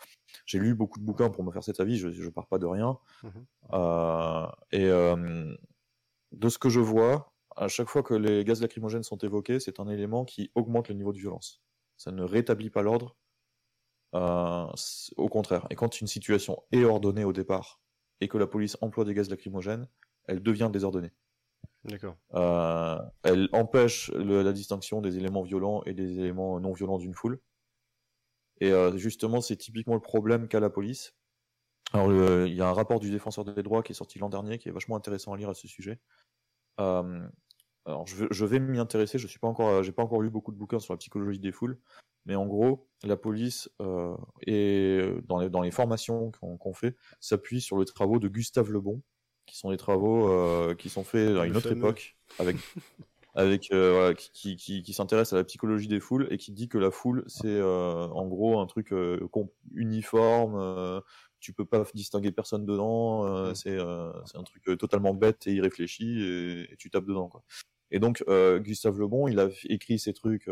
[0.46, 2.66] J'ai lu beaucoup de bouquins pour me faire cet avis, je ne pars pas de
[2.66, 2.98] rien.
[3.22, 3.28] Mmh
[3.72, 5.54] euh, et euh,
[6.32, 9.80] de ce que je vois, à chaque fois que les gaz lacrymogènes sont évoqués, c'est
[9.80, 11.62] un élément qui augmente le niveau de violence.
[11.96, 13.16] Ça ne rétablit pas l'ordre.
[14.12, 15.66] au contraire.
[15.70, 17.80] Et quand une situation est ordonnée au départ
[18.20, 19.88] et que la police emploie des gaz lacrymogènes,
[20.26, 21.12] elle devient désordonnée.
[21.84, 22.16] D'accord.
[23.24, 27.40] elle empêche la distinction des éléments violents et des éléments non violents d'une foule.
[28.60, 31.14] Et euh, justement, c'est typiquement le problème qu'a la police.
[31.92, 34.58] Alors, il y a un rapport du défenseur des droits qui est sorti l'an dernier,
[34.58, 36.00] qui est vachement intéressant à lire à ce sujet.
[36.80, 37.20] Euh,
[37.86, 39.18] alors, je, vais m'y intéresser.
[39.18, 41.52] Je suis pas encore, j'ai pas encore lu beaucoup de bouquins sur la psychologie des
[41.52, 41.78] foules,
[42.26, 47.60] Mais en gros, la police euh, et dans les, dans les formations qu'on fait s'appuie
[47.60, 49.02] sur les travaux de Gustave Lebon,
[49.46, 52.56] qui sont des travaux euh, qui sont faits à une autre époque, avec,
[53.34, 56.78] avec euh, qui, qui, qui s'intéresse à la psychologie des foules et qui dit que
[56.78, 58.94] la foule c'est en gros un truc
[59.72, 61.02] uniforme,
[61.40, 63.54] tu peux pas distinguer personne dedans, mmh.
[63.54, 67.42] c'est un truc totalement bête et irréfléchi et, et tu tapes dedans quoi.
[67.90, 68.24] Et donc
[68.60, 70.48] Gustave Lebon, il a écrit ces trucs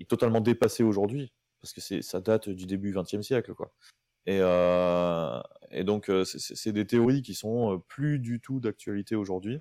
[0.00, 3.72] est totalement dépassé aujourd'hui parce que c'est ça date du début XXe siècle quoi.
[4.26, 5.40] Et, euh,
[5.70, 9.60] et donc euh, c'est des théories qui sont euh, plus du tout d'actualité aujourd'hui.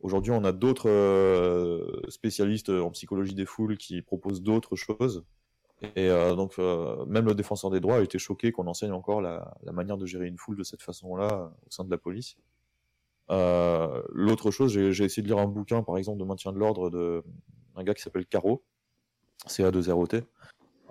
[0.00, 5.24] Aujourd'hui, on a d'autres euh, spécialistes en psychologie des foules qui proposent d'autres choses.
[5.82, 9.54] Et euh, donc, même le défenseur des droits a été choqué qu'on enseigne encore la,
[9.62, 12.36] la, manière de gérer une foule de cette façon-là au sein de la police.
[13.28, 17.22] L'autre chose, j'ai essayé de lire un bouquin, par exemple, de maintien de l'ordre de
[17.76, 18.64] un gars qui s'appelle Caro,
[19.46, 20.22] CA2ROT,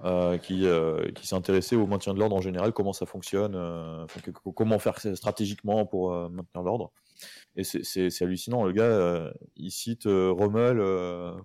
[0.06, 4.06] euh, qui, euh, intéressé au maintien de l'ordre en général, comment ça fonctionne, euh,
[4.56, 6.92] comment faire stratégiquement pour maintenir l'ordre.
[7.56, 10.78] Et c'est hallucinant, le gars, il cite Rommel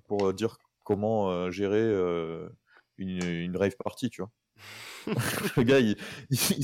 [0.06, 1.90] pour dire comment gérer
[2.98, 4.30] une, une rave party, tu vois.
[5.56, 5.96] le gars, il,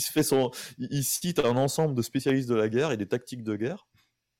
[0.01, 3.43] se fait son, il cite un ensemble de spécialistes de la guerre et des tactiques
[3.43, 3.87] de guerre.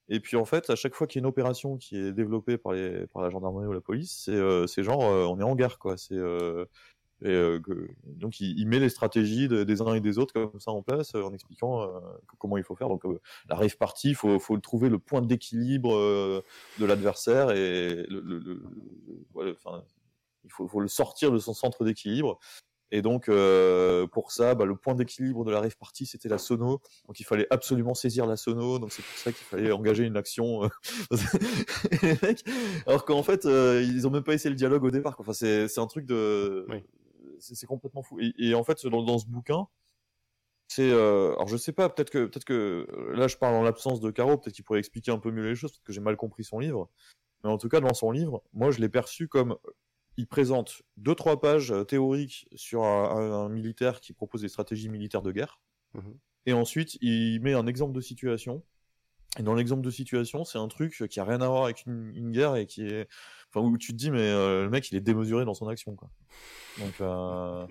[0.09, 2.59] Et puis en fait, à chaque fois qu'il y a une opération qui est développée
[2.59, 5.97] par, la gendarmerie ou la police, c'est euh, genre on est en guerre quoi.
[7.23, 10.61] Et, que, donc il, il, met les stratégies de, des uns et des autres comme
[10.61, 11.89] ça en place en expliquant
[12.39, 12.89] comment il faut faire.
[12.89, 13.03] Donc
[13.49, 16.43] la rave party, il faut, faut trouver le point d'équilibre
[16.79, 18.63] de l'adversaire et le, le, le,
[19.35, 19.83] ouais, enfin,
[20.45, 22.39] il faut, faut le sortir de son centre d'équilibre
[22.93, 26.39] et donc, euh, pour ça, bah, le point d'équilibre de la rave party, c'était la
[26.39, 26.81] sono.
[27.07, 28.79] Donc, il fallait absolument saisir la sono.
[28.79, 30.65] Donc, c'est pour ça qu'il fallait engager une action.
[30.65, 30.69] Euh,
[32.03, 32.37] les
[32.87, 35.17] alors qu'en fait, euh, ils ont même pas essayé le dialogue au départ.
[35.19, 36.85] Enfin, c'est, c'est un truc de, oui.
[37.55, 38.19] C'est, complètement fou.
[38.21, 39.67] Et, et en fait, dans, dans, ce bouquin,
[40.69, 44.01] c'est, euh, alors je sais pas, peut-être que, peut-être que là, je parle en l'absence
[44.01, 44.37] de Caro.
[44.37, 46.59] Peut-être qu'il pourrait expliquer un peu mieux les choses, parce que j'ai mal compris son
[46.59, 46.91] livre.
[47.45, 49.57] Mais en tout cas, dans son livre, moi, je l'ai perçu comme
[50.17, 54.89] il présente deux trois pages euh, théoriques sur un, un, militaire qui propose des stratégies
[54.89, 55.61] militaires de guerre,
[55.95, 56.01] mmh.
[56.47, 58.63] et ensuite il met un exemple de situation.
[59.39, 62.33] Et dans l'exemple de situation, c'est un truc qui a rien à voir avec une,
[62.33, 63.09] guerre et qui est,
[63.51, 65.95] enfin où tu te dis mais euh, le mec il est démesuré dans son action
[65.95, 66.09] quoi.
[66.79, 67.67] Donc euh...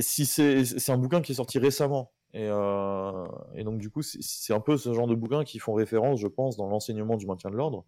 [0.00, 3.26] si c'est c'est un bouquin qui est sorti récemment et, euh...
[3.54, 6.28] et donc du coup c'est un peu ce genre de bouquins qui font référence, je
[6.28, 7.84] pense, dans l'enseignement du maintien de l'ordre.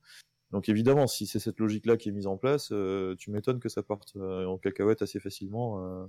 [0.54, 3.68] Donc évidemment, si c'est cette logique-là qui est mise en place, euh, tu m'étonnes que
[3.68, 6.08] ça parte euh, en cacahuète assez facilement.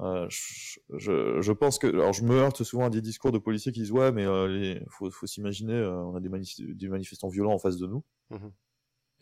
[0.00, 3.32] Euh, euh je, je, je, pense que, alors je me heurte souvent à des discours
[3.32, 6.88] de policiers qui disent ouais, mais il faut, faut s'imaginer, on a des, manif des,
[6.88, 8.48] manifestants violents en face de nous, mmh.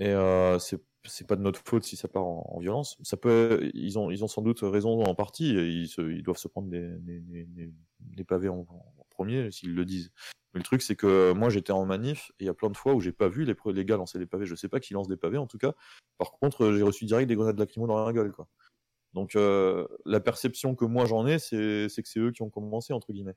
[0.00, 0.14] et
[0.58, 2.96] c'est c'est pas de notre faute si ça part en, en, violence.
[3.02, 5.48] Ça peut, ils ont ils ont sans doute raison en partie.
[5.52, 9.74] Ils, se, ils doivent se prendre des, des, des, des pavés en, en premier s'ils
[9.74, 10.12] le disent.
[10.54, 12.76] Mais le truc, c'est que moi, j'étais en manif, et il y a plein de
[12.76, 14.44] fois où j'ai pas vu les, les gars lancer des pavés.
[14.44, 15.72] Je sais pas qui lance des pavés, en tout cas.
[16.18, 18.48] Par contre, j'ai reçu direct des grenades lacrymo dans la gueule, quoi.
[19.14, 22.92] Donc, euh, la perception que moi j'en ai, c'est que c'est eux qui ont commencé,
[22.92, 23.36] entre guillemets.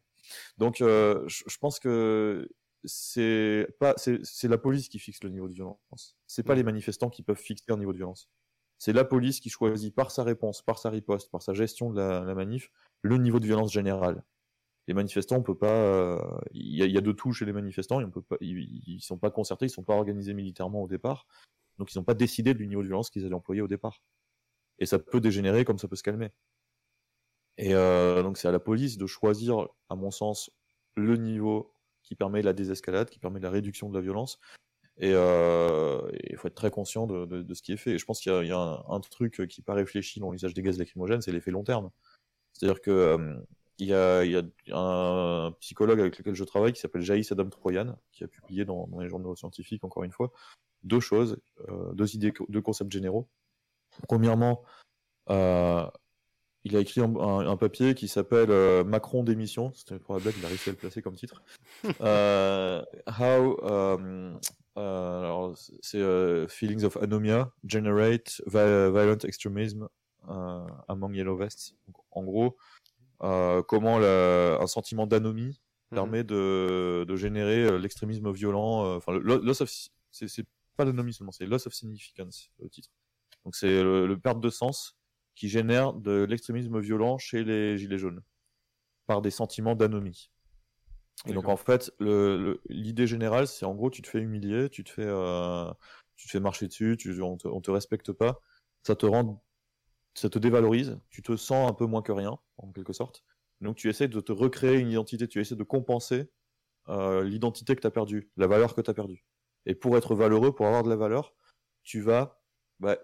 [0.57, 2.47] Donc, euh, je, pense que
[2.83, 6.17] c'est pas, c'est la police qui fixe le niveau de violence.
[6.27, 8.29] C'est pas les manifestants qui peuvent fixer un niveau de violence.
[8.77, 11.99] C'est la police qui choisit par sa réponse, par sa riposte, par sa gestion de
[11.99, 12.69] la, la manif,
[13.01, 14.23] le niveau de violence général
[14.87, 16.19] les manifestants, on peut pas.
[16.51, 18.03] Il y, y, a de tout chez les manifestants.
[18.03, 21.25] on peut pas, ils, ils, sont pas concertés, ils sont pas organisés militairement au départ,
[21.79, 24.01] donc ils n'ont pas décidé du niveau de violence qu'ils allaient employer au départ.
[24.79, 26.31] Et ça peut dégénérer comme ça peut se calmer.
[27.57, 30.51] Et euh, donc c'est à la police de choisir, à mon sens,
[30.95, 31.73] le niveau
[32.03, 34.39] qui permet la désescalade, qui permet la réduction de la violence.
[34.97, 37.91] Et euh, il faut être très conscient de, ce qui est fait.
[37.91, 40.77] Et je pense qu'il y a, un, truc qui pas réfléchi dans l'usage des gaz
[40.77, 41.89] lacrymogènes, c'est l'effet long terme.
[42.53, 43.35] C'est-à-dire que euh,
[43.77, 48.23] il y, a, un psychologue avec lequel je travaille qui s'appelle Jaïs Adam Troyan, qui
[48.23, 50.31] a publié dans, les journaux scientifiques, encore une fois,
[50.83, 51.37] deux choses,
[51.93, 53.27] deux idées, deux concepts généraux.
[54.07, 54.63] Premièrement,
[55.29, 55.85] euh,
[56.63, 60.45] il a écrit un, papier qui s'appelle euh, Macron d'émission, c'était pour la blague, il
[60.45, 61.41] a réussi à le placer comme titre.
[62.01, 62.81] Euh,
[63.19, 63.57] how,
[64.75, 69.87] alors c'est Feelings of Anomia Generate Violent Extremism
[70.27, 71.75] Among Yellow Vests.
[71.87, 72.57] Donc, en gros,
[73.67, 75.61] comment la, un sentiment d'anomie
[75.91, 75.95] mmh.
[75.95, 78.95] permet de, de générer l'extrémisme violent.
[78.95, 79.71] Enfin, loss of,
[80.11, 80.45] c'est
[80.75, 82.89] pas l'anomie seulement, c'est loss of significance le titre.
[83.45, 84.97] Donc c'est le, le, perte de sens
[85.35, 88.21] qui génère de l'extrémisme violent chez les gilets jaunes
[89.05, 90.31] par des sentiments d'anomie.
[91.27, 94.83] Et donc en fait, l'idée le, générale, c'est en gros, tu te fais humilier, tu
[94.83, 95.71] te fais, euh,
[96.17, 98.41] tu te fais marcher dessus, tu, on, te, on te respecte pas,
[98.83, 99.41] ça te rend
[100.15, 103.23] ça te dévalorise, tu te sens un peu moins que rien, en quelque sorte.
[103.61, 106.29] Donc tu essaies de te recréer une identité, tu essaies de compenser
[106.87, 109.25] euh, l'identité que tu as perdue, la valeur que tu as perdue.
[109.65, 111.33] Et pour être valeureux, pour avoir de la valeur,
[111.83, 112.41] tu vas
[112.79, 112.97] bah,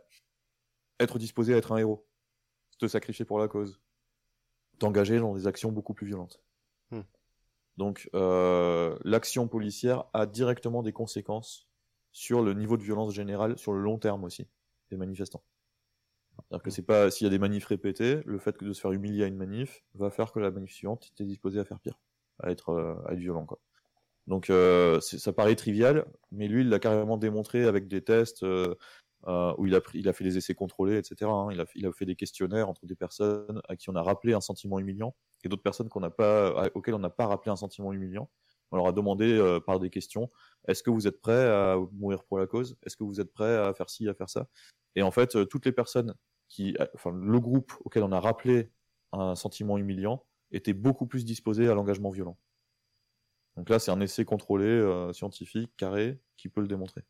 [1.01, 2.07] être disposé à être un héros,
[2.79, 3.79] te sacrifier pour la cause,
[4.79, 6.41] t'engager dans des actions beaucoup plus violentes.
[6.91, 7.01] Hmm.
[7.77, 11.67] Donc euh, l'action policière a directement des conséquences
[12.11, 14.47] sur le niveau de violence générale, sur le long terme aussi,
[14.89, 15.43] des manifestants.
[16.37, 18.81] C'est-à-dire que c'est pas s'il y a des manifs répétés, le fait que de se
[18.81, 21.79] faire humilier à une manif va faire que la manif suivante était disposé à faire
[21.79, 21.99] pire,
[22.39, 23.59] à être, euh, à être violent quoi.
[24.27, 28.75] Donc euh, ça paraît trivial, mais lui il l'a carrément démontré avec des tests euh,
[29.27, 29.81] euh, où il a,
[30.13, 31.29] fait des essais contrôlés, etc.
[31.31, 31.49] Hein.
[31.75, 34.79] Il, a, fait des questionnaires entre des personnes à qui on a rappelé un sentiment
[34.79, 38.29] humiliant et d'autres personnes auxquelles on n'a pas rappelé un sentiment humiliant.
[38.71, 40.31] On leur a demandé euh, par des questions
[40.67, 42.77] est-ce que vous êtes prêt à mourir pour la cause?
[42.85, 44.47] Est-ce que vous êtes prêt à faire ci, à faire ça?
[44.95, 46.15] Et en fait, toutes les personnes
[46.47, 48.71] qui, enfin, le groupe auquel on a rappelé
[49.13, 52.37] un sentiment humiliant était beaucoup plus disposé à l'engagement violent.
[53.57, 57.03] Donc là, c'est un essai contrôlé, euh, scientifique, carré, qui peut le démontrer.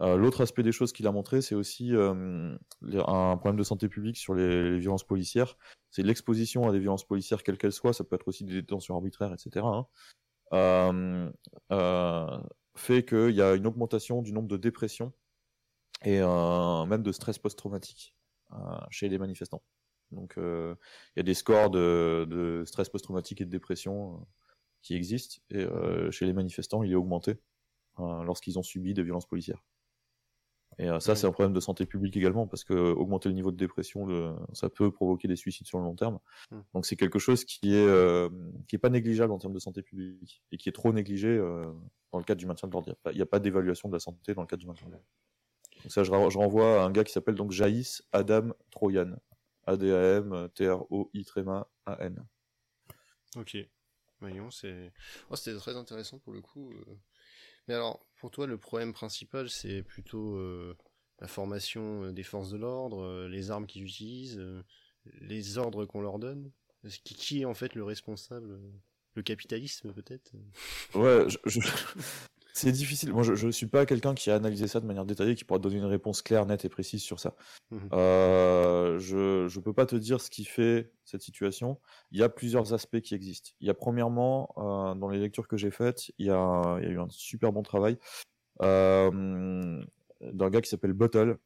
[0.00, 3.88] Euh, l'autre aspect des choses qu'il a montré, c'est aussi euh, un problème de santé
[3.88, 5.56] publique sur les, violences policières.
[5.90, 8.94] C'est l'exposition à des violences policières, quelles qu'elles soient, ça peut être aussi des détentions
[8.94, 9.66] arbitraires, etc.
[10.52, 11.32] Hein,
[12.76, 15.12] fait qu'il y a une augmentation du nombre de dépressions
[16.04, 18.14] et même de stress post-traumatique
[18.90, 19.62] chez les manifestants.
[20.12, 20.76] Donc il
[21.16, 24.26] y a des scores de, stress post-traumatique et de dépression
[24.82, 25.40] qui existe.
[25.50, 27.36] Et euh, chez les manifestants, il est augmenté
[27.98, 29.62] euh, lorsqu'ils ont subi des violences policières.
[30.80, 33.52] Et euh, ça, c'est un problème de santé publique également, parce que augmenter le niveau
[33.52, 36.18] de dépression, le, ça peut provoquer des suicides sur le long terme.
[36.50, 36.60] Hmm.
[36.72, 38.30] Donc c'est quelque chose qui est euh,
[38.66, 41.70] qui est pas négligeable en termes de santé publique et qui est trop négligé euh,
[42.12, 42.96] dans le cadre du maintien de l'ordre.
[43.10, 45.06] Il n'y a, pas d'évaluation de la santé dans le cadre du maintien de l'ordre.
[45.82, 49.16] Donc ça, je, je, renvoie à un gars qui s'appelle donc Jaïs Adam Troyan.
[49.66, 52.26] A-D-A-M T-R-O-I-A-N.
[53.36, 53.56] Ok.
[54.20, 54.92] Voyons, c'est.
[55.28, 56.72] Oh, c'était très intéressant pour le coup.
[57.68, 60.76] Mais alors, pour toi, le problème principal, c'est plutôt euh,
[61.18, 64.42] la formation euh, des forces de l'ordre, les armes qu'ils utilisent,
[65.20, 66.52] les ordres qu'on leur donne?
[67.04, 68.58] Qui, qui, est en fait le responsable
[69.14, 70.32] Le capitalisme, peut-être?
[70.94, 71.60] Ouais, je,
[72.60, 73.12] c'est difficile.
[73.12, 75.58] Moi, je ne suis pas quelqu'un qui a analysé ça de manière détaillée, qui pourra
[75.58, 77.34] donner une réponse claire, nette et précise sur ça.
[77.70, 81.80] Mmh euh, je ne peux pas te dire ce qui fait cette situation.
[82.12, 83.50] Il y a plusieurs aspects qui existent.
[83.60, 86.84] Il y a premièrement, euh, dans les lectures que j'ai faites, il y, a, il
[86.84, 87.98] y, a, eu un super bon travail
[88.62, 89.82] euh,
[90.20, 91.38] d'un gars qui s'appelle Bottle,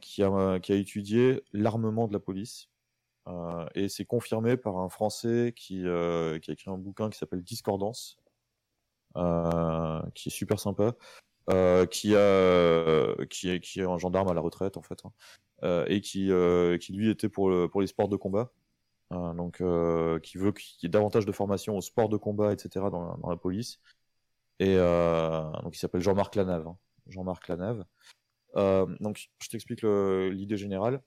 [0.00, 2.68] qui, a, qui a étudié l'armement de la police.
[3.74, 8.18] Et c'est confirmé par un Français qui, qui a écrit un bouquin qui s'appelle Discordance,
[10.14, 10.94] qui est super sympa,
[11.50, 15.12] euh, qui a qui est qui est un gendarme à la retraite en fait, hein,
[15.62, 16.30] euh, et qui
[16.80, 18.52] qui lui était pour pour les sports de combat.
[19.10, 19.62] donc,
[20.22, 22.86] qui veut qu'il y ait davantage de formation au sport de combat, etc.
[22.90, 23.80] dans la, police.
[24.60, 26.66] Et donc, il s'appelle Jean-Marc Lanave.
[26.66, 26.76] Hein.
[27.06, 27.84] Jean-Marc Lanave.
[28.54, 31.02] donc, je t'explique l'idée générale.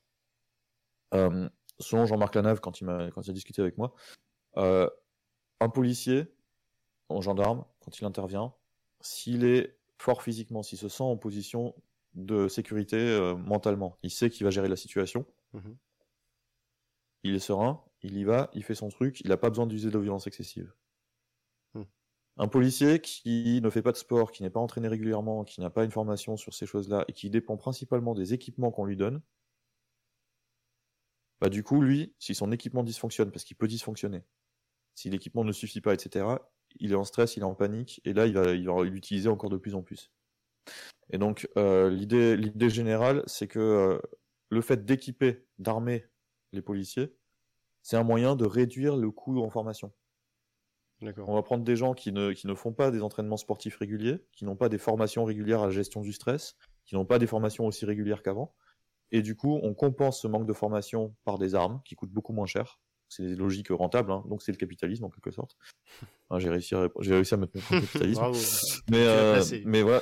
[1.80, 3.94] selon Jean-Marc Lanave, quand il m'a quand il a discuté avec moi,
[4.56, 6.34] un policier
[7.12, 8.54] en gendarme, quand il intervient,
[9.02, 11.76] s'il est fort physiquement, s'il se sent en position
[12.14, 15.78] de sécurité euh, mentalement, il sait qu'il va gérer la situation, mhm.
[17.24, 19.92] il est serein, il y va, il fait son truc, il n'a pas besoin d'user
[19.92, 20.74] de violence excessive.
[21.74, 21.84] Hmm.
[22.38, 25.70] Un policier qui ne fait pas de sport, qui n'est pas entraîné régulièrement, qui n'a
[25.70, 29.22] pas une formation sur ces choses-là et qui dépend principalement des équipements qu'on lui donne,
[31.40, 34.24] bah du coup, lui, si son équipement dysfonctionne, parce qu'il peut dysfonctionner,
[34.94, 36.26] si l'équipement ne suffit pas, etc.,
[36.80, 39.30] il est en stress, il est en panique, et là, il va, il va l'utiliser
[39.30, 40.12] encore de plus en plus.
[41.12, 44.00] Et donc, euh, l'idée, l'idée générale, c'est que euh,
[44.50, 46.06] le fait d'équiper, d'armer
[46.54, 47.14] les policiers,
[47.82, 49.92] c'est un moyen de réduire le coût en formation.
[51.18, 54.24] On va prendre des gens qui ne, qui ne font pas des entraînements sportifs réguliers,
[54.34, 57.26] qui n'ont pas des formations régulières à la gestion du stress, qui n'ont pas des
[57.26, 58.54] formations aussi régulières qu'avant.
[59.12, 62.34] Et du coup, on compense ce manque de formation par des armes qui coûtent beaucoup
[62.34, 62.80] moins cher,
[63.12, 64.24] c'est des logiques rentables, hein.
[64.28, 65.58] donc c'est le capitalisme en quelque sorte.
[66.38, 68.32] j'ai réussi, à, j'ai réussi à mettre mon capitalisme.
[68.90, 70.02] Mais, euh, mais voilà,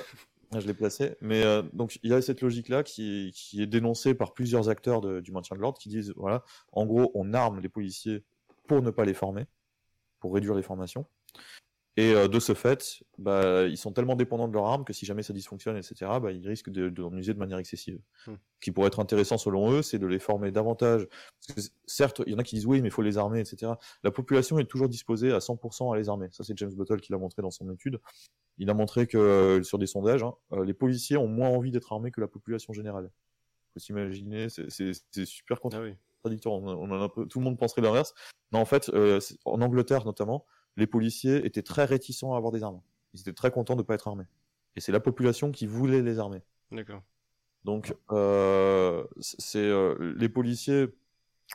[0.54, 1.16] je l'ai placé.
[1.22, 5.02] Mais euh, donc il y a cette logique-là qui, qui, est dénoncée par plusieurs acteurs
[5.22, 8.24] du maintien de l'ordre qui disent voilà, en gros, on arme les policiers
[8.68, 9.46] pour ne pas les former,
[10.20, 11.08] pour réduire les formations.
[12.00, 15.06] Et euh, de ce fait, bah, ils sont tellement dépendants de leur arme que si
[15.06, 18.00] jamais ça dysfonctionne, etc., bah, ils risquent de, de user de manière excessive.
[18.26, 18.36] Hmm.
[18.36, 21.08] Ce qui pourrait être intéressant selon eux, c'est de les former davantage.
[21.48, 23.42] Parce que, certes, il y en a qui disent oui, mais il faut les armer,
[23.42, 23.74] etc.
[24.04, 26.30] La population est toujours disposée à 100% à les armer.
[26.32, 28.00] Ça, c'est James Bottle qui l'a montré dans son étude.
[28.60, 31.72] Il a montré que euh, sur des sondages, hein, euh, les policiers ont moins envie
[31.72, 33.12] d'être armés que la population générale.
[33.74, 34.70] Faut s'imaginer, c'est-
[35.26, 36.62] super Ah contradictoire.
[36.62, 36.64] oui.
[36.66, 38.14] On, on en a un peu- tout le monde penserait l'inverse.
[38.52, 40.46] Non, en fait, euh, en Angleterre notamment,
[40.80, 42.82] les policiers étaient très réticents à avoir des armes.
[43.14, 44.26] Ils étaient très contents de ne pas être armés.
[44.76, 46.42] Et c'est la population qui voulait les armer.
[46.72, 47.02] D'accord.
[47.66, 50.88] Donc, euh, c'est euh, les policiers.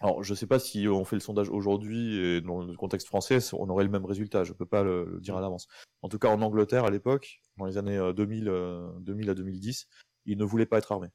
[0.01, 3.39] Alors, je sais pas si on fait le sondage aujourd'hui et dans le contexte français,
[3.53, 4.45] on aurait le même résultat.
[4.45, 5.69] Je peux pas le, le dire à l'avance.
[6.03, 9.35] En tout cas, en Angleterre, à l'époque, dans les années euh, 2000, euh, 2000 à
[9.35, 9.89] 2010,
[10.27, 11.11] ils ne voulaient pas être armés.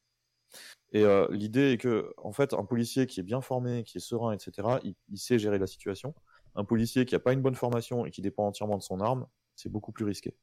[0.91, 4.31] Et l'idée est que, en fait, un policier qui est bien formé, qui est serein,
[4.31, 6.15] etc., il, il sait gérer la situation.
[6.55, 9.27] Un policier qui n'a pas une bonne formation et qui dépend entièrement de son arme,
[9.55, 10.35] c'est beaucoup plus risqué.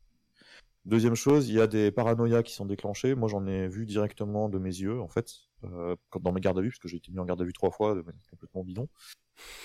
[0.84, 3.16] Deuxième chose, il y a des paranoïas qui sont déclenchées.
[3.16, 5.32] Moi, j'en ai vu directement de mes yeux, en fait,
[5.64, 7.52] euh, dans mes gardes à vue, parce que j'ai été mis en garde à vue
[7.52, 8.88] trois fois de manière complètement bidon.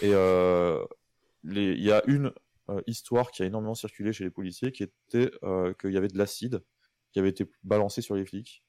[0.01, 0.83] Et euh,
[1.43, 2.33] il y a une
[2.69, 5.31] euh, histoire qui a énormément circulé chez les policiers, qui était
[5.79, 6.63] qu'il y avait de l'acide
[7.11, 8.63] qui avait été balancé sur les flics,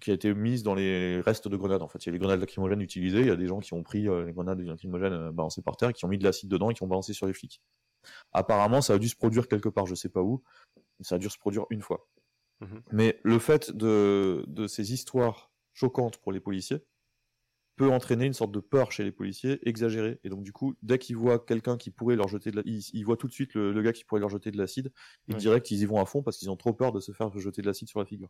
[0.00, 1.82] qui a été mise dans les restes de grenades.
[1.82, 3.20] En fait, il y a les grenades lacrymogènes utilisées.
[3.20, 5.76] Il y a des gens qui ont pris euh, les grenades lacrymogènes euh, balancées par
[5.76, 7.60] terre, qui ont mis de l'acide dedans et qui ont balancé sur les flics.
[8.32, 10.42] Apparemment, ça a dû se produire quelque part, je sais pas où.
[10.98, 12.08] mais Ça a dû se produire une fois.
[12.60, 12.82] Mhm.
[12.92, 16.78] Mais le fait de, de ces histoires choquantes pour les policiers
[17.76, 20.20] peut entraîner une sorte de peur chez les policiers exagérée.
[20.22, 22.62] Et donc, du coup, dès qu'ils voient quelqu'un qui pourrait leur jeter de la...
[22.66, 24.92] ils, ils voient tout de suite le, le gars qui pourrait leur jeter de l'acide,
[25.28, 25.36] Ouais.
[25.36, 27.62] direct, ils y vont à fond parce qu'ils ont trop peur de se faire jeter
[27.62, 28.28] de l'acide sur la figure.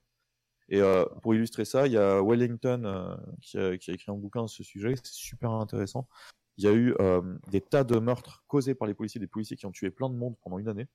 [0.71, 4.11] Et euh, pour illustrer ça, il y a Wellington euh, qui, a, qui a écrit
[4.11, 6.09] un bouquin sur ce sujet, c'est super intéressant.
[6.57, 9.57] Il y a eu euh, des tas de meurtres causés par les policiers, des policiers
[9.57, 10.87] qui ont tué plein de monde pendant une année,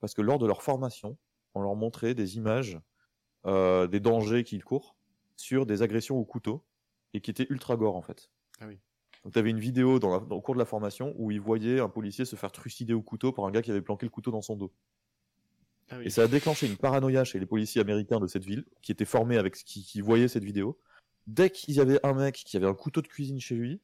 [0.00, 1.16] parce que lors de leur formation,
[1.54, 2.78] on leur montrait des images
[3.46, 4.96] des dangers qu'ils courent
[5.36, 6.64] sur des agressions au couteau,
[7.14, 8.30] et qui étaient ultra gore en fait.
[8.60, 8.78] Ah oui.
[9.22, 11.40] Donc tu avais une vidéo dans, la, dans le cours de la formation où ils
[11.40, 14.10] voyaient un policier se faire trucider au couteau par un gars qui avait planqué le
[14.10, 14.72] couteau dans son dos.
[15.94, 16.06] Ah oui.
[16.06, 19.04] Et ça a déclenché une paranoïa chez les policiers américains de cette ville, qui étaient
[19.04, 20.78] formés avec ce qui, qui voyaient cette vidéo.
[21.26, 23.80] Dès qu'il y avait un mec qui avait un couteau de cuisine chez lui,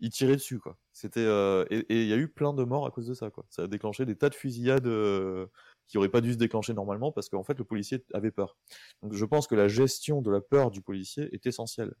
[0.00, 0.76] il tirait dessus, quoi.
[0.92, 3.46] C'était euh, et il y a eu plein de morts à cause de ça, quoi.
[3.48, 5.46] Ça a déclenché des tas de fusillades euh,
[5.86, 8.56] qui auraient pas dû se déclencher normalement parce qu'en fait le policier avait peur.
[9.02, 11.94] Donc je pense que la gestion de la peur du policier est essentielle.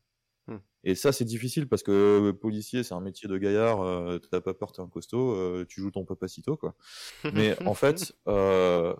[0.46, 0.58] Hmm.
[0.82, 4.42] Et ça c'est difficile parce que euh, policier c'est un métier de gaillard, euh, t'as
[4.42, 6.74] pas peur, t'es un costaud, euh, tu joues ton papacito, quoi.
[7.34, 8.94] Mais en fait, euh,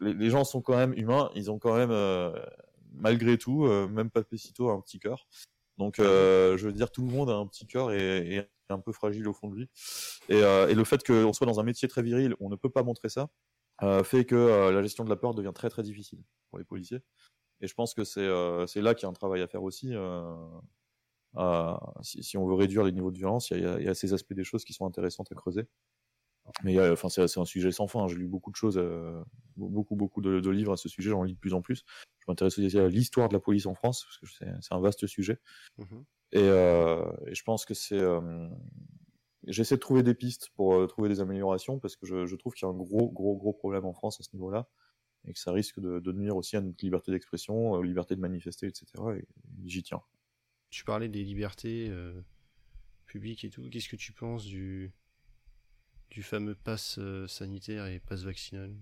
[0.00, 2.32] les, gens sont quand même humains, ils ont quand même, euh,
[2.92, 5.26] malgré tout, euh, même Papacito a un petit cœur.
[5.78, 8.80] Donc, euh, je veux dire, tout le monde a un petit cœur et, et un
[8.80, 9.70] peu fragile au fond de lui.
[10.28, 12.70] Et, euh, et le fait qu'on soit dans un métier très viril, on ne peut
[12.70, 13.28] pas montrer ça,
[13.82, 17.00] euh, fait que la gestion de la peur devient très très difficile pour les policiers.
[17.60, 19.88] Et je pense que c'est là qu'il y a un travail à faire aussi.
[22.02, 24.34] si, on veut réduire les niveaux de violence, il y, a, y a ces aspects
[24.34, 25.66] des choses qui sont intéressantes à creuser.
[26.64, 28.04] Mais a- enfin, c'est un sujet sans fin.
[28.04, 28.08] hein.
[28.08, 29.22] J'ai lu beaucoup de choses, euh,
[29.56, 31.10] beaucoup, beaucoup de, de livres à ce sujet.
[31.10, 31.84] J'en lis de plus en plus.
[32.20, 35.06] Je m'intéresse aussi à l'histoire de la police en France, parce que c'est un vaste
[35.06, 35.38] sujet.
[35.78, 36.04] Mhm.
[36.32, 37.98] Et, euh, et je pense que c'est.
[38.00, 38.48] euh,
[39.46, 42.52] J'essaie de trouver des pistes pour euh, trouver des améliorations, parce que je, je trouve
[42.54, 44.68] qu'il y a un gros, gros, gros problème en France à ce niveau-là,
[45.24, 48.20] et que ça risque de, de nuire aussi à notre liberté d'expression, euh, liberté de
[48.20, 48.86] manifester, etc.
[49.16, 49.24] Et
[49.64, 50.02] j'y tiens.
[50.70, 52.20] Tu parlais des libertés euh,
[53.06, 53.68] publiques et tout.
[53.70, 54.92] Qu'est-ce que tu penses du,
[56.10, 58.74] du fameux pass euh, sanitaire et pass vaccinal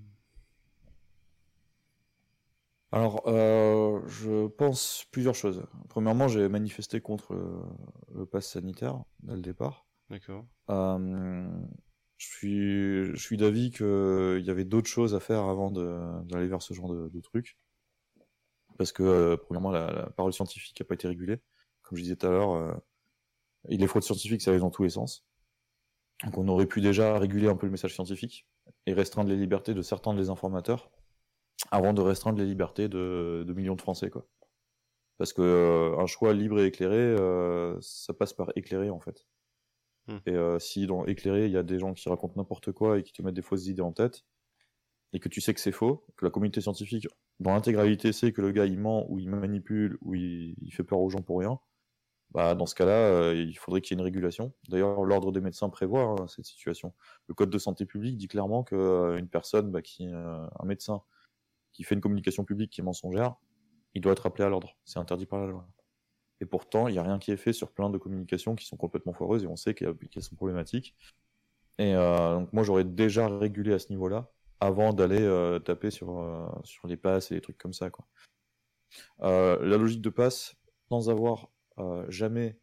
[2.92, 5.66] Alors, euh, je pense plusieurs choses.
[5.88, 7.60] Premièrement, j'ai manifesté contre le,
[8.14, 9.88] le pass sanitaire dès le départ.
[10.10, 10.46] D'accord.
[10.70, 11.48] Euh,
[12.18, 16.62] je suis, je suis d'avis qu'il y avait d'autres choses à faire avant d'aller vers
[16.62, 17.59] ce genre de, de truc.
[18.78, 21.40] Parce que, euh, premièrement, la, la parole scientifique n'a pas été régulée.
[21.82, 22.74] Comme je disais tout à l'heure, euh,
[23.68, 25.24] les fraudes scientifiques, ça arrive dans tous les sens.
[26.22, 28.46] Donc on aurait pu déjà réguler un peu le message scientifique
[28.86, 30.90] et restreindre les libertés de certains des informateurs
[31.70, 34.26] avant de restreindre les libertés de, de millions de Français, quoi.
[35.18, 39.26] Parce que euh, un choix libre et éclairé, euh, ça passe par éclairer en fait.
[40.08, 40.18] Hmm.
[40.26, 43.02] Et euh, si dans éclairé, il y a des gens qui racontent n'importe quoi et
[43.02, 44.24] qui te mettent des fausses idées en tête,
[45.12, 47.06] et que tu sais que c'est faux, que la communauté scientifique,
[47.38, 50.84] dans l'intégralité, sait que le gars il ment ou il manipule ou il, il fait
[50.84, 51.60] peur aux gens pour rien,
[52.35, 54.52] bah dans ce cas-là, euh, il faudrait qu'il y ait une régulation.
[54.69, 56.93] D'ailleurs, l'ordre des médecins prévoit hein, cette situation.
[57.28, 60.65] Le code de santé publique dit clairement que euh, une personne, bah, qui, euh, un
[60.65, 61.02] médecin,
[61.73, 63.36] qui fait une communication publique qui est mensongère,
[63.94, 64.77] il doit être appelé à l'ordre.
[64.85, 65.69] C'est interdit par la loi.
[66.40, 68.77] Et pourtant, il n'y a rien qui est fait sur plein de communications qui sont
[68.77, 70.97] complètement foireuses et on sait qu'elles sont problématiques.
[71.78, 74.28] Et euh, donc moi, j'aurais déjà régulé à ce niveau-là
[74.59, 77.90] avant d'aller taper sur, sur les passes et les trucs comme ça.
[77.90, 78.06] Quoi.
[79.20, 80.56] La logique de passe,
[80.89, 81.48] sans avoir
[81.78, 82.59] euh, jamais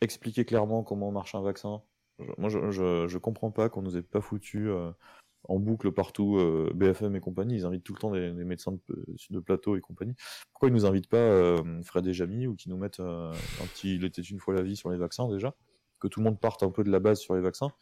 [0.00, 1.82] expliqué clairement comment marche un vaccin,
[2.18, 4.90] je- moi je, je, je comprends pas qu'on nous ait pas foutu euh,
[5.48, 8.78] en boucle partout, euh, BFM et compagnie, ils invitent tout le temps des, médecins
[9.30, 10.14] de, plateau et compagnie.
[10.52, 13.32] Pourquoi ils nous invitent pas Fred et Jamy ou qui nous mettent un
[13.74, 15.54] petit il était une fois la vie sur les vaccins déjà?
[16.00, 17.72] Que tout le monde parte un peu de la base sur les vaccins?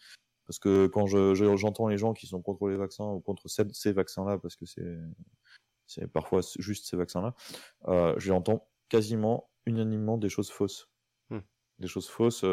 [0.46, 3.92] Parce que quand j'entends je, les gens qui sont contre les vaccins ou contre ces,
[3.92, 4.98] vaccins-là, parce que c'est
[5.86, 7.34] c'est parfois juste ces vaccins-là,
[7.88, 10.90] euh, j'entends quasiment unanimement des choses fausses.
[11.30, 11.38] Hmm.
[11.78, 12.44] Des choses fausses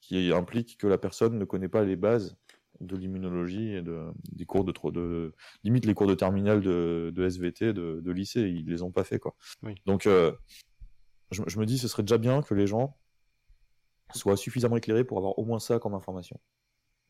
[0.00, 2.36] qui impliquent que la personne ne connaît pas les bases
[2.80, 5.34] de l'immunologie et de, des cours de, de
[5.64, 8.42] limite les cours de terminale de, de SVT de, de, lycée.
[8.42, 9.34] Ils les ont pas fait quoi.
[9.84, 10.32] Donc euh,
[11.32, 12.96] je, je, me dis ce serait déjà bien que les gens
[14.14, 16.38] soient suffisamment éclairés pour avoir au moins ça comme information.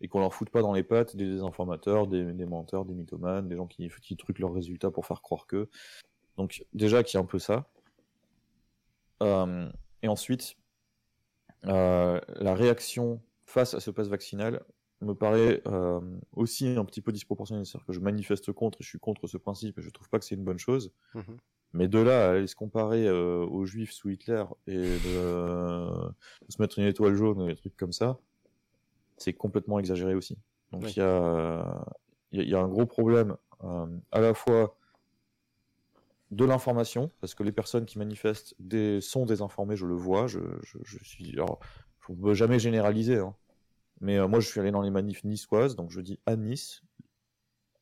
[0.01, 3.47] Et qu'on leur foute pas dans les pattes des désinformateurs des, des menteurs des mythomanes
[3.49, 5.69] des gens qui, qui truquent leurs résultats pour faire croire que.
[6.39, 7.70] Donc déjà qu'il y a un peu ça
[9.24, 9.68] euh,
[10.02, 10.56] et ensuite
[11.66, 14.62] euh, la réaction face à ce passe vaccinal
[15.01, 16.01] me paraît euh,
[16.32, 17.64] aussi un petit peu disproportionné.
[17.64, 20.18] C'est-à-dire que je manifeste contre, et je suis contre ce principe, et je trouve pas
[20.18, 20.92] que c'est une bonne chose.
[21.14, 21.20] Mmh
[21.72, 25.88] Mais de là à aller se comparer aux juifs sous Hitler et de,
[26.48, 28.18] se mettre une étoile jaune et des trucs comme ça,
[29.16, 30.38] c'est complètement exagéré aussi.
[30.72, 31.84] Donc il y, a,
[32.32, 33.36] y, y, a un gros problème
[34.12, 34.76] à la fois
[36.35, 40.40] de l'information, parce que les personnes qui manifestent des, sont désinformées, je le vois, je,
[40.62, 41.32] je, suis...
[41.35, 41.61] Alors,
[42.32, 43.35] jamais généraliser, hein,
[44.01, 46.82] mais euh, moi, je suis allé dans les manifs niçoises, donc je dis à Nice.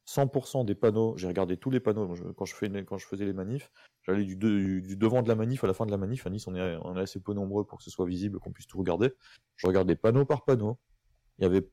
[0.06, 3.32] 100% des panneaux, j'ai regardé tous les panneaux quand, je fais, quand je faisais les
[3.32, 3.70] manifs,
[4.02, 6.26] j'allais du, devant de la manif à la fin de la manif.
[6.26, 8.50] À Nice, on est, on est assez peu nombreux pour que ce soit visible, qu'on
[8.52, 9.12] puisse tout regarder.
[9.56, 10.78] Je regardais panneau par panneau.
[11.38, 11.66] Il y avait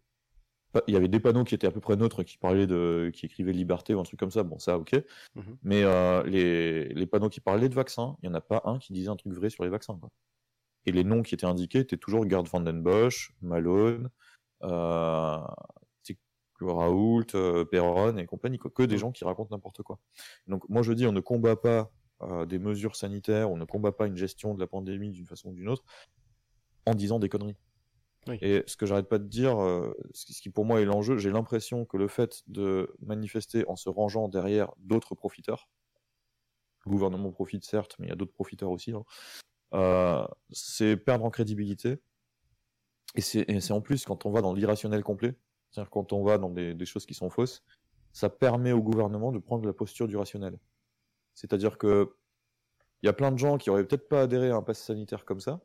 [0.88, 3.26] il y avait des panneaux qui étaient à peu près neutres, qui parlaient de, qui
[3.26, 4.44] écrivaient liberté ou un truc comme ça.
[4.44, 4.96] Bon, ça, ok.
[5.36, 8.62] Mmh Mais euh, les, les, panneaux qui parlaient de vaccins, il n'y en a pas
[8.66, 9.98] un qui disait un truc vrai sur les vaccins.
[9.98, 10.10] Quoi.
[10.86, 14.10] Et les noms qui étaient indiqués étaient toujours Gerd Vandenbosch, Malone,
[14.64, 15.40] euh,
[16.62, 20.00] Raoult, euh, Perron et compagnie, que des gens qui racontent n'importe quoi.
[20.48, 21.92] Donc moi je dis, on ne combat pas
[22.22, 25.50] euh, des mesures sanitaires, on ne combat pas une gestion de la pandémie d'une façon
[25.50, 25.84] ou d'une autre
[26.86, 27.56] en disant des conneries.
[28.42, 29.58] Et ce que j'arrête pas de dire,
[30.14, 33.90] ce qui pour moi est l'enjeu, j'ai l'impression que le fait de manifester en se
[33.90, 35.68] rangeant derrière d'autres profiteurs,
[36.86, 41.30] le gouvernement profite certes, mais il y a d'autres profiteurs aussi, hein, c'est perdre en
[41.30, 42.00] crédibilité
[43.16, 45.36] et c'est en plus quand on va dans l'irrationnel complet,
[45.72, 47.64] c'est-à-dire quand on va dans des, des, choses qui sont fausses,
[48.12, 50.60] ça permet au gouvernement de prendre la posture du rationnel.
[51.34, 52.16] C'est-à-dire que
[53.02, 55.26] il y a plein de gens qui auraient peut-être pas adhéré à un pass sanitaire
[55.26, 55.62] comme ça,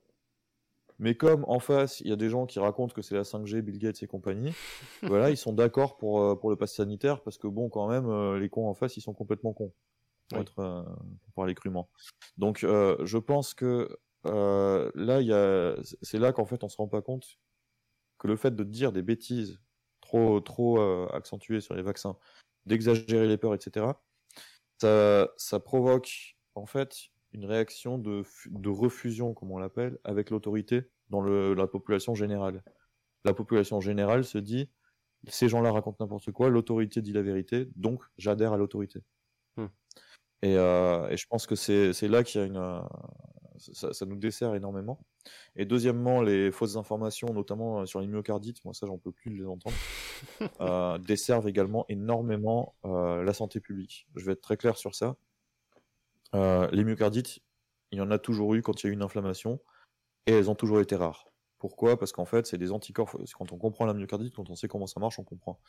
[0.99, 3.61] mais comme en face il y a des gens qui racontent que c'est la 5G,
[3.61, 4.53] Bill Gates et compagnie,
[5.03, 8.09] voilà, ils sont d'accord pour euh, pour le pass sanitaire parce que bon quand même
[8.09, 9.73] euh, les cons en face ils sont complètement cons
[10.29, 11.89] pour être euh, pour parler crûment.
[12.39, 13.89] Donc je pense que
[14.27, 15.77] euh, là, il y a...
[16.03, 17.39] c'est là qu'en fait, on se rend pas compte
[18.19, 19.61] que le fait de dire des bêtises
[20.01, 20.81] trop, trop
[21.13, 22.17] accentuées sur les vaccins,
[22.67, 23.87] d'exagérer les peurs, etc.,
[24.79, 30.83] ça, ça provoque en fait une réaction de, de refusion, comme on l'appelle, avec l'autorité
[31.11, 32.63] dans le, la population générale.
[33.25, 34.71] La population générale se dit
[35.29, 39.01] ces gens-là racontent n'importe quoi, l'autorité dit la vérité, donc j'adhère à l'autorité.
[39.57, 39.67] Hmm.
[40.43, 42.81] Et, euh, et, je pense que c'est là qu'il y a une, euh,
[43.59, 45.01] ça, ça, nous dessert énormément.
[45.57, 49.31] Et deuxièmement, les fausses informations, notamment euh, sur les myocardites, moi ça j'en peux plus
[49.31, 49.77] de les entendre,
[50.61, 54.07] euh, desservent également énormément euh, la santé publique.
[54.17, 55.17] Je vais être très clair sur ça.
[56.35, 57.41] Euh, les myocardites,
[57.91, 59.61] il y en a toujours eu quand il y a eu une inflammation,
[60.27, 61.27] et elles ont toujours été rares.
[61.59, 61.99] Pourquoi?
[61.99, 63.17] Parce qu'en fait, c'est des anticorps.
[63.39, 65.61] Quand on comprend la myocardite, quand on sait comment ça marche, on comprend.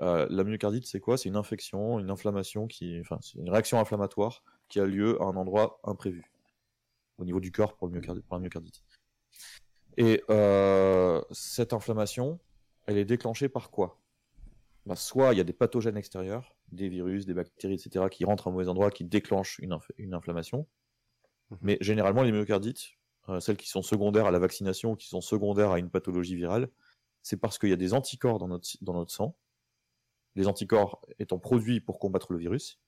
[0.00, 1.18] Euh, la myocardite, c'est quoi?
[1.18, 5.24] C'est une infection, une inflammation qui, enfin, c'est une réaction inflammatoire qui a lieu à
[5.24, 6.24] un endroit imprévu
[7.18, 8.82] au niveau du corps pour, le myocardite, la myocardite.
[9.96, 12.38] Et euh, cette inflammation,
[12.86, 14.00] elle est déclenchée par quoi?
[14.86, 18.48] Bah, Soit il y a des pathogènes extérieurs, des virus, des bactéries, etc., qui rentrent
[18.48, 20.66] à un mauvais endroit, qui déclenchent une, une inflammation.
[21.50, 21.58] Mhm.
[21.62, 22.92] Mais généralement, les myocardites,
[23.28, 26.36] euh, celles qui sont secondaires à la vaccination ou qui sont secondaires à une pathologie
[26.36, 26.68] virale,
[27.22, 29.36] c'est parce qu'il y a des anticorps dans notre, dans notre sang,
[30.36, 32.80] les anticorps étant produits pour combattre le virus,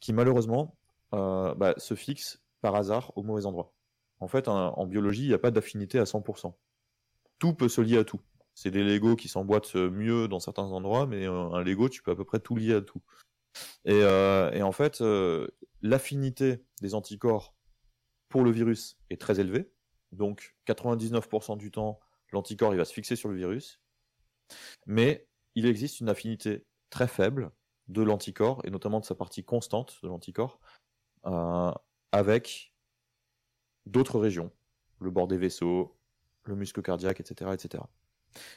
[0.00, 0.76] qui malheureusement
[1.12, 3.72] euh, bah, se fixent par hasard au mauvais endroit.
[4.20, 6.54] En fait, en biologie, il n'y a pas d'affinité à 100%.
[7.38, 8.20] Tout peut se lier à tout.
[8.56, 12.12] C'est des Lego qui s'emboîtent mieux dans certains endroits, mais euh, un Lego, tu peux
[12.12, 13.02] à peu près tout lier à tout.
[13.84, 15.46] Et, euh, en fait, euh,
[15.82, 17.54] l'affinité des anticorps
[18.30, 19.70] pour le virus est très élevée.
[20.10, 22.00] Donc, 99% du temps,
[22.32, 23.82] l'anticorps il va se fixer sur le virus.
[24.86, 27.50] Mais il existe une affinité très faible
[27.88, 30.60] de l'anticorps, et notamment de sa partie constante de l'anticorps,
[32.10, 32.72] avec
[33.84, 34.50] d'autres régions,
[35.00, 35.94] le bord des vaisseaux,
[36.44, 37.84] le muscle cardiaque, etc., etc.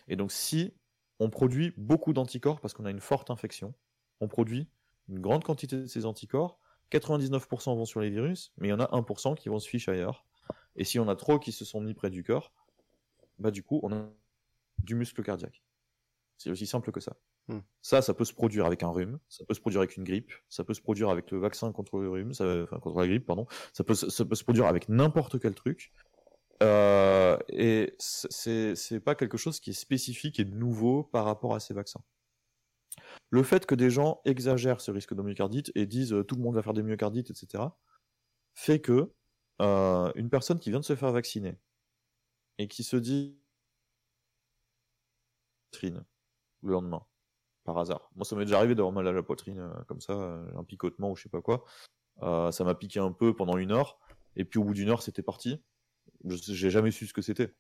[0.08, 0.74] Et donc si
[1.20, 3.74] on produit beaucoup d'anticorps parce qu'on a une forte infection.
[4.22, 4.70] On produit
[5.10, 6.60] une grande quantité de ces anticorps.
[6.92, 9.92] 99% vont sur les virus, mais il y en a 1% qui vont se ficher
[9.92, 10.26] ailleurs.
[10.76, 12.52] Et si on a trop qui se sont mis près du cœur,
[13.38, 14.10] bah du coup, on a
[14.80, 15.64] du muscle cardiaque.
[16.38, 17.16] C'est aussi simple que ça.
[17.48, 17.60] Hmm.
[17.82, 20.32] Ça, ça peut se produire avec un rhume, ça peut se produire avec une grippe,
[20.48, 23.26] ça peut se produire avec le vaccin contre le rhume, ça, enfin contre la grippe,
[23.26, 23.46] pardon.
[23.74, 25.92] Ça peut, ça peut se produire avec n'importe quel truc.
[26.62, 31.60] Euh, et c'est c'est pas quelque chose qui est spécifique et nouveau par rapport à
[31.60, 32.04] ces vaccins.
[33.30, 36.42] Le fait que des gens exagèrent ce risque de myocardite et disent euh, tout le
[36.42, 37.64] monde va faire des myocardites, etc.,
[38.56, 39.14] fait que
[39.62, 41.60] euh, une personne qui vient de se faire vacciner
[42.58, 43.40] et qui se dit
[45.82, 47.06] le lendemain,
[47.64, 48.10] par hasard.
[48.16, 51.12] Moi, ça m'est déjà arrivé d'avoir mal à la poitrine euh, comme ça, un picotement
[51.12, 51.64] ou je sais pas quoi.
[52.52, 53.98] Ça m'a piqué un peu pendant une heure,
[54.36, 55.62] et puis au bout d'une heure, c'était parti.
[56.26, 57.54] J'ai jamais su ce que c'était.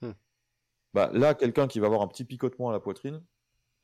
[0.00, 0.12] Hmm.
[0.94, 3.22] Bah, là, quelqu'un qui va avoir un petit picotement à la poitrine,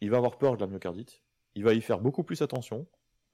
[0.00, 1.22] il va avoir peur de la myocardite,
[1.54, 2.86] il va y faire beaucoup plus attention,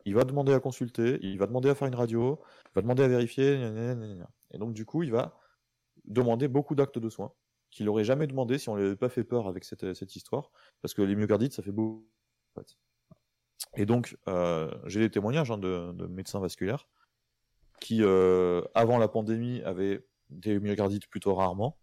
[0.05, 3.02] il va demander à consulter, il va demander à faire une radio, il va demander
[3.02, 3.55] à vérifier,
[4.51, 5.39] et donc du coup, il va
[6.05, 7.32] demander beaucoup d'actes de soins
[7.70, 10.51] qu'il n'aurait jamais demandé si on lui avait pas fait peur avec cette, cette histoire,
[10.81, 12.09] parce que les myocardites, ça fait beaucoup.
[12.55, 12.77] en fait.
[13.77, 16.89] Et donc, euh, j'ai des témoignages hein, de, de médecins vasculaires
[17.81, 21.78] qui, euh, avant la pandémie, avaient des myocardites plutôt rarement,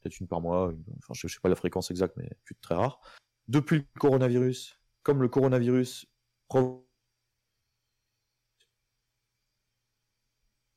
[0.00, 0.72] peut-être une par mois,
[1.12, 2.30] je ne sais pas la fréquence exacte, mais
[2.60, 3.00] très rare.
[3.48, 6.06] Depuis le coronavirus, comme le coronavirus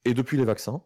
[0.05, 0.83] et depuis les vaccins,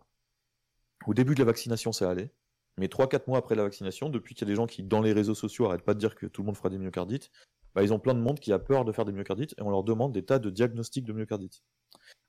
[1.08, 2.32] au début de la vaccination, ça allait.
[2.78, 5.14] Mais 3-4 mois après la vaccination, depuis qu'il y a des gens qui, dans les
[5.14, 7.32] réseaux sociaux, arrêtent pas de dire que tout le monde fera des myocardites,
[7.74, 9.70] bah, ils ont plein de monde qui a peur de faire des myocardites et on
[9.70, 11.64] leur demande des tas de diagnostics de myocardite.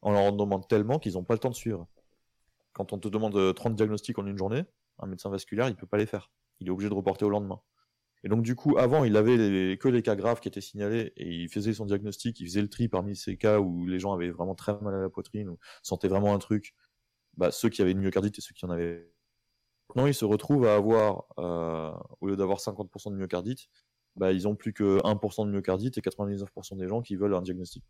[0.02, 1.88] On leur en demande tellement qu'ils n'ont pas le temps de suivre.
[2.76, 4.64] Quand on te demande euh, 30 diagnostics en une journée,
[4.98, 6.30] un médecin vasculaire, il peut pas les faire.
[6.60, 7.62] Il est obligé de reporter au lendemain.
[8.24, 11.12] Et donc, du coup, avant, il avait les- que les cas graves qui étaient signalés
[11.16, 14.12] et il faisait son diagnostic, il faisait le tri parmi ces cas où les gens
[14.14, 16.74] avaient vraiment très mal à la poitrine ou sentaient vraiment un truc.
[17.36, 19.12] Bah, ceux qui avaient une myocardite et ceux qui en avaient
[19.90, 23.68] Maintenant, ils se retrouvent à avoir, euh, au lieu d'avoir 50% de myocardite,
[24.16, 27.42] bah, ils ont plus que 1% de myocardite et 99% des gens qui veulent un
[27.42, 27.84] diagnostic.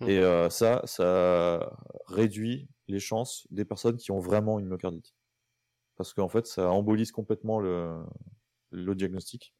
[0.00, 0.08] Hmm.
[0.08, 1.76] Et euh, ça, ça
[2.06, 5.14] réduit les chances des personnes qui ont vraiment une myocardite.
[5.96, 8.02] Parce qu'en fait, ça embolise complètement le,
[8.70, 9.54] le diagnostic.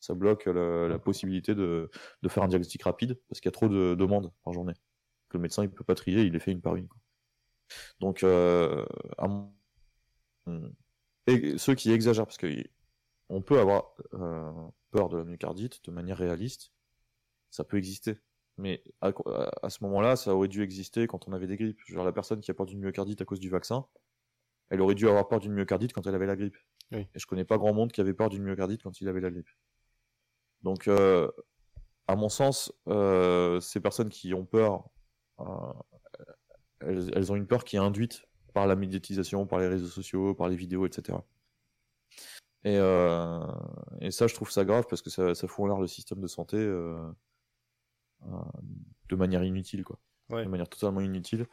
[0.00, 1.90] Ça bloque la possibilité de,
[2.22, 4.74] de faire un diagnostic rapide parce qu'il y a trop de demandes par journée.
[5.30, 6.88] Que le médecin il peut pas trier, il les fait une par une.
[6.88, 6.98] quoi.
[8.00, 8.84] Donc, euh,
[9.18, 9.52] à mon-
[11.26, 12.48] et ceux qui exagèrent, parce que
[13.30, 14.52] on peut avoir euh,
[14.92, 16.72] peur de la myocardite de manière réaliste,
[17.50, 18.18] ça peut exister.
[18.56, 19.12] Mais à,
[19.62, 21.80] à ce moment-là, ça aurait dû exister quand on avait des grippes.
[21.86, 23.86] Genre la personne qui a peur d'une myocardite à cause du vaccin,
[24.70, 26.56] elle aurait dû avoir peur d'une myocardite quand elle avait la grippe.
[26.92, 27.06] Oui.
[27.14, 29.30] Et je connais pas grand monde qui avait peur d'une myocardite quand il avait la
[29.30, 29.48] grippe.
[30.62, 31.30] Donc, euh,
[32.08, 34.88] à mon sens, euh, ces personnes qui ont peur,
[35.40, 35.72] euh,
[36.80, 38.24] elles, elles ont une peur qui est induite
[38.54, 41.18] par la médiatisation, par les réseaux sociaux, par les vidéos, etc.
[42.66, 42.76] Et,
[44.00, 46.20] et ça, je trouve ça grave parce que ça, ça fout en l'air le système
[46.20, 46.56] de santé
[49.08, 49.98] de manière inutile, quoi.
[50.30, 50.44] Ouais.
[50.44, 51.46] De manière totalement inutile.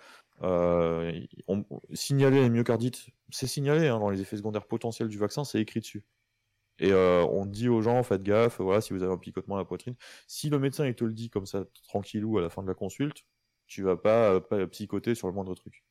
[0.43, 5.43] Euh, on- signaler les myocardites, c'est signalé hein, dans les effets secondaires potentiels du vaccin,
[5.43, 6.03] c'est écrit dessus.
[6.79, 9.59] Et euh, on dit aux gens, faites gaffe, voilà, si vous avez un picotement à
[9.59, 9.95] la poitrine.
[10.27, 12.73] Si le médecin il te le dit comme ça, tranquillou, à la fin de la
[12.75, 13.25] consulte,
[13.67, 15.83] tu vas pas, euh, pas psychoter sur le moindre truc.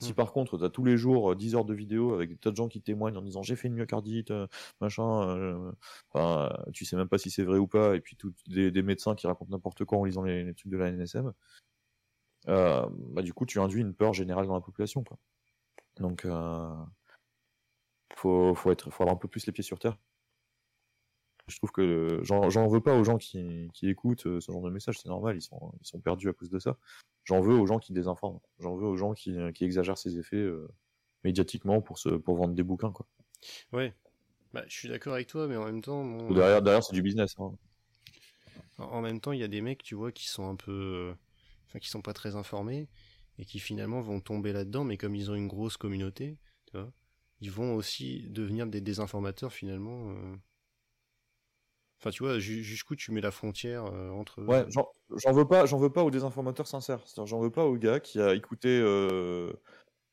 [0.00, 0.14] Si Mm.
[0.14, 2.50] par contre, tu as tous les jours euh, 10 heures de vidéos avec des tas
[2.50, 4.46] de gens qui témoignent en disant j'ai fait une myocardite, euh,
[4.80, 5.72] machin, euh,
[6.12, 8.70] enfin, euh, tu sais même pas si c'est vrai ou pas, et puis tout, des,
[8.70, 11.32] des médecins qui racontent n'importe quoi en lisant les, les trucs de la NSM,
[12.48, 15.02] euh, bah, du coup, tu induis une peur générale dans la population.
[15.04, 15.18] Quoi.
[15.98, 16.74] Donc, euh,
[18.16, 19.96] faut, faut, être, faut avoir un peu plus les pieds sur terre.
[21.48, 24.70] Je trouve que j'en veux pas aux gens qui, qui écoutent euh, ce genre de
[24.70, 26.76] message, c'est normal, ils sont, ils sont perdus à cause de ça.
[27.24, 28.40] J'en veux aux gens qui désinforment.
[28.58, 30.68] J'en veux aux gens qui, qui exagèrent ces effets euh,
[31.24, 32.90] médiatiquement pour, se, pour vendre des bouquins.
[32.92, 33.06] Quoi.
[33.72, 33.94] Ouais.
[34.52, 37.02] Bah, je suis d'accord avec toi, mais en même temps, bon, Derrière, derrière c'est du
[37.02, 37.34] business.
[37.38, 37.52] Hein.
[38.78, 41.14] en même temps, il y a des mecs, tu vois, qui sont un peu, euh,
[41.66, 42.88] enfin, qui sont pas très informés
[43.38, 46.90] et qui finalement vont tomber là-dedans, mais comme ils ont une grosse communauté, tu vois,
[47.40, 50.10] ils vont aussi devenir des désinformateurs finalement.
[50.10, 50.36] euh.
[52.00, 54.42] Enfin, tu vois, ju- jusqu'où tu mets la frontière euh, entre.
[54.46, 54.86] Ouais, j'en
[55.16, 57.04] j'en veux pas, j'en veux pas aux désinformateurs sincères.
[57.24, 59.52] J'en veux pas au gars qui a écouté, euh,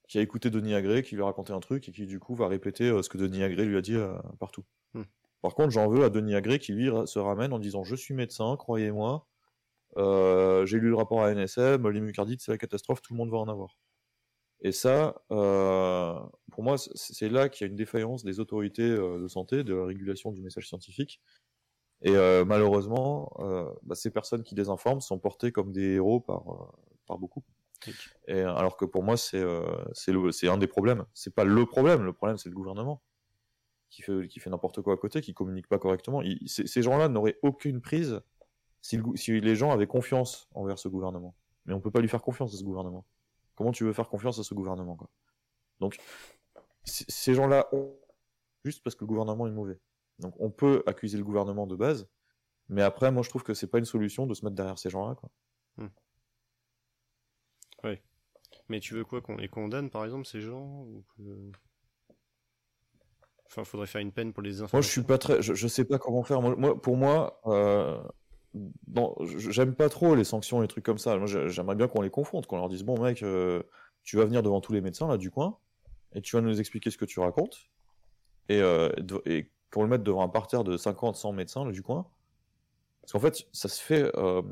[0.08, 2.36] qui a écouté Denis Agré, qui lui a raconté un truc et qui du coup
[2.36, 4.66] va répéter euh, ce que Denis Agré lui a dit euh, partout.
[4.94, 5.04] Hmm.
[5.42, 8.14] Par contre, j'en veux à Denis Agré qui lui se ramène en disant je suis
[8.16, 9.28] médecin, croyez-moi,
[9.98, 13.32] euh, j'ai lu le rapport à NSM, les myocardites c'est la catastrophe, tout le monde
[13.32, 13.78] va en avoir.
[14.62, 16.20] Et ça, euh,
[16.52, 19.74] pour moi, c'est là qu'il y a une défaillance des autorités euh, de santé, de
[19.74, 21.22] la régulation du message scientifique,
[22.04, 26.52] Et euh, malheureusement, euh, bah, ces personnes qui désinforment sont portées comme des héros par,
[26.52, 26.66] euh,
[27.08, 27.44] par beaucoup.
[28.28, 29.44] Et, alors que pour moi, c'est
[29.94, 31.06] c'est un des problèmes.
[31.14, 32.04] C'est pas le problème.
[32.04, 33.02] Le problème, c'est le gouvernement
[33.90, 36.22] qui fait, qui fait n'importe quoi à côté, qui communique pas correctement.
[36.46, 38.22] ces gens-là n'auraient aucune prise
[38.82, 41.36] si, si, les gens avaient confiance envers ce gouvernement.
[41.66, 43.06] Mais on peut pas lui faire confiance à ce gouvernement.
[43.56, 45.10] Comment tu veux faire confiance à ce gouvernement quoi?
[45.80, 45.98] Donc,
[46.86, 47.94] ces gens-là ont
[48.64, 49.80] juste parce que le gouvernement est mauvais.
[50.24, 52.08] Donc on peut accuser le gouvernement de base,
[52.70, 54.90] mais après, moi je trouve que c'est pas une solution de se mettre derrière ces
[54.90, 55.16] gens-là.
[55.16, 55.30] Quoi.
[55.78, 55.90] Hmm.
[57.84, 58.00] Oui.
[58.70, 61.52] Mais tu veux quoi qu'on les condamne par exemple ces gens ou que...
[63.46, 66.00] Enfin, faudrait faire une peine pour les Moi, je suis pas très, je, sais pas
[66.00, 66.42] comment faire.
[66.42, 68.02] Moi, pour moi, euh...
[69.38, 71.18] j'aime pas trop les sanctions et les trucs comme ça.
[71.18, 73.62] Moi, j'aimerais bien qu'on les confronte, qu'on leur dise bon mec, euh,
[74.04, 75.60] tu vas venir devant tous les médecins là du coin
[76.14, 77.70] et tu vas nous expliquer ce que tu racontes
[78.50, 78.90] et, euh,
[79.26, 82.06] et pour le mettre devant un parterre de 50, 100 médecins là, du coin.
[83.02, 84.10] Parce qu'en fait, ça se fait.
[84.16, 84.44] Euh,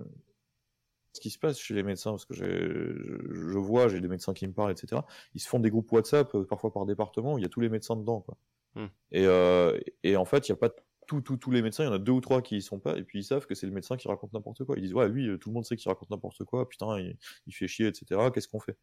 [1.13, 4.47] ce qui se passe chez les médecins, parce que je, vois, j'ai des médecins qui
[4.47, 5.01] me parlent, etc.
[5.35, 7.59] Ils se font des groupes WhatsApp, euh, parfois par département, où il y a tous
[7.59, 8.21] les médecins dedans.
[8.21, 8.37] Quoi.
[8.75, 8.87] Hmm.
[9.11, 10.73] Et, euh, et, en fait, il n'y a pas
[11.05, 12.97] tous tout, les médecins, il y en a deux ou trois qui y sont pas,
[12.97, 14.75] et puis ils savent que c'est le médecin qui raconte n'importe quoi.
[14.77, 17.53] Ils disent, ouais, lui, tout le monde sait qu'il raconte n'importe quoi, putain, il, il
[17.53, 18.29] fait chier, etc.
[18.33, 18.77] Qu'est-ce qu'on fait?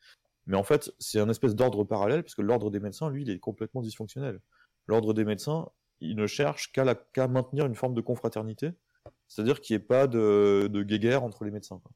[0.47, 3.31] Mais en fait, c'est un espèce d'ordre parallèle, parce que l'ordre des médecins, lui, il
[3.31, 4.40] est complètement dysfonctionnel.
[4.86, 5.69] L'ordre des médecins,
[6.01, 8.70] il ne cherche qu'à maintenir une forme de confraternité,
[9.27, 11.81] c'est-à-dire qu'il n'y ait pas de, de guéguerre entre les médecins.
[11.83, 11.93] Quoi.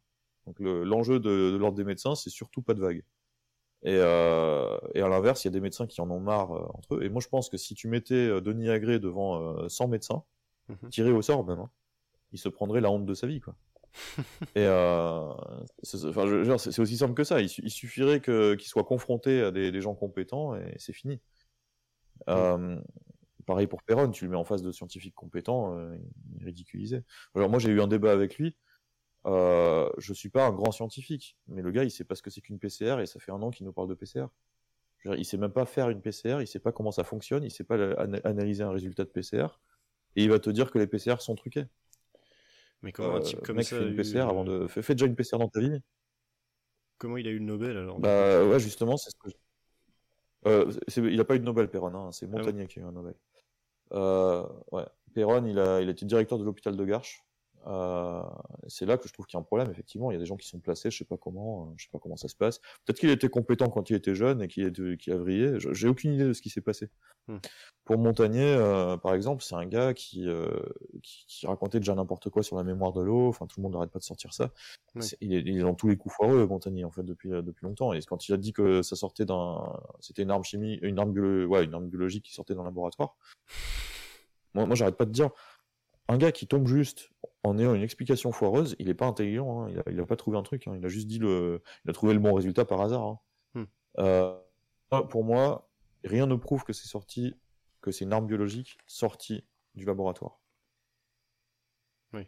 [0.46, 3.04] Donc l'enjeu de, l'ordre des médecins, c'est surtout pas de vague.
[3.84, 6.66] Et, euh, et à l'inverse, il y a des médecins qui en ont marre euh,
[6.74, 7.02] entre eux.
[7.02, 10.22] Et moi, je pense que si tu mettais euh, Denis Agré devant euh, 100 médecins,
[10.68, 10.88] mhm.
[10.90, 11.70] tirés au sort même, hein,
[12.32, 13.56] il se prendrait la honte de sa vie, quoi.
[14.54, 15.34] et euh,
[15.82, 17.42] c'est aussi simple que ça.
[17.42, 21.20] Il, suffirait qu'il soit confronté à des, des, gens compétents et c'est fini.
[22.28, 22.80] Euh,
[23.46, 25.96] Pareil pour Perron, tu le mets en face de scientifiques compétents, euh,
[26.34, 27.02] il est ridiculisé.
[27.34, 28.56] Alors moi j'ai eu un débat avec lui.
[29.26, 32.30] Euh, je suis pas un grand scientifique, mais le gars il sait pas ce que
[32.30, 34.26] c'est qu'une PCR et ça fait un an qu'il nous parle de PCR.
[35.04, 37.50] Dire, il sait même pas faire une PCR, il sait pas comment ça fonctionne, il
[37.50, 37.76] sait pas
[38.24, 39.46] analyser un résultat de PCR
[40.16, 41.64] et il va te dire que les PCR sont truqués.
[42.82, 45.06] Mais comment un type euh, comme mec, ça fait une PCR avant de fais, déjà
[45.06, 45.80] une PCR dans ta vie.
[46.98, 49.36] Comment il a eu le Nobel alors Bah ouais justement c'est ce que
[50.46, 52.84] euh, il n'a pas eu de Nobel, Perron, hein, c'est ah Montagnier qui a eu
[52.84, 53.14] un Nobel.
[53.92, 54.86] Euh, ouais.
[55.14, 57.24] Perron, il a, il été directeur de l'hôpital de Garches.
[57.66, 58.22] Euh,
[58.66, 59.70] c'est là que je trouve qu'il y a un problème.
[59.70, 61.84] Effectivement, il y a des gens qui sont placés, je sais pas comment, euh, je
[61.84, 62.58] sais pas comment ça se passe.
[62.84, 65.54] Peut-être qu'il était compétent quand il était jeune et qu'il a vrillé.
[65.58, 66.90] J'ai aucune idée de ce qui s'est passé.
[67.28, 67.38] Hmm.
[67.84, 70.48] Pour Montagnier, euh, par exemple, c'est un gars qui, euh,
[71.02, 73.28] qui, qui, racontait déjà n'importe quoi sur la mémoire de l'eau.
[73.28, 74.50] Enfin, tout le monde n'arrête pas de sortir ça.
[75.20, 77.92] il, est, il, est, dans tous les coups foireux, Montagnier, en fait, depuis depuis longtemps.
[77.92, 81.16] Et quand il a dit que ça sortait d'un, c'était une arme chimique, une arme,
[81.46, 83.16] ouais, une arme biologique qui sortait d'un laboratoire.
[84.54, 85.30] Moi, moi j'arrête pas de dire
[86.08, 87.10] un gars qui tombe juste
[87.44, 89.82] en ayant une explication foireuse, il est pas intelligent, hein.
[89.90, 90.74] il, a, pas trouvé un truc, hein.
[90.76, 93.02] il a juste dit le, il a trouvé le bon résultat par hasard.
[93.02, 93.18] Hein.
[93.54, 93.64] Hmm.
[93.98, 94.34] Euh,
[95.08, 95.68] pour moi,
[96.04, 97.34] rien ne prouve que c'est sorti,
[97.80, 99.44] que c'est une arme biologique sortie
[99.74, 100.38] du laboratoire.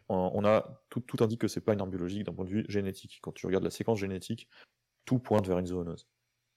[0.09, 2.65] On, a tout, tout indique que c'est pas une arme biologique d'un point de vue
[2.67, 3.19] génétique.
[3.21, 4.49] Quand tu regardes la séquence génétique,
[5.05, 6.07] tout pointe vers une zoonose.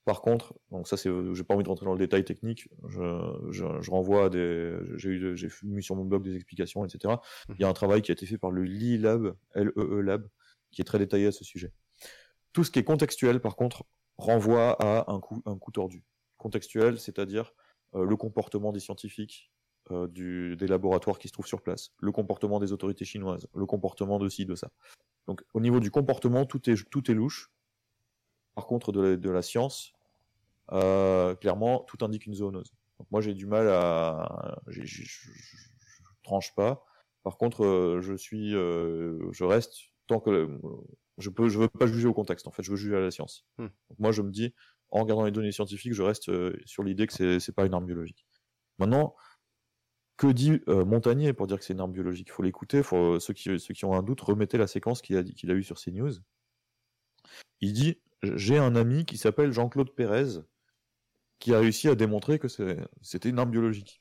[0.09, 2.67] Par contre, donc ça c'est, j'ai pas envie de rentrer dans le détail technique.
[2.89, 3.03] Je,
[3.51, 7.17] je, renvoie à des, j'ai eu, j'ai mis sur mon blog des explications, etc.
[7.51, 7.57] Mhm.
[7.59, 9.83] Il y a un travail qui a été fait par le Lee Lab, L E
[9.83, 10.27] E Lab,
[10.71, 11.75] qui est très détaillé à ce sujet.
[12.55, 13.85] Tout ce qui est contextuel, par contre,
[14.17, 16.03] renvoie à un coup, un coup tordu.
[16.39, 17.53] Contextuel, c'est-à-dire
[17.95, 19.53] euh, le comportement des scientifiques,
[19.91, 23.67] euh, du, des laboratoires qui se trouvent sur place, le comportement des autorités chinoises, le
[23.67, 24.71] comportement de ci, de ça.
[25.27, 27.53] Donc, au niveau du comportement, tout est, tout est louche.
[28.55, 29.93] Par contre, de de la science,
[30.73, 32.73] euh, clairement, tout indique une zoonose.
[32.99, 35.05] Donc moi, j'ai du mal à, je,
[36.23, 36.85] tranche pas.
[37.23, 39.77] Par contre, euh, je suis, euh, je reste
[40.07, 40.59] tant que
[41.19, 42.47] je peux, je veux pas juger au contexte.
[42.49, 43.47] En fait, je veux juger à la science.
[43.59, 43.69] Hmm.
[43.91, 44.55] Donc moi, je me dis,
[44.91, 46.31] en regardant les données scientifiques, je reste
[46.67, 48.27] sur l'idée que c'est, c'est pas une arme biologique.
[48.79, 49.15] Maintenant,
[50.17, 52.29] que dit Montagnier pour dire que c'est une arme biologique?
[52.29, 52.83] Il faut l'écouter.
[52.83, 55.55] Faut ceux qui, ceux qui ont un doute, remettez la séquence qu'il a, qu'il a
[55.55, 56.15] eu sur CNews.
[57.61, 60.41] Il dit j'ai un ami qui s'appelle Jean-Claude Pérez,
[61.39, 64.01] qui a réussi à démontrer que c'était une arme biologique.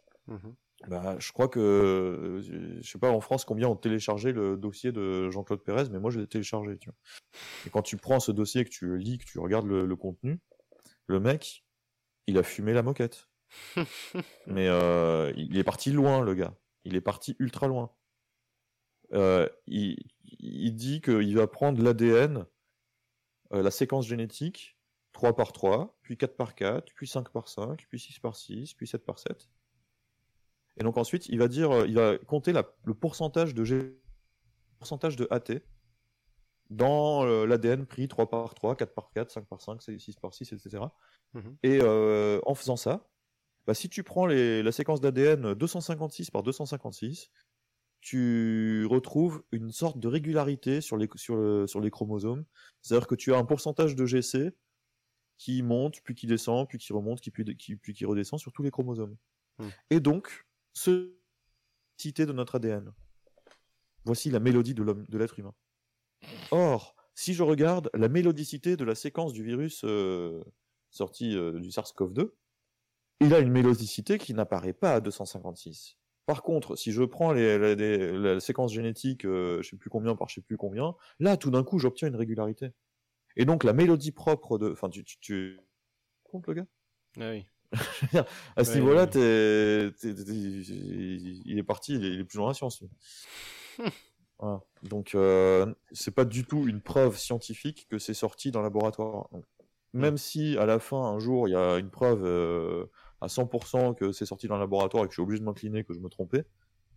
[0.88, 2.42] Bah, je crois que, euh,
[2.82, 6.12] je sais pas en France combien ont téléchargé le dossier de Jean-Claude Pérez, mais moi
[6.12, 6.78] je l'ai téléchargé.
[6.78, 6.98] Tu vois.
[7.66, 10.40] Et quand tu prends ce dossier, que tu le lis, que tu regardes le, contenu,
[11.08, 11.66] le mec,
[12.28, 13.28] il a fumé la moquette.
[14.48, 16.56] mais euh, il est parti loin, le gars.
[16.84, 17.92] Il est parti ultra loin.
[19.14, 22.46] Euh, il, il dit qu'il va prendre l'ADN,
[23.52, 24.77] la séquence génétique,
[25.18, 28.76] 3 par 3, puis 4 par 4, puis 5 par 5, puis 6 par 6,
[28.76, 29.50] puis 7 par 7.
[30.80, 34.00] Et donc ensuite, il va dire, euh, il va compter le pourcentage de G...
[34.78, 35.60] pourcentage de AT
[36.70, 40.36] dans euh, l'ADN pris 3 par 3, 4 par 4, 5 par 5, 6 par
[40.36, 40.84] 6, etc.
[41.64, 43.10] Et euh, en faisant ça,
[43.66, 47.32] bah, si tu prends la séquence d'ADN 256 par 256,
[48.02, 52.46] tu retrouves une sorte de régularité sur les, sur, sur les chromosomes.
[52.84, 54.54] C'est-à-dire que tu as un pourcentage de GC
[55.38, 58.64] qui monte, puis qui descend, puis qui remonte, puis, qui, puis qui redescend sur tous
[58.64, 59.16] les chromosomes.
[59.60, 59.70] Hmm.
[59.90, 61.18] Et donc, ce
[61.98, 62.92] cité de notre ADN.
[64.06, 65.54] Voici la mélodie de l'être humain.
[66.52, 70.44] Or, si je regarde la mélodicité de la séquence du virus euh,
[70.92, 72.32] sorti euh, du SARS-CoV-2,
[73.20, 75.98] il a une mélodicité qui n'apparaît pas à 256.
[76.28, 80.36] Par contre, si je prends la séquence génétique, euh, je sais plus combien par je
[80.36, 82.72] sais plus combien, là, tout d'un coup, j'obtiens une régularité.
[83.38, 84.72] Et donc, la mélodie propre de...
[84.72, 85.06] Enfin, tu...
[85.06, 85.60] tu, tu...
[86.24, 86.66] Compte le gars?
[87.20, 87.46] Ah oui.
[88.56, 89.08] à ce niveau-là,
[91.46, 92.84] il est parti, il est, plus dans la science.
[94.84, 99.30] Donc, euh, c'est pas du tout une preuve scientifique que c'est sorti dans le laboratoire.
[99.94, 100.18] même mm.
[100.18, 102.86] si à la fin, un jour, il y a une preuve euh,
[103.22, 105.84] à 100% que c'est sorti dans le laboratoire et que je suis obligé de m'incliner,
[105.84, 106.46] que je me trompais,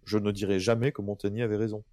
[0.04, 1.84] je ne dirai jamais que Montagnier avait raison.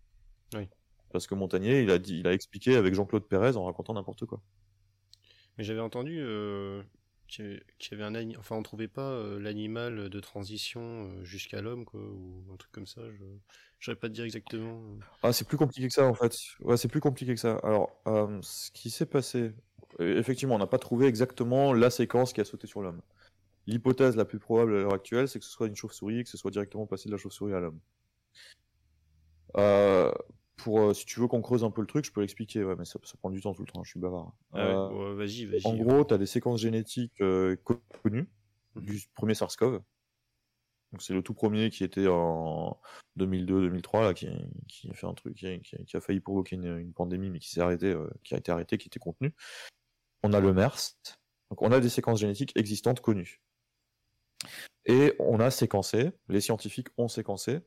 [0.54, 0.68] Oui.
[1.12, 4.26] Parce que Montagnier, il a, dit, il a expliqué avec Jean-Claude Pérez en racontant n'importe
[4.26, 4.42] quoi.
[5.58, 6.84] Mais j'avais entendu euh,
[7.28, 7.62] qu'il
[7.92, 12.00] y avait un enfin on trouvait pas euh, l'animal de transition euh, jusqu'à l'homme quoi
[12.00, 13.24] ou un truc comme ça je
[13.80, 14.82] je pas te dire exactement.
[15.22, 16.36] Ah c'est plus compliqué que ça en fait.
[16.62, 17.60] Ouais c'est plus compliqué que ça.
[17.64, 19.52] Alors euh, ce qui s'est passé
[20.00, 23.02] effectivement on n'a pas trouvé exactement la séquence qui a sauté sur l'homme.
[23.68, 26.38] L'hypothèse la plus probable à l'heure actuelle c'est que ce soit une chauve-souris que ce
[26.38, 27.80] soit directement passé de la chauve-souris à l'homme
[30.58, 32.76] pour, euh, si tu veux qu'on creuse un peu le truc, je peux l'expliquer, ouais,
[32.76, 34.34] mais ça, ça, prend du temps tout le temps, je suis bavard.
[34.54, 35.66] Ah euh, vas-y, vas-y.
[35.66, 37.56] En gros, tu as des séquences génétiques euh,
[38.04, 38.28] connues
[38.76, 38.84] mhm.
[38.84, 39.80] du premier SARS-CoV.
[40.94, 42.80] Donc c'est le tout premier qui était en
[43.20, 44.30] 2002-2003 là, qui,
[44.70, 47.50] qui, a fait un truc, qui, qui a failli provoquer une, une pandémie, mais qui
[47.50, 47.94] s'est arrêté,
[48.24, 49.36] qui a été arrêté, qui était contenu.
[50.24, 50.96] On a le MERS.
[51.50, 53.42] Donc on a des séquences génétiques existantes connues.
[54.86, 57.60] Et on a séquencé, les scientifiques ont séquencé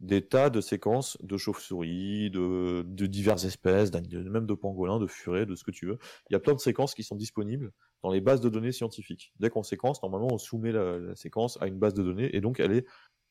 [0.00, 5.46] des tas de séquences de chauves-souris, de, de, diverses espèces, même de pangolins, de furets,
[5.46, 5.98] de ce que tu veux.
[6.28, 9.32] Il y a plein de séquences qui sont disponibles dans les bases de données scientifiques.
[9.40, 12.60] Dès qu'on séquence, normalement, on soumet la, séquence à une base de données, et donc
[12.60, 12.86] elle, est,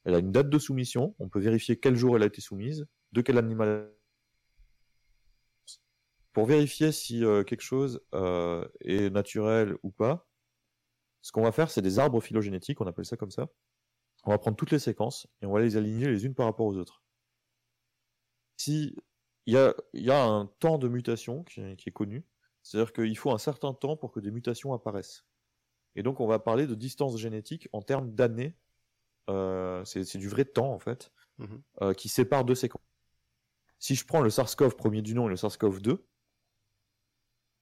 [0.05, 2.87] elle a une date de soumission, on peut vérifier quel jour elle a été soumise,
[3.11, 3.91] de quel animal
[6.33, 10.27] pour vérifier si euh, quelque chose euh, est naturel ou pas,
[11.21, 13.47] ce qu'on va faire, c'est des arbres phylogénétiques, on appelle ça comme ça
[14.25, 16.65] on va prendre toutes les séquences et on va les aligner les unes par rapport
[16.65, 17.03] aux autres.
[18.57, 18.95] Si
[19.45, 19.53] il
[19.93, 22.25] y a, un temps de mutation qui, est connu,
[22.63, 25.25] c'est-à-dire qu'il faut un certain temps pour que des mutations apparaissent.
[25.95, 28.57] Et donc on va parler de distance génétique en termes d'années.
[29.29, 31.61] Euh, c'est du vrai temps en fait, mhm.
[31.81, 32.81] euh, qui sépare deux séquences.
[33.79, 35.99] Si je prends le SARS-CoV premier du nom et le SARS-CoV-2,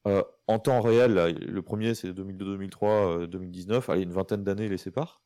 [0.06, 4.78] euh, en temps réel, le premier c'est 2002, 2003, 2019, allez, une vingtaine d'années les
[4.78, 5.23] séparent.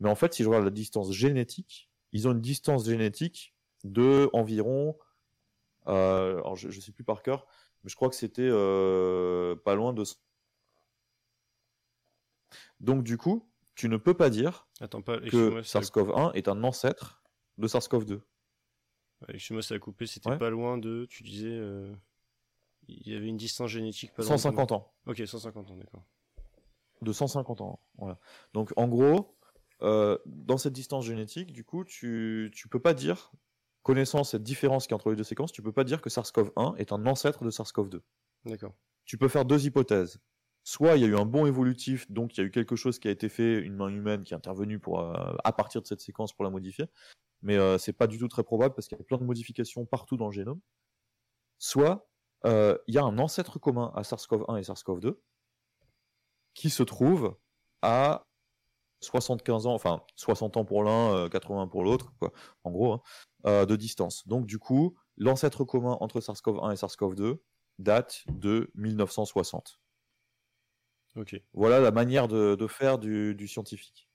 [0.00, 3.54] Mais en fait, si je regarde la distance génétique, ils ont une distance génétique
[3.84, 4.96] de environ,
[5.86, 7.46] euh, alors je, ne sais plus par cœur,
[7.82, 10.04] mais je crois que c'était euh, pas loin de.
[12.80, 17.22] Donc du coup, tu ne peux pas dire que SARS-CoV-1 est un ancêtre
[17.58, 18.20] de SARS-CoV-2.
[19.36, 20.06] Chez moi, ça a coupé.
[20.06, 21.06] C'était pas loin de.
[21.08, 21.92] Tu disais, euh,
[22.88, 24.92] il y avait une distance génétique pas 150 ans.
[25.06, 26.04] Ok, 150 ans, d'accord.
[27.02, 28.18] De 150 ans, voilà.
[28.52, 29.33] Donc en gros,
[29.84, 33.32] euh, dans cette distance génétique, du coup, tu ne peux pas dire,
[33.82, 36.76] connaissant cette différence qui est entre les deux séquences, tu peux pas dire que SARS-CoV-1
[36.76, 38.00] est un ancêtre de SARS-CoV-2.
[38.46, 38.72] D'accord.
[39.04, 40.18] Tu peux faire deux hypothèses.
[40.62, 42.98] Soit il y a eu un bon évolutif, donc il y a eu quelque chose
[42.98, 45.86] qui a été fait, une main humaine qui est intervenue pour, euh, à partir de
[45.86, 46.86] cette séquence pour la modifier,
[47.42, 49.84] mais euh, c'est pas du tout très probable parce qu'il y a plein de modifications
[49.84, 50.60] partout dans le génome.
[51.58, 52.08] Soit
[52.46, 55.16] il y a un ancêtre commun à SARS-CoV-1 et SARS-CoV-2
[56.52, 57.36] qui se trouve
[57.80, 58.26] à
[59.04, 62.12] 75 ans, enfin 60 ans pour l'un, 80 euh, pour l'autre,
[62.64, 63.02] en gros, hein,
[63.46, 64.26] euh, de distance.
[64.26, 67.38] Donc du coup, l'ancêtre commun entre SARS-CoV-1 et SARS-CoV-2
[67.78, 69.80] date de 1960.
[71.16, 71.40] Ok.
[71.52, 74.08] Voilà la manière de, faire du, scientifique.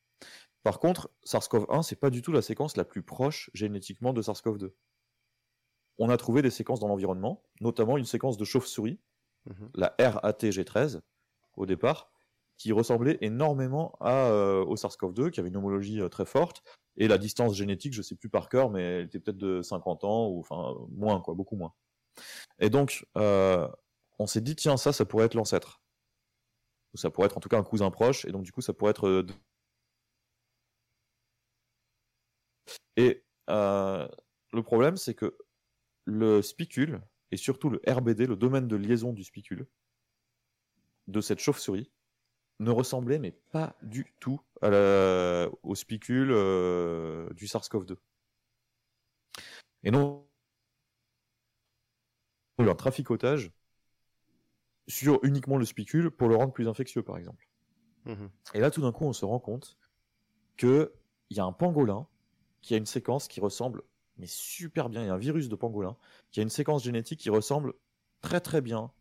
[0.64, 4.72] Par contre, SARS-CoV-1, c'est pas du tout la séquence la plus proche génétiquement de SARS-CoV-2.
[5.98, 8.99] On a trouvé des séquences dans l'environnement, notamment une séquence de chauve-souris,
[9.45, 9.70] mhm.
[9.76, 11.02] la RATG13,
[11.56, 12.11] au départ,
[12.60, 16.61] qui ressemblait énormément à, euh, au SARS-CoV-2, qui avait une homologie euh, très forte,
[16.98, 20.03] et la distance génétique, je sais plus par cœur, mais elle était peut-être de 50
[20.03, 21.73] ans, ou enfin moins, quoi, beaucoup moins.
[22.60, 23.68] Et donc, euh,
[24.19, 25.81] on s'est dit, tiens, ça, ça pourrait être l'ancêtre.
[26.95, 28.91] Ça pourrait être en tout cas un cousin proche, et donc du coup, ça pourrait
[28.91, 29.26] être
[32.98, 35.38] Et le problème, c'est que
[36.03, 39.68] le spicule, et surtout le RBD, le domaine de liaison du spicule,
[41.07, 41.90] de cette chauve-souris,
[42.60, 45.49] ne ressemblait mais pas du tout à la...
[45.64, 47.95] au spicule euh, du SARS-CoV-2.
[49.84, 50.27] Et non,
[52.57, 53.52] il y a eu un traficotage
[54.88, 57.48] sur uniquement le spicule pour le rendre plus infectieux, par exemple.
[58.06, 59.77] Mmh Et là, tout d'un coup, on se rend compte
[60.57, 60.90] qu'il
[61.30, 62.07] y a un pangolin
[62.61, 63.84] qui a une séquence qui ressemble
[64.19, 65.02] mais super bien.
[65.02, 65.95] Il y a un virus de pangolin
[66.31, 67.73] qui a une séquence génétique qui ressemble
[68.22, 68.91] très très bien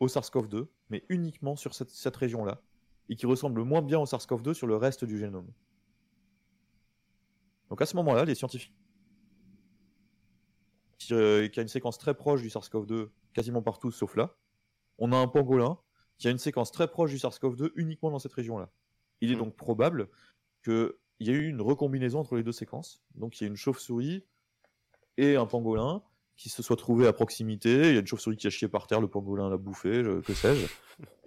[0.00, 2.60] au SARS-CoV-2, mais uniquement sur cette, région-là,
[3.08, 5.50] et qui ressemble moins bien au SARS-CoV-2 sur le reste du génome.
[7.70, 8.74] Donc à ce moment-là, les scientifiques
[10.98, 14.36] qui, euh, qui a une séquence très proche du SARS-CoV-2 quasiment partout sauf là,
[14.98, 15.78] on a un pangolin
[16.18, 18.70] qui a une séquence très proche du SARS-CoV-2 uniquement dans cette région-là.
[19.20, 19.40] Il est hmm.
[19.40, 20.08] donc probable
[20.64, 23.02] qu'il y ait eu une recombinaison entre les deux séquences.
[23.14, 24.24] Donc il y a une chauve-souris
[25.16, 26.02] et un pangolin
[26.36, 27.88] qui se soit trouvé à proximité.
[27.88, 30.34] Il y a une chauve-souris qui a chié par terre, le pangolin l'a bouffé, que
[30.34, 30.66] sais-je.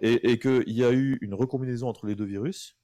[0.00, 2.76] Et, et qu'il y a eu une recombinaison entre les deux virus.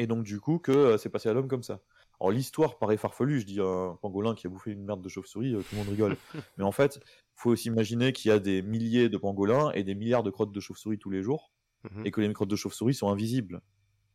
[0.00, 1.82] Et donc, du coup, que euh, c'est passé à l'homme comme ça.
[2.18, 3.38] Alors, l'histoire paraît farfelue.
[3.38, 5.88] Je dis un pangolin qui a bouffé une merde de chauve-souris, euh, tout le monde
[5.90, 6.16] rigole.
[6.56, 7.00] Mais en fait,
[7.34, 10.52] faut aussi imaginer qu'il y a des milliers de pangolins et des milliards de crottes
[10.52, 11.52] de chauve-souris tous les jours.
[11.90, 12.06] Mhm.
[12.06, 13.60] Et que les crottes de chauve-souris sont invisibles.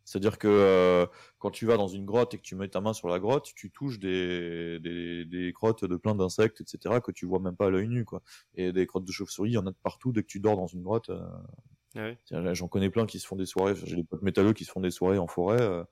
[0.06, 1.08] C'est-à-dire que euh,
[1.40, 3.52] quand tu vas dans une grotte et que tu mets ta main sur la grotte,
[3.56, 7.66] tu touches des, des, des crottes de plein d'insectes, etc., que tu vois même pas
[7.66, 8.22] à l'œil nu, quoi.
[8.54, 10.56] Et des crottes de chauve-souris, il y en a de partout dès que tu dors
[10.56, 11.10] dans une grotte.
[11.10, 12.14] Euh...
[12.32, 13.74] Ah j'en connais plein qui se font des soirées.
[13.86, 15.62] J'ai des potes métalleux qui se font des soirées en forêt.
[15.62, 15.84] Euh,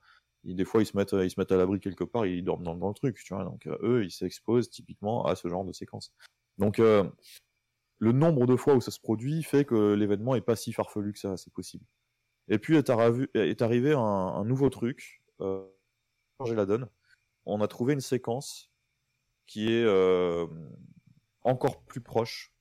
[0.44, 2.44] et des fois, ils se mettent, ils se mettent à l'abri quelque part, et ils
[2.44, 3.44] dorment dans, le truc, tu vois.
[3.44, 6.12] Donc eux, ils s'exposent typiquement à ce genre de séquence.
[6.58, 10.72] Donc le nombre de fois où ça se produit fait que l'événement est pas si
[10.72, 11.84] farfelu que ça, c'est possible.
[12.48, 15.66] Et puis est, arrivé un, nouveau truc, euh,
[16.38, 16.88] changer la donne.
[17.46, 18.70] On a trouvé une séquence
[19.46, 20.46] qui est euh,
[21.42, 22.52] encore plus proche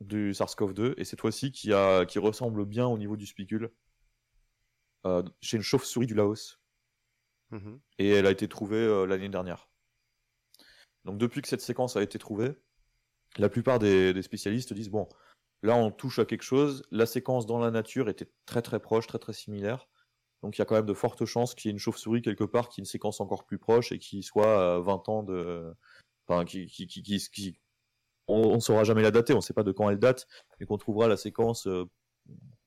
[0.00, 3.70] du SARS-CoV-2 et cette fois-ci qui, a, qui ressemble bien au niveau du spicule
[5.06, 6.58] euh, chez une chauve-souris du Laos.
[7.50, 9.68] Mmh et elle a été trouvée euh, l'année dernière.
[11.04, 12.52] Donc depuis que cette séquence a été trouvée,
[13.38, 15.08] la plupart des, des spécialistes disent bon,
[15.62, 16.82] Là, on touche à quelque chose.
[16.90, 19.88] La séquence dans la nature était très très proche, très très similaire.
[20.42, 22.44] Donc il y a quand même de fortes chances qu'il y ait une chauve-souris quelque
[22.44, 25.74] part qui ait une séquence encore plus proche et qui soit à 20 ans de...
[26.26, 26.66] Enfin, qui...
[26.66, 27.60] qui, qui.
[28.26, 30.26] On ne saura jamais la dater, on ne sait pas de quand elle date,
[30.58, 31.66] mais qu'on trouvera la séquence...
[31.66, 31.84] Euh,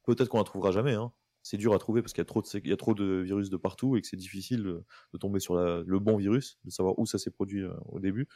[0.03, 1.13] peut-être qu'on la trouvera jamais, hein.
[1.41, 3.21] C'est dur à trouver parce qu'il y a trop de, il y a trop de
[3.21, 6.97] virus de partout et que c'est difficile de tomber sur le bon virus, de savoir
[6.97, 8.29] où ça s'est produit euh, au début.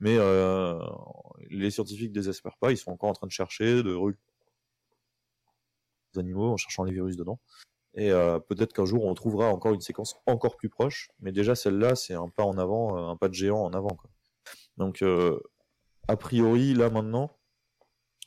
[0.00, 0.78] Mais euh,
[1.50, 3.96] les scientifiques désespèrent pas, ils sont encore en train de chercher, de
[6.14, 7.40] les animaux en cherchant les virus dedans.
[7.94, 11.54] Et euh, peut-être qu'un jour on trouvera encore une séquence encore plus proche, mais déjà
[11.54, 13.88] celle-là c'est un pas en avant, euh, un pas de géant en avant.
[13.88, 14.10] Quoi.
[14.76, 15.40] Donc euh,
[16.06, 17.38] a priori là maintenant,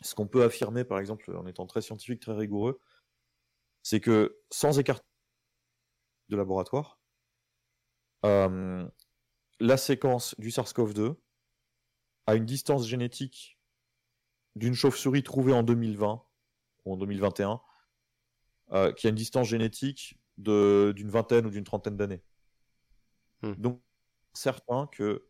[0.01, 2.81] ce qu'on peut affirmer par exemple en étant très scientifique, très rigoureux,
[3.83, 5.01] c'est que sans écart
[6.29, 6.99] de laboratoire,
[8.25, 8.87] euh,
[9.59, 11.15] la séquence du SARS-CoV-2
[12.29, 13.57] à une distance génétique
[14.55, 16.23] d'une chauve-souris trouvée en 2020
[16.85, 17.59] ou en 2021,
[18.71, 22.21] euh, qui a une distance génétique d'une vingtaine ou d'une trentaine d'années.
[23.41, 23.53] Hmm.
[23.53, 23.81] Donc,
[24.33, 25.27] certain que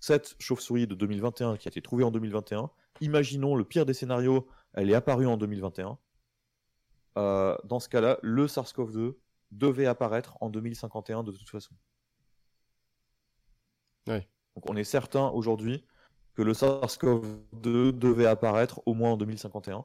[0.00, 2.68] cette chauve-souris de 2021 qui a été trouvée en 2021,
[3.00, 5.96] imaginons le pire des scénarios, elle est apparue en 2021.
[7.16, 9.14] Euh, dans ce cas-là, le SARS-CoV-2
[9.52, 11.76] devait apparaître en 2051 de toute façon.
[14.08, 15.84] Donc on est certain aujourd'hui
[16.34, 19.84] que le SARS-CoV-2 devait apparaître au moins en 2051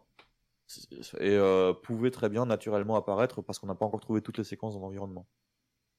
[1.20, 4.44] et euh, pouvait très bien naturellement apparaître parce qu'on n'a pas encore trouvé toutes les
[4.44, 5.28] séquences dans l'environnement.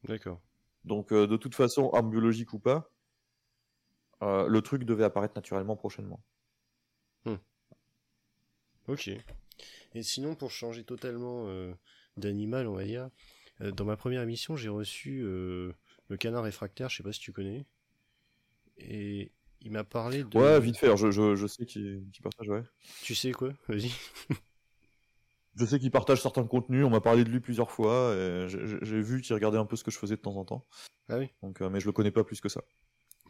[0.05, 0.41] D'accord.
[0.85, 2.93] Donc euh, de toute façon, arme biologique ou pas,
[4.23, 6.21] euh, le truc devait apparaître naturellement prochainement.
[7.25, 7.37] Hmm.
[8.87, 9.11] Ok.
[9.95, 11.47] Et sinon, pour changer totalement
[12.17, 13.11] d'animal, on va dire,
[13.61, 17.67] dans ma première émission, j'ai reçu le canard réfractaire, je sais pas si tu connais.
[18.79, 20.39] Et il m'a parlé de.
[20.39, 22.63] Ouais, vite fait, je, je, je sais qu'il partage, ouais.
[23.03, 23.51] Tu sais quoi?
[23.69, 23.91] Vas-y.
[25.57, 28.15] je sais qu'il partage certains contenus, on m'a parlé de lui plusieurs fois,
[28.49, 30.67] j'ai vu qu'il regardait un peu ce que je faisais de temps en temps.
[31.11, 32.63] Ah oui Donc, euh, Mais je le connais pas plus que ça.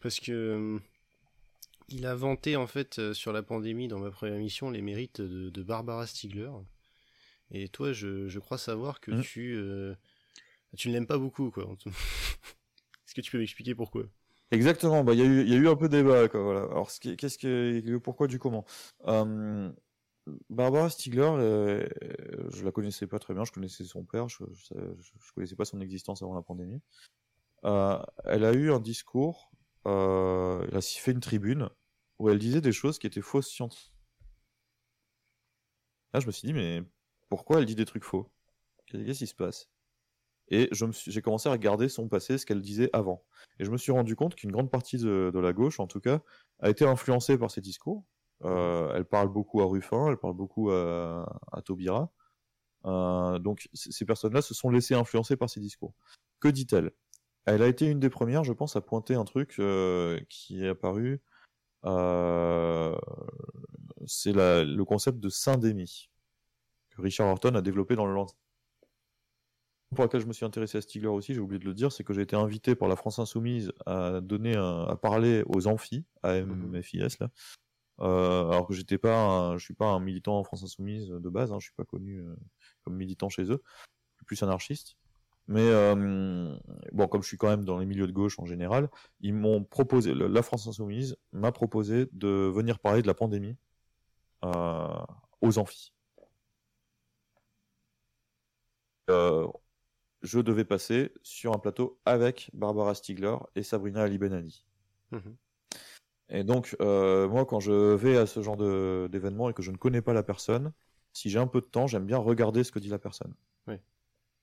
[0.00, 0.32] Parce que.
[0.32, 0.78] Euh,
[1.88, 5.20] il a vanté, en fait, euh, sur la pandémie, dans ma première émission, les mérites
[5.20, 6.50] de, Barbara Stiegler.
[7.50, 9.22] Et toi, je, je crois savoir que mmh.
[9.22, 9.96] tu.
[10.76, 11.66] tu ne l'aimes pas beaucoup, quoi.
[11.86, 14.04] Est-ce que tu peux m'expliquer pourquoi?
[14.52, 16.62] Exactement, bah il y, y a eu un peu de débat, quoi, voilà.
[16.62, 18.64] Alors, qu'est-ce que, pourquoi du comment?
[19.06, 19.70] Euh,
[20.48, 21.88] Barbara Stiegler, euh,
[22.52, 25.80] je la connaissais pas très bien, je connaissais son père, je, je, connaissais pas son
[25.80, 26.82] existence avant la pandémie.
[27.62, 29.50] elle a eu un discours,
[29.84, 31.68] elle a fait une tribune
[32.18, 33.94] où elle disait des choses qui étaient fausses scientifiques.
[36.12, 36.82] Là, je me suis dit, mais
[37.28, 38.28] pourquoi elle dit des trucs faux?
[38.86, 39.70] Qu'est-ce qui se passe?
[40.50, 40.68] Et
[41.06, 43.24] j'ai commencé à regarder son passé, ce qu'elle disait avant.
[43.58, 46.20] Et je me suis rendu compte qu'une grande partie de, la gauche, en tout cas,
[46.58, 48.04] a été influencée par ses discours.
[48.44, 52.10] Euh, elle parle beaucoup à Ruffin, elle parle beaucoup à, à Taubira.
[52.86, 55.94] Euh, donc ces personnes-là se sont laissées influencer par ses discours.
[56.40, 56.90] Que dit-elle?
[57.44, 60.68] Elle a été une des premières, je pense, à pointer un truc euh, qui est
[60.68, 61.22] apparu.
[64.06, 66.10] c'est le concept de syndémie
[66.90, 68.12] que Richard Horton a développé dans le
[69.94, 72.04] pour laquelle je me suis intéressé à Stigler aussi, j'ai oublié de le dire, c'est
[72.04, 76.40] que j'ai été invité par la France Insoumise à donner à parler aux amphis, à
[76.40, 77.30] MFIS là.
[78.00, 81.52] Euh, alors que j'étais pas, je suis pas un militant en France Insoumise de base,
[81.52, 82.34] hein, je suis pas connu euh,
[82.82, 83.62] comme militant chez eux,
[84.12, 84.96] je suis plus anarchiste.
[85.48, 86.56] Mais euh,
[86.92, 88.88] bon, comme je suis quand même dans les milieux de gauche en général,
[89.20, 93.56] ils m'ont proposé, la France Insoumise m'a proposé de venir parler de la pandémie
[94.42, 95.92] aux amphis.
[99.10, 99.46] Euh,
[100.22, 104.64] je devais passer sur un plateau avec Barbara Stiegler et Sabrina Ali Benani.
[105.12, 105.36] Mhm.
[106.30, 108.56] Et donc, euh, moi, quand je vais à ce genre
[109.08, 110.72] d'événement et que je ne connais pas la personne,
[111.12, 113.34] si j'ai un peu de temps, j'aime bien regarder ce que dit la personne.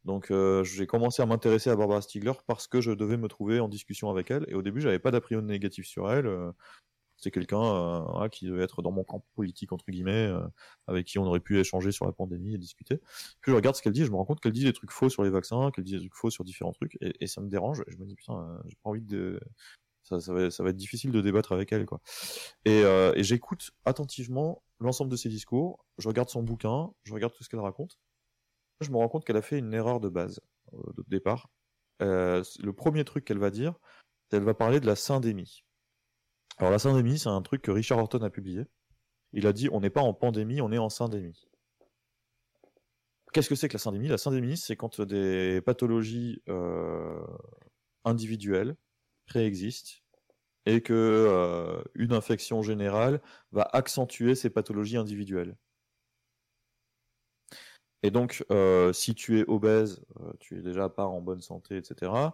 [0.04, 3.60] Donc, euh, j'ai commencé à m'intéresser à Barbara Stiegler parce que je devais me trouver
[3.60, 4.46] en discussion avec elle.
[4.48, 6.28] Et au début, j'avais pas d'a priori négatif sur elle.
[7.18, 10.48] C'est quelqu'un euh, qui devait être dans mon camp politique entre guillemets, euh,
[10.86, 12.98] avec qui on aurait pu échanger sur la pandémie et discuter.
[13.42, 15.10] Puis je regarde ce qu'elle dit, je me rends compte qu'elle dit des trucs faux
[15.10, 17.84] sur les vaccins, qu'elle dit des trucs faux sur différents trucs, et, ça me dérange.
[17.88, 19.40] Je me dis putain, euh, j'ai pas envie de
[20.04, 22.00] ça, ça, va, ça, va, être difficile de débattre avec elle quoi.
[22.66, 27.44] Et, et j'écoute attentivement l'ensemble de ses discours, je regarde son bouquin, je regarde tout
[27.44, 28.00] ce qu'elle raconte.
[28.80, 30.40] Je me rends compte qu'elle a fait une erreur de base
[30.72, 31.50] de départ.
[32.00, 33.74] le premier truc qu'elle va dire,
[34.30, 35.66] qu'elle va parler de la syndémie.
[36.58, 38.66] Alors la syndémie, c'est un truc que Richard Horton a publié.
[39.34, 41.48] Il a dit on n'est pas en pandémie, on est en syndémie.
[43.34, 44.08] Qu'est-ce que c'est que la syndémie?
[44.08, 47.22] La syndémie, c'est quand des pathologies euh,
[48.06, 48.76] individuelles
[49.28, 50.02] préexistent
[50.66, 53.22] et que euh, une infection générale
[53.52, 55.56] va accentuer ces pathologies individuelles.
[58.04, 60.04] Et donc, euh, si tu es obèse,
[60.40, 62.32] tu es déjà pas en bonne santé, etc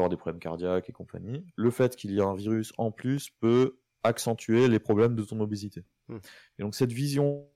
[0.00, 1.44] avoir des problèmes cardiaques et compagnie.
[1.56, 5.40] Le fait qu'il y ait un virus en plus peut accentuer les problèmes de ton
[5.40, 5.84] obésité.
[6.08, 6.18] Hmm.
[6.58, 7.48] Et donc cette vision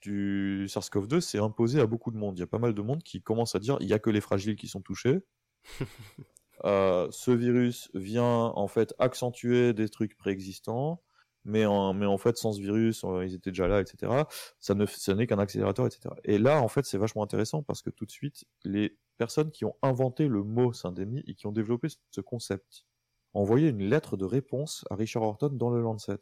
[0.00, 2.38] du SARS-CoV-2 s'est imposée à beaucoup de monde.
[2.38, 4.10] Il y a pas mal de monde qui commence à dire il n'y a que
[4.10, 5.20] les fragiles qui sont touchés.
[6.66, 11.02] Euh, ce virus vient en fait accentuer des trucs préexistants,
[11.46, 14.12] mais en, mais en fait sans ce virus, euh, ils étaient déjà là, etc.
[14.58, 16.14] Ça ne, ça n'est qu'un accélérateur, etc.
[16.24, 19.66] Et là, en fait, c'est vachement intéressant parce que tout de suite, les personnes qui
[19.66, 22.86] ont inventé le mot syndémie et qui ont développé ce concept.
[23.34, 26.20] Envoyé une lettre de réponse à Richard Horton dans le Lancet.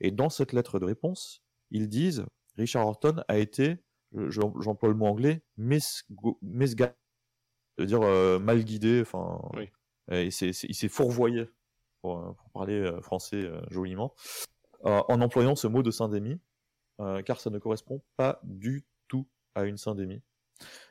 [0.00, 2.24] Et dans cette lettre de réponse, ils disent
[2.56, 3.76] Richard Horton a été,
[4.12, 6.94] j'emploie le mot anglais, misguided,
[7.76, 9.38] c'est-à-dire euh, mal guidé, enfin,
[10.10, 11.50] il s'est fourvoyé,
[12.00, 14.14] pour, parler euh, français euh, joliment,
[14.84, 16.40] en employant ce mot de syndémie,
[17.26, 20.22] car ça ne correspond pas du tout à une syndémie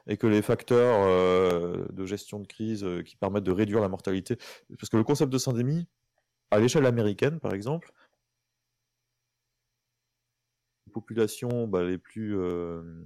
[0.07, 3.89] et que les facteurs euh, de gestion de crise euh, qui permettent de réduire la
[3.89, 4.37] mortalité,
[4.77, 5.87] parce que le concept de syndémie,
[6.51, 7.91] à l'échelle américaine par exemple,
[10.87, 13.03] les populations bah, les plus euh,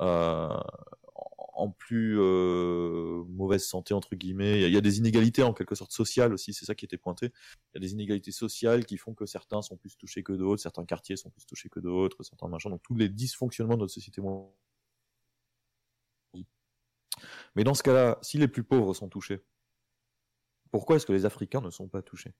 [0.00, 4.62] en plus mauvaise santé entre guillemets.
[4.62, 7.26] Il y, a des inégalités en quelque sorte sociales aussi, c'est ça qui était pointé.
[7.26, 10.62] Il y a des inégalités sociales qui font que certains sont plus touchés que d'autres,
[10.62, 12.70] certains quartiers sont plus touchés que d'autres, certains machins.
[12.70, 14.20] Donc tous les dysfonctionnements de notre société
[17.54, 19.42] mais dans ce cas-là, si les plus pauvres sont touchés,
[20.70, 22.32] pourquoi est-ce que les Africains ne sont pas touchés?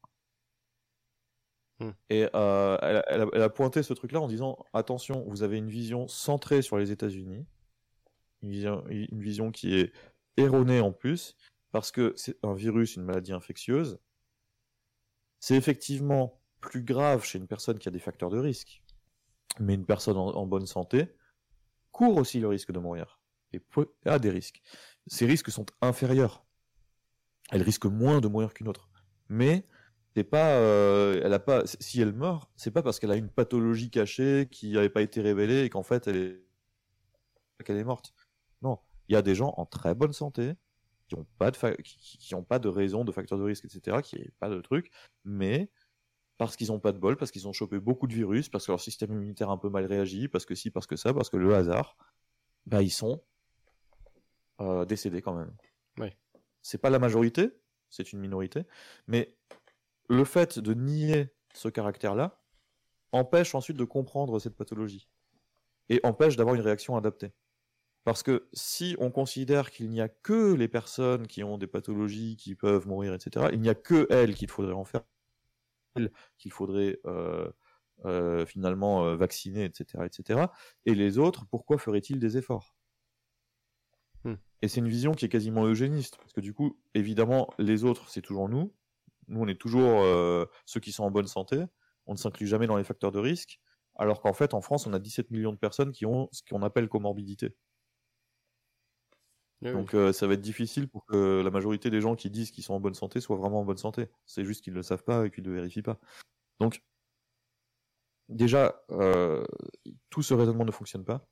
[1.80, 1.90] Hmm.
[2.10, 6.62] Et euh, elle, a, pointé ce truc-là en disant attention, vous avez une vision centrée
[6.62, 7.46] sur les États-Unis,
[8.42, 9.92] une vision, qui est
[10.36, 11.36] erronée en plus,
[11.72, 13.98] parce que c'est un virus, une maladie infectieuse.
[15.40, 18.82] C'est effectivement plus grave chez une personne qui a des facteurs de risque,
[19.58, 21.08] mais une personne en bonne santé
[21.92, 23.19] court aussi le risque de mourir
[23.52, 23.60] et
[24.04, 24.62] a des risques.
[25.06, 26.44] Ces risques sont inférieurs.
[27.50, 28.88] Elle risque moins de mourir qu'une autre.
[29.28, 29.66] Mais
[30.14, 33.28] c'est pas, euh, elle a pas, si elle meurt, c'est pas parce qu'elle a une
[33.28, 38.12] pathologie cachée qui n'avait pas été révélée et qu'en fait elle est, qu'elle est morte.
[38.62, 38.78] Non,
[39.08, 40.54] il y a des gens en très bonne santé
[41.08, 44.16] qui n'ont pas de qui, ont pas de raison de facteur de risque, etc., qui
[44.16, 44.90] n'ont pas de truc,
[45.24, 45.70] mais
[46.38, 48.72] parce qu'ils n'ont pas de bol, parce qu'ils ont chopé beaucoup de virus, parce que
[48.72, 51.28] leur système immunitaire a un peu mal réagi, parce que si, parce que ça, parce
[51.28, 51.96] que le hasard,
[52.66, 53.22] bah ils sont
[54.60, 55.52] euh, décédé quand même.
[55.98, 56.08] Oui.
[56.62, 57.50] c'est pas la majorité,
[57.88, 58.64] c'est une minorité,
[59.06, 59.34] mais
[60.08, 62.40] le fait de nier ce caractère-là
[63.12, 65.08] empêche ensuite de comprendre cette pathologie
[65.88, 67.32] et empêche d'avoir une réaction adaptée.
[68.04, 72.36] Parce que si on considère qu'il n'y a que les personnes qui ont des pathologies,
[72.36, 75.02] qui peuvent mourir, etc., il n'y a que elles qu'il faudrait en faire,
[76.38, 77.50] qu'il faudrait euh,
[78.06, 80.46] euh, finalement euh, vacciner, etc., etc.,
[80.86, 82.74] et les autres, pourquoi feraient-ils des efforts?
[84.62, 88.08] Et c'est une vision qui est quasiment eugéniste, parce que du coup, évidemment, les autres,
[88.10, 88.74] c'est toujours nous.
[89.28, 90.04] Nous, on est toujours
[90.66, 91.64] ceux qui sont en bonne santé.
[92.06, 93.60] On ne s'inclut jamais dans les facteurs de risque,
[93.96, 96.62] alors qu'en fait, en France, on a 17 millions de personnes qui ont ce qu'on
[96.62, 97.54] appelle comorbidité.
[99.62, 102.50] Eh Donc euh, ça va être difficile pour que la majorité des gens qui disent
[102.50, 104.08] qu'ils sont en bonne santé soient vraiment en bonne santé.
[104.26, 106.00] C'est juste qu'ils ne le savent pas et qu'ils ne vérifient pas.
[106.60, 106.82] Donc
[108.28, 109.44] déjà, euh,
[110.10, 111.28] tout ce raisonnement ne fonctionne pas.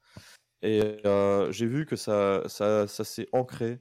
[0.63, 3.81] Et euh, j'ai vu que ça, ça, ça s'est ancré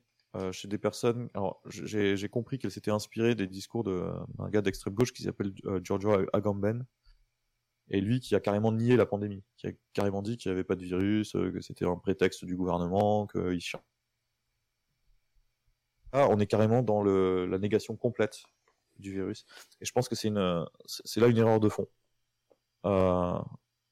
[0.51, 1.29] chez des personnes.
[1.33, 5.51] Alors j'ai compris qu'elle s'était inspirée des discours d'un gars d'extrême gauche qui s'appelle
[5.81, 6.85] Giorgio Agamben.
[7.89, 10.63] Et lui qui a carrément nié la pandémie, qui a carrément dit qu'il n'y avait
[10.63, 13.59] pas de virus, que c'était un prétexte du gouvernement, qu'il
[16.11, 18.43] ah, on est carrément dans la négation complète
[18.97, 19.45] du virus.
[19.81, 21.87] Et je pense que c'est une, c'est là une erreur de fond.
[22.85, 23.39] Euh,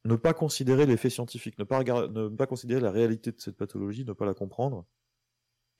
[0.06, 3.58] ne pas considérer les faits scientifiques, ne pas, ne pas considérer la réalité de cette
[3.58, 4.86] pathologie, ne pas la comprendre,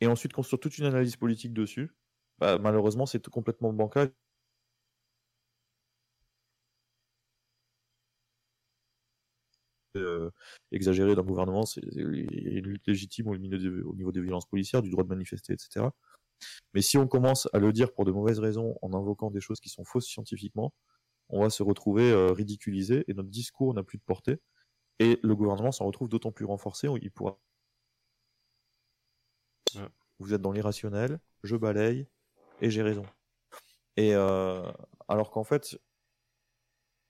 [0.02, 1.92] et ensuite construire toute une analyse politique dessus,
[2.40, 4.12] bah, malheureusement, c'est complètement bancal.
[9.98, 10.30] Euh,
[10.74, 15.10] exagéré d'un gouvernement, c'est une lutte légitime au niveau des violences policières, du droit de
[15.10, 15.86] manifester, etc.
[16.74, 19.60] Mais si on commence à le dire pour de mauvaises raisons en invoquant des choses
[19.62, 20.74] qui sont fausses scientifiquement,
[21.30, 24.40] on va se retrouver euh, ridiculisé et notre discours n'a plus de portée.
[25.00, 26.88] Et le gouvernement s'en retrouve d'autant plus renforcé.
[27.02, 27.40] Il pourra.
[30.20, 32.08] Vous êtes dans l'irrationnel, je balaye
[32.62, 33.06] et j'ai raison.
[33.98, 34.72] Et euh,
[35.10, 35.78] alors qu'en fait,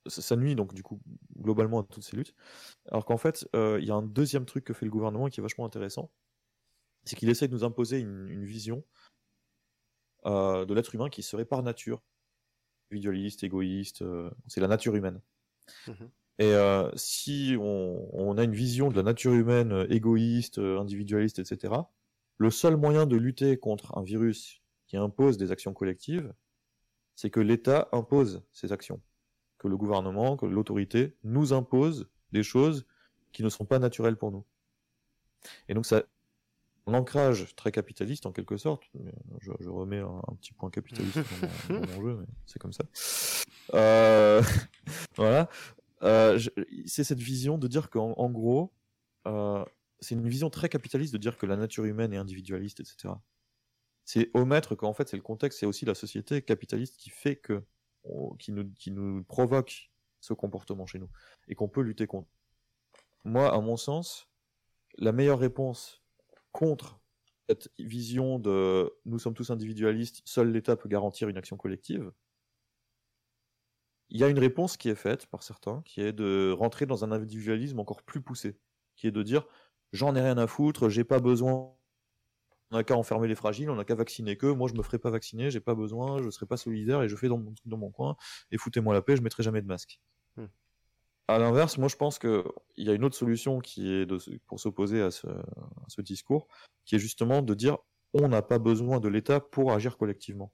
[0.08, 1.00] ça nuit donc du coup
[1.38, 2.34] globalement à toutes ces luttes.
[2.88, 5.40] Alors qu'en fait, euh, il y a un deuxième truc que fait le gouvernement qui
[5.40, 6.12] est vachement intéressant,
[7.04, 8.84] c'est qu'il essaie de nous imposer une vision
[10.26, 12.02] euh, de l'être humain qui serait par nature
[12.92, 14.02] individualiste, égoïste.
[14.02, 15.22] Euh, c'est la nature humaine.
[15.88, 16.10] Mhm.
[16.38, 21.74] Et euh, si on, a une vision de la nature humaine égoïste, individualiste, etc.,
[22.38, 26.34] le seul moyen de lutter contre un virus qui impose des actions collectives,
[27.16, 29.02] c'est que l'État impose ces actions.
[29.58, 32.86] Que le gouvernement, que l'autorité nous impose des choses
[33.32, 34.46] qui ne sont pas naturelles pour nous.
[35.70, 36.04] Et donc ça,
[36.94, 38.84] ancrage très capitaliste en quelque sorte.
[39.42, 41.20] Je, remets un, petit point capitaliste
[41.70, 42.84] dans, mon, jeu, mais c'est comme ça.
[43.74, 44.42] Euh,
[45.16, 45.50] voilà.
[46.04, 46.40] Euh,
[46.86, 48.74] c'est cette vision de dire qu'en en gros,
[49.28, 49.66] euh,
[50.00, 53.14] c'est une vision très capitaliste de dire que la nature humaine est individualiste, etc.
[54.04, 57.64] C'est omettre qu'en fait c'est le contexte, c'est aussi la société capitaliste qui fait que,
[58.38, 59.90] qui nous, qui nous provoque
[60.20, 61.10] ce comportement chez nous
[61.48, 62.30] et qu'on peut lutter contre.
[63.24, 64.30] Moi, à mon sens,
[65.00, 66.05] la meilleure réponse
[66.56, 67.02] contre
[67.50, 72.14] cette vision de nous sommes tous individualistes, seul l'État peut garantir une action collective,
[74.10, 77.04] il y a une réponse qui est faite par certains, qui est de rentrer dans
[77.04, 78.58] un individualisme encore plus poussé,
[78.96, 79.46] qui est de dire
[79.92, 81.76] j'en ai rien à foutre, j'ai pas besoin,
[82.72, 84.98] on n'a qu'à enfermer les fragiles, on n'a qu'à vacciner que, moi je me ferai
[84.98, 88.16] pas vacciner, j'ai pas besoin, je serai pas solidaire et je fais dans mon, coin,
[88.52, 90.00] et foutez-moi la paix, je mettrai jamais de masque.
[90.38, 90.46] Hmm.
[91.28, 92.44] À l'inverse, moi je pense qu'il
[92.78, 95.28] y a une autre solution qui est de, pour s'opposer à ce,
[96.02, 96.48] discours,
[96.86, 97.78] qui est justement de dire
[98.14, 100.54] on n'a pas besoin de l'État pour agir collectivement.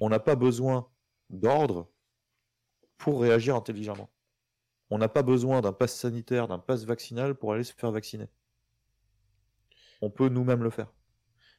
[0.00, 0.88] On n'a pas besoin
[1.30, 1.90] d'ordre
[2.98, 4.10] pour réagir intelligemment.
[4.90, 8.28] On n'a pas besoin d'un pass sanitaire, d'un pass vaccinal pour aller se faire vacciner.
[10.00, 10.92] On peut nous-mêmes le faire.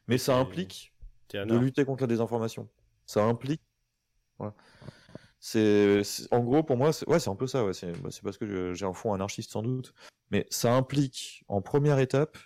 [0.07, 0.94] Mais ça implique
[1.34, 2.69] de lutter contre la désinformation.
[3.06, 3.61] Ça implique.
[5.40, 7.66] C'est, en gros pour moi, c'est, ouais, c'est un peu ça.
[7.66, 7.74] Ouais.
[7.74, 9.94] C'est, bah, parce que j'ai un fond anarchiste sans doute,
[10.32, 12.38] mais ça implique en première étape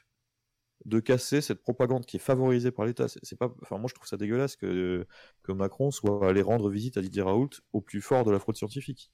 [0.85, 3.07] de casser cette propagande qui est favorisée par l'État.
[3.07, 5.07] C'est, pas, enfin moi je trouve ça dégueulasse que
[5.43, 8.57] que Macron soit allé rendre visite à Didier Raoult au plus fort de la fraude
[8.57, 9.11] scientifique.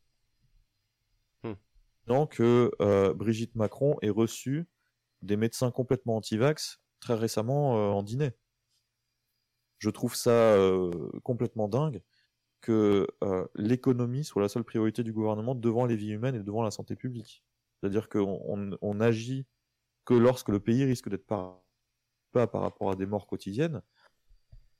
[1.43, 1.53] Hmm.
[2.07, 4.68] Non que euh, Brigitte Macron ait reçu
[5.22, 8.31] des médecins complètement anti-vax très récemment euh, en dîner.
[9.77, 10.91] Je trouve ça euh,
[11.23, 12.01] complètement dingue
[12.61, 16.64] que euh, l'économie soit la seule priorité du gouvernement devant les vies humaines et devant
[16.64, 17.44] la santé publique.
[17.80, 19.45] C'est-à-dire qu'on on, agit
[20.06, 21.64] que lorsque le pays risque d'être pas,
[22.31, 23.81] par rapport à des morts quotidiennes,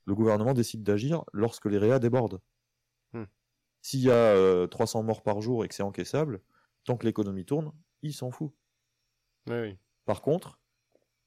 [0.04, 2.40] le gouvernement décide d'agir lorsque les réas débordent.
[3.12, 3.24] Hmm.
[3.80, 6.42] S'il y a 300 euh, morts par jour et que c'est encaissable,
[6.84, 8.52] tant que l'économie tourne, il s'en fout.
[9.48, 9.78] Oui.
[10.04, 10.59] Par contre,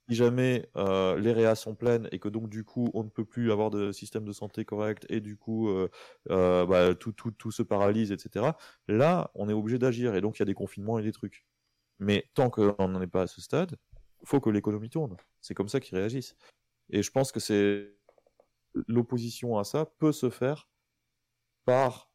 [0.09, 3.25] si jamais euh, les réas sont pleines et que donc du coup on ne peut
[3.25, 5.89] plus avoir de système de santé correct et du coup euh,
[6.29, 8.51] euh, bah, tout, tout, tout se paralyse, etc.
[8.87, 11.45] Là, on est obligé d'agir et donc il y a des confinements et des trucs.
[11.99, 13.77] Mais tant qu'on n'en est pas à ce stade,
[14.25, 15.15] faut que l'économie tourne.
[15.41, 16.35] C'est comme ça qu'ils réagissent.
[16.89, 17.95] Et je pense que c'est
[18.87, 20.67] l'opposition à ça peut se faire
[21.65, 22.09] par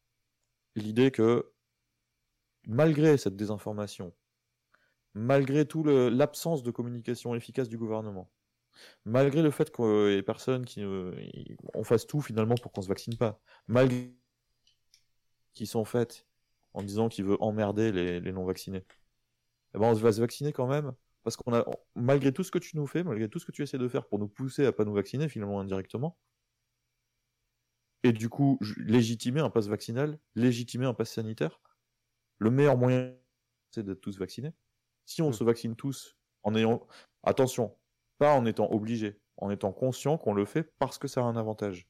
[0.75, 1.51] l'idée que
[2.67, 4.13] malgré cette désinformation,
[5.13, 8.29] malgré tout l'absence de communication efficace du gouvernement,
[9.05, 10.83] malgré le fait que les personnes qui
[11.73, 14.13] on fasse tout finalement pour qu'on se vaccine pas, malgré
[15.53, 16.27] qui sont faites
[16.73, 18.85] en disant qu'ils veulent emmerder les, non vaccinés,
[19.73, 21.65] eh ben on va se vacciner quand même parce qu'on a
[21.95, 24.07] malgré tout ce que tu nous fais, malgré tout ce que tu essaies de faire
[24.07, 26.17] pour nous pousser à pas nous vacciner finalement indirectement,
[28.03, 31.59] et du coup légitimer un pass vaccinal, légitimer un pass sanitaire,
[32.37, 33.13] le meilleur moyen
[33.71, 34.53] c'est d'être tous vaccinés.
[35.09, 35.33] Si on mmh.
[35.33, 36.85] se vaccine tous en ayant
[37.23, 37.75] attention,
[38.19, 41.35] pas en étant obligé, en étant conscient qu'on le fait parce que ça a un
[41.35, 41.89] avantage.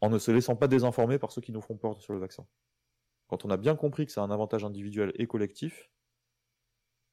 [0.00, 2.46] En ne se laissant pas désinformer par ceux qui nous font peur sur le vaccin.
[3.26, 5.90] Quand on a bien compris que ça a un avantage individuel et collectif,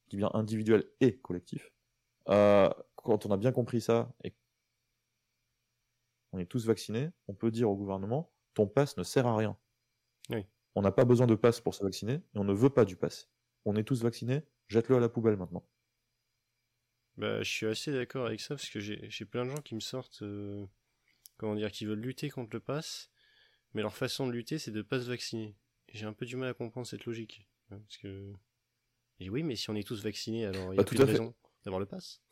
[0.06, 1.72] qui bien individuel et collectif,
[2.28, 4.36] euh, quand on a bien compris ça et
[6.30, 9.58] on est tous vaccinés, on peut dire au gouvernement, ton passe ne sert à rien.
[10.76, 12.94] On n'a pas besoin de passe pour se vacciner, et on ne veut pas du
[12.94, 13.28] passe.
[13.64, 15.64] On est tous vaccinés, jette-le à la poubelle maintenant.
[17.16, 19.80] Bah, je suis assez d'accord avec ça, parce que j'ai plein de gens qui me
[19.80, 20.64] sortent, euh,
[21.36, 23.10] comment dire, qui veulent lutter contre le passe,
[23.74, 25.56] mais leur façon de lutter, c'est de pas se vacciner.
[25.92, 27.46] J'ai un peu du mal à comprendre cette logique.
[27.68, 28.32] Parce que...
[29.20, 31.02] Et oui, mais si on est tous vaccinés, alors il n'y a bah, plus de
[31.02, 32.22] raison d'avoir le passe.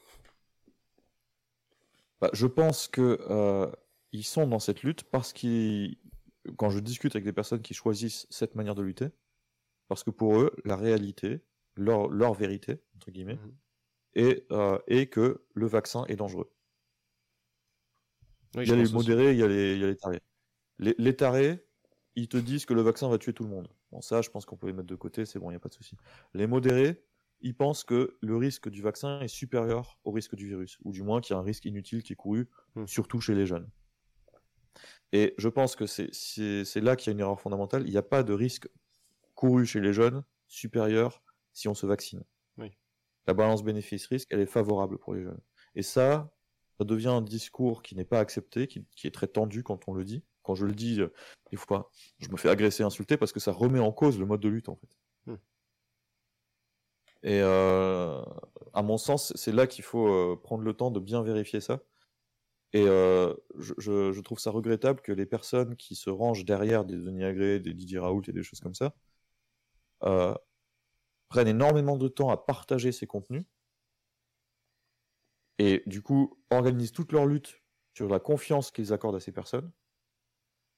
[2.20, 3.70] Bah, je pense que euh,
[4.12, 5.98] ils sont dans cette lutte parce qu'ils,
[6.57, 9.09] quand je discute avec des personnes qui choisissent cette manière de lutter,
[9.89, 11.41] parce que pour eux, la réalité,
[11.77, 13.55] leur, leur vérité, entre guillemets, mhm.
[14.15, 16.51] est, euh, est, que le vaccin est dangereux.
[18.55, 20.21] il y a les modérés, il y a les, il y a les tarés.
[20.79, 21.65] Les, les, tarés,
[22.15, 23.69] ils te disent que le vaccin va tuer tout le monde.
[23.93, 25.61] Bon, ça, je pense qu'on peut les mettre de côté, c'est bon, il n'y a
[25.61, 25.97] pas de souci.
[26.35, 27.03] Les modérés,
[27.41, 31.03] ils pensent que le risque du vaccin est supérieur au risque du virus, ou du
[31.03, 32.87] moins qu'il y a un risque inutile qui est couru, hmm.
[32.87, 33.69] surtout chez les jeunes.
[35.13, 37.85] Et je pense que c'est là qu'il y a une erreur fondamentale.
[37.87, 38.69] Il n'y a pas de risque
[39.37, 41.23] couru chez les jeunes supérieur
[41.53, 42.25] si on se vaccine.
[43.29, 45.41] La balance bénéfice-risque, elle est favorable pour les jeunes.
[45.75, 46.33] Et ça,
[46.79, 50.05] ça devient un discours qui n'est pas accepté, qui, est très tendu quand on le
[50.05, 50.23] dit.
[50.45, 51.13] Quand je le dis, euh,
[51.51, 51.91] des fois,
[52.21, 54.69] je me fais agresser, insulter parce que ça remet en cause le mode de lutte
[54.69, 54.89] en fait.
[55.27, 55.37] Hmm.
[57.25, 58.23] Et euh,
[58.73, 61.81] à mon sens, c'est là qu'il faut euh, prendre le temps de bien vérifier ça.
[62.73, 67.25] Et euh, je, trouve ça regrettable que les personnes qui se rangent derrière des Denis
[67.25, 68.95] Agré, des Didier Raoult et des choses comme ça
[70.01, 73.44] prennent énormément de temps à partager ces contenus
[75.59, 77.62] et du coup organisent toute leur lutte
[77.94, 79.73] sur la confiance qu'ils accordent à ces personnes,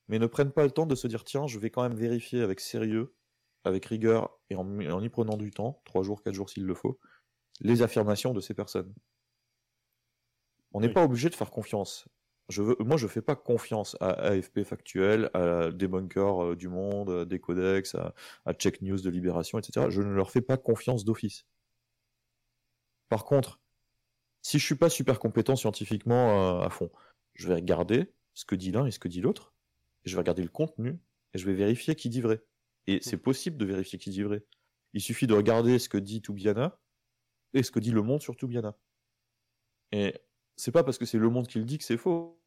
[0.06, 2.42] mais ne prennent pas le temps de se dire tiens, je vais quand même vérifier
[2.42, 3.14] avec sérieux
[3.64, 6.98] avec rigueur et en, y prenant du temps, 3 jours, 4 jours s'il le faut,
[7.60, 8.94] les affirmations de ces personnes.
[10.72, 12.06] On n'est pas obligé de faire confiance.
[12.48, 16.68] Je veux, moi, je fais pas confiance à AFP Factuel, à des bunkers euh, du
[16.68, 18.14] Monde, à des Codex, à,
[18.54, 19.86] Check News de Libération, etc.
[19.90, 21.46] Je ne leur fais pas confiance d'office.
[23.10, 23.60] Par contre,
[24.40, 26.90] si je suis pas super compétent scientifiquement euh, à fond,
[27.34, 29.52] je vais regarder ce que dit l'un et ce que dit l'autre,
[30.04, 30.98] je vais regarder le contenu,
[31.34, 32.42] et je vais vérifier qui dit vrai.
[32.86, 34.42] Et c'est possible de vérifier qui dit vrai.
[34.94, 36.80] Il suffit de regarder ce que dit Toubiana
[37.52, 38.76] et ce que dit Le Monde sur Toubiana.
[39.92, 40.14] Et
[40.56, 42.37] c'est pas parce que c'est Le Monde qui le dit que c'est faux.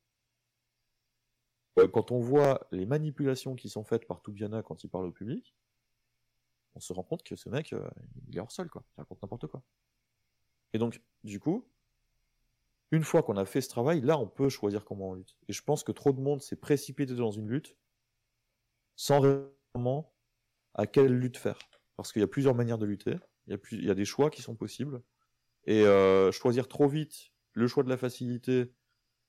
[1.79, 5.11] Euh, quand on voit les manipulations qui sont faites par Toubiana quand il parle au
[5.11, 5.55] public,
[6.75, 7.87] on se rend compte que ce mec, euh,
[8.27, 8.83] il est hors sol, quoi.
[8.97, 9.61] Il raconte n'importe quoi.
[10.73, 11.67] Et donc, du coup,
[12.91, 15.37] une fois qu'on a fait ce travail, là, on peut choisir comment on lutte.
[15.47, 17.75] Et je pense que trop de monde s'est précipité dans une lutte
[18.95, 20.13] sans vraiment
[20.73, 21.59] à quelle lutte faire.
[21.95, 23.15] Parce qu'il y a plusieurs manières de lutter,
[23.47, 25.01] il y a, il y a des choix qui sont possibles.
[25.65, 28.73] Et euh, choisir trop vite le choix de la facilité,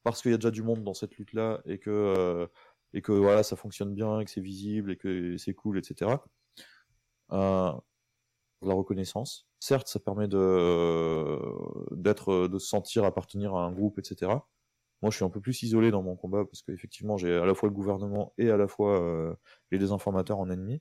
[0.02, 2.46] parce qu'il y a déjà du monde dans cette lutte-là, et que, euh,
[2.94, 6.10] et que voilà, ça fonctionne bien, et que c'est visible, et que c'est cool, etc.
[7.32, 7.72] Euh,
[8.62, 9.48] la reconnaissance.
[9.60, 11.38] Certes, ça permet de
[11.92, 14.32] d'être, de se sentir appartenir à un groupe, etc.
[15.02, 17.54] Moi, je suis un peu plus isolé dans mon combat parce qu'effectivement, j'ai à la
[17.54, 19.34] fois le gouvernement et à la fois euh,
[19.72, 20.80] les désinformateurs en ennemi.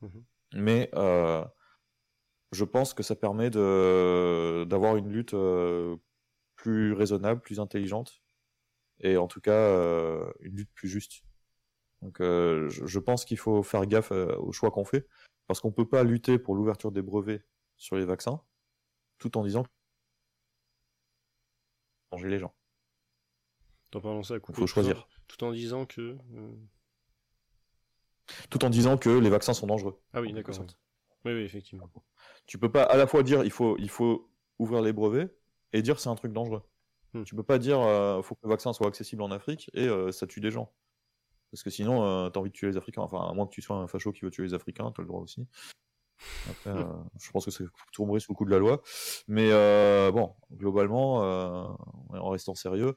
[0.00, 0.24] Mhm.
[0.54, 1.44] Mais euh,
[2.50, 5.96] je pense que ça permet de d'avoir une lutte euh,
[6.56, 8.20] plus raisonnable, plus intelligente,
[9.00, 11.22] et en tout cas euh, une lutte plus juste.
[12.02, 15.06] Donc je, pense qu'il faut faire gaffe aux choix qu'on fait,
[15.46, 17.44] parce qu'on peut pas lutter pour l'ouverture des brevets
[17.76, 18.40] sur les vaccins,
[19.18, 19.66] tout en disant
[22.10, 22.54] danger les gens.
[23.94, 25.08] En parlant ça, Il faut choisir.
[25.26, 26.16] Tout en disant que.
[26.34, 26.52] Euh,
[28.50, 30.00] tout en disant que les vaccins sont dangereux.
[30.12, 30.54] Ah oui, d'accord.
[31.24, 31.90] Oui, oui, effectivement.
[32.46, 35.34] Tu peux pas à la fois dire il faut, il faut ouvrir les brevets
[35.72, 36.62] et dire c'est un truc dangereux.
[37.14, 37.24] Hmm.
[37.24, 40.12] Tu peux pas dire euh, faut que le vaccin soit accessible en Afrique et euh,
[40.12, 40.72] ça tue des gens.
[41.50, 43.02] Parce que sinon, euh, tu as envie de tuer les Africains.
[43.02, 45.02] Enfin, à moins que tu sois un facho qui veut tuer les Africains, tu as
[45.02, 45.46] le droit aussi.
[46.50, 46.72] Après,
[47.18, 48.82] je pense que c'est tomber sous le coup de la loi.
[49.26, 49.50] Mais
[50.12, 51.16] bon, globalement,
[52.10, 52.96] en restant sérieux,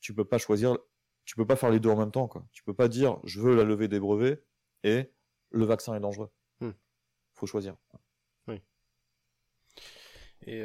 [0.00, 0.78] tu peux pas choisir,
[1.26, 2.28] tu peux pas faire les deux en même temps.
[2.28, 2.46] Quoi.
[2.52, 4.42] Tu peux pas dire je veux la levée des brevets
[4.84, 5.12] et
[5.50, 6.30] le vaccin est dangereux.
[6.60, 6.70] Hmm.
[7.34, 7.76] Faut choisir.
[8.46, 8.62] Oui.
[10.46, 10.62] Et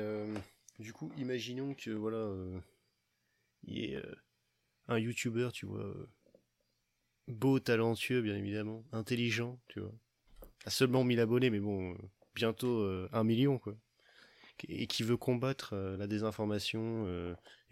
[0.83, 2.31] du coup, imaginons que voilà,
[3.63, 4.03] il y ait
[4.87, 5.93] un YouTuber, tu vois,
[7.27, 9.93] beau, talentueux, bien évidemment, intelligent, tu vois,
[10.65, 11.97] a seulement 1000 abonnés, mais bon,
[12.35, 13.75] bientôt un million, quoi.
[14.67, 17.07] Et qui veut combattre la désinformation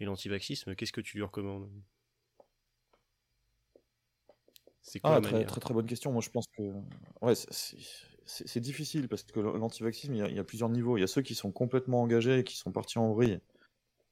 [0.00, 1.70] et l'antivaxisme, qu'est-ce que tu lui recommandes?
[4.82, 6.10] C'est quoi ah, très, très, très bonne question.
[6.12, 6.62] Moi, je pense que
[7.20, 7.34] ouais,
[8.26, 10.96] c'est difficile parce que l'antivaxisme, il, y, a plusieurs niveaux.
[10.96, 13.40] Il y a ceux qui sont complètement engagés et qui sont partis en vrille.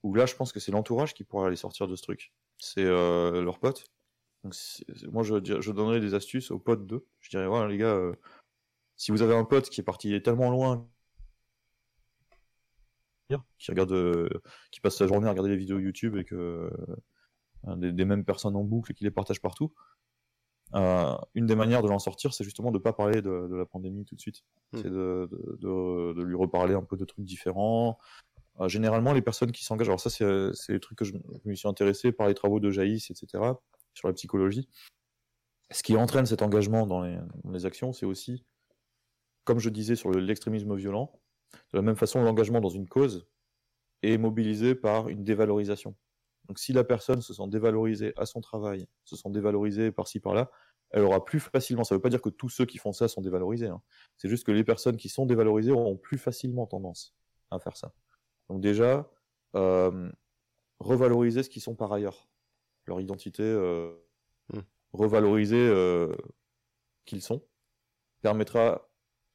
[0.02, 2.32] Où là, je pense que c'est l'entourage qui pourra aller sortir de ce truc.
[2.58, 3.86] C'est euh, leurs potes.
[4.44, 7.06] Moi, je, donnerais des astuces aux potes d'eux.
[7.20, 8.14] Je dirais, voilà, les gars, euh,
[8.96, 10.88] si vous avez un pote qui est parti tellement loin,
[13.58, 14.28] qui regarde, euh,
[14.72, 16.70] qui passe sa journée à regarder les vidéos YouTube et que
[17.76, 19.72] des, mêmes personnes en boucle et qui les partagent partout,
[20.74, 23.66] euh, une des manières de l'en sortir, c'est justement de ne pas parler de, la
[23.66, 24.44] pandémie tout de suite.
[24.72, 24.78] Hmm.
[24.78, 25.28] C'est de,
[25.60, 27.98] de, lui reparler un peu de trucs différents.
[28.60, 31.14] Euh, généralement, les personnes qui s'engagent, alors ça, c'est le truc que je,
[31.44, 33.42] me suis intéressé par les travaux de Jaïs, etc.,
[33.94, 34.68] sur la psychologie.
[35.70, 38.44] Ce qui entraîne cet engagement dans les, dans les actions, c'est aussi,
[39.44, 41.12] comme je disais sur l'extrémisme violent,
[41.72, 43.26] de la même façon, l'engagement dans une cause
[44.02, 45.94] est mobilisé par une dévalorisation.
[46.51, 50.51] Donc si la personne se sent dévalorisée à son travail, se sent dévalorisée par-ci par-là,
[50.90, 53.06] elle aura plus facilement, ça ne veut pas dire que tous ceux qui font ça
[53.06, 53.81] sont dévalorisés, hein.
[54.16, 57.14] c'est juste que les personnes qui sont dévalorisées auront plus facilement tendance
[57.52, 57.94] à faire ça.
[58.48, 59.09] Donc déjà,
[59.55, 60.10] euh,
[60.81, 62.28] revaloriser ce qu'ils sont par ailleurs,
[62.86, 63.94] leur identité, euh,
[64.52, 64.59] hmm.
[64.93, 66.16] revaloriser euh,
[67.05, 67.47] qu'ils sont,
[68.22, 68.89] permettra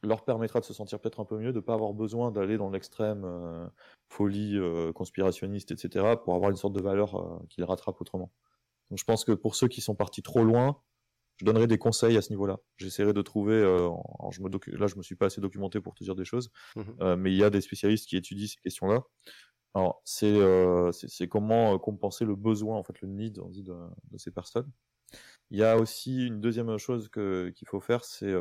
[0.06, 2.58] leur permettra de se sentir peut-être un peu mieux, de ne pas avoir besoin d'aller
[2.58, 3.68] dans l'extrême euh,
[4.10, 8.32] folie euh, conspirationniste, etc., pour avoir une sorte de valeur euh, qu'ils rattrapent autrement.
[8.90, 10.82] Donc je pense que pour ceux qui sont partis trop loin,
[11.38, 12.58] je donnerai des conseils à ce niveau-là.
[12.78, 13.60] J'essaierai de trouver,
[14.32, 17.16] je me là je me suis pas assez documenté pour te dire des choses, mmh
[17.16, 19.02] mais il y a des spécialistes qui étudient ces questions-là.
[19.74, 20.40] Alors c'est
[20.94, 23.76] c'est comment compenser le besoin, en fait le need on dit, de,
[24.12, 24.72] de ces personnes.
[25.50, 28.34] Il y a aussi une deuxième chose qu'il faut faire, c'est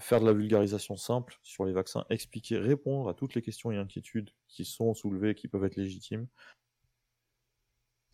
[0.00, 3.76] faire de la vulgarisation simple sur les vaccins, expliquer, répondre à toutes les questions et
[3.76, 6.26] inquiétudes qui sont soulevées, qui peuvent être légitimes.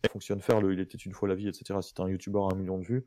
[0.03, 1.79] Ça fonctionne faire le il était une fois la vie, etc.
[1.81, 3.05] Si t'es un youtubeur à un million de vues,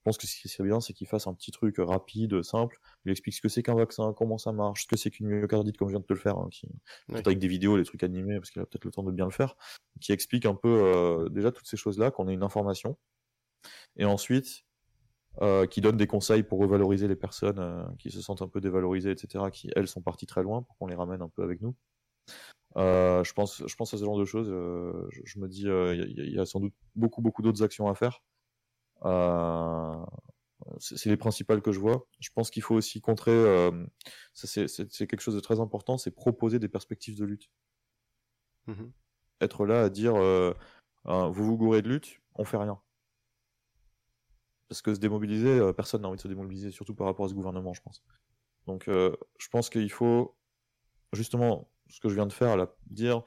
[0.00, 2.78] je pense que ce qui serait bien, c'est qu'il fasse un petit truc rapide, simple.
[3.04, 5.76] Il explique ce que c'est qu'un vaccin, comment ça marche, ce que c'est qu'une myocardite,
[5.76, 6.66] comme je viens de te le faire, hein, qui,
[7.12, 9.30] avec des vidéos, des trucs animés, parce qu'il a peut-être le temps de bien le
[9.30, 9.56] faire,
[10.00, 12.96] qui explique un peu euh, déjà toutes ces choses-là, qu'on ait une information.
[13.96, 14.64] Et ensuite,
[15.42, 18.60] euh, qui donne des conseils pour revaloriser les personnes euh, qui se sentent un peu
[18.60, 21.62] dévalorisées, etc., qui elles sont parties très loin pour qu'on les ramène un peu avec
[21.62, 21.74] nous.
[22.76, 24.48] Euh, je pense, je pense à ce genre de choses.
[24.48, 28.22] Je, me dis, il y, a sans doute beaucoup, beaucoup d'autres actions à faire.
[30.78, 32.06] c'est les principales que je vois.
[32.18, 33.70] Je pense qu'il faut aussi contrer.
[34.34, 35.96] c'est quelque chose de très important.
[35.96, 37.50] C'est proposer des perspectives de lutte.
[38.66, 38.90] Mmh
[39.40, 40.16] Être là à dire,
[41.06, 42.78] vous vous gourrez de lutte, on fait rien.
[44.70, 47.28] Parce que se démobiliser, euh, personne n'a envie de se démobiliser, surtout par rapport à
[47.28, 48.04] ce gouvernement, je pense.
[48.68, 50.36] Donc euh, je pense qu'il faut,
[51.12, 53.24] justement, ce que je viens de faire, là, dire,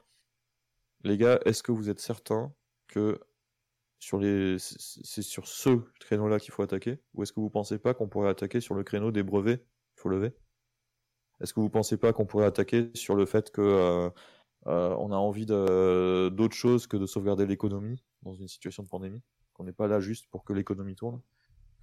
[1.02, 2.50] les gars, est-ce que vous êtes certains
[2.88, 3.20] que
[4.00, 5.68] sur les, c'est sur ce
[6.00, 8.82] créneau-là qu'il faut attaquer, ou est-ce que vous pensez pas qu'on pourrait attaquer sur le
[8.82, 9.58] créneau des brevets?
[9.58, 10.34] Qu'il faut lever.
[11.42, 14.10] Est-ce que vous pensez pas qu'on pourrait attaquer sur le fait que euh,
[14.96, 19.20] on a envie d'autre chose que de sauvegarder l'économie dans une situation de pandémie?
[19.52, 21.20] Qu'on n'est pas là juste pour que l'économie tourne?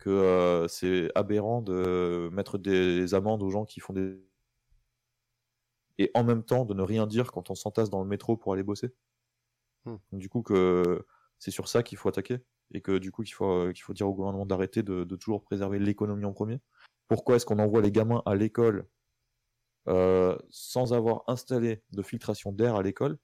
[0.02, 4.19] Que euh, c'est aberrant de mettre des amendes aux gens qui font des
[5.99, 8.53] et en même temps de ne rien dire quand on s'entasse dans le métro pour
[8.53, 8.94] aller bosser.
[9.86, 9.98] Hmm.
[10.11, 11.06] Du coup que
[11.38, 12.40] c'est sur ça qu'il faut attaquer
[12.73, 15.78] et que du coup qu'il faut qu'il faut dire au gouvernement d'arrêter de, toujours préserver
[15.78, 16.60] l'économie en premier.
[17.07, 18.88] Pourquoi est-ce qu'on envoie les gamins à l'école
[19.88, 23.19] euh, sans avoir installé de filtration d'air à l'école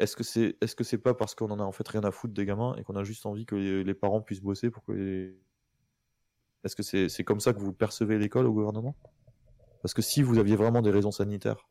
[0.00, 2.10] est-ce que c'est est-ce que c'est pas parce qu'on en a en fait rien à
[2.10, 4.92] foutre des gamins et qu'on a juste envie que les, parents puissent bosser pour que
[4.92, 5.38] les...
[6.64, 8.96] Est-ce que c'est comme ça que vous percevez l'école au gouvernement?
[9.82, 11.68] Parce que si vous aviez vraiment des raisons sanitaires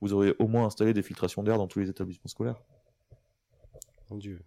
[0.00, 2.62] vous auriez au moins installé des filtrations d'air dans tous les établissements scolaires.
[4.10, 4.40] Mon Dieu.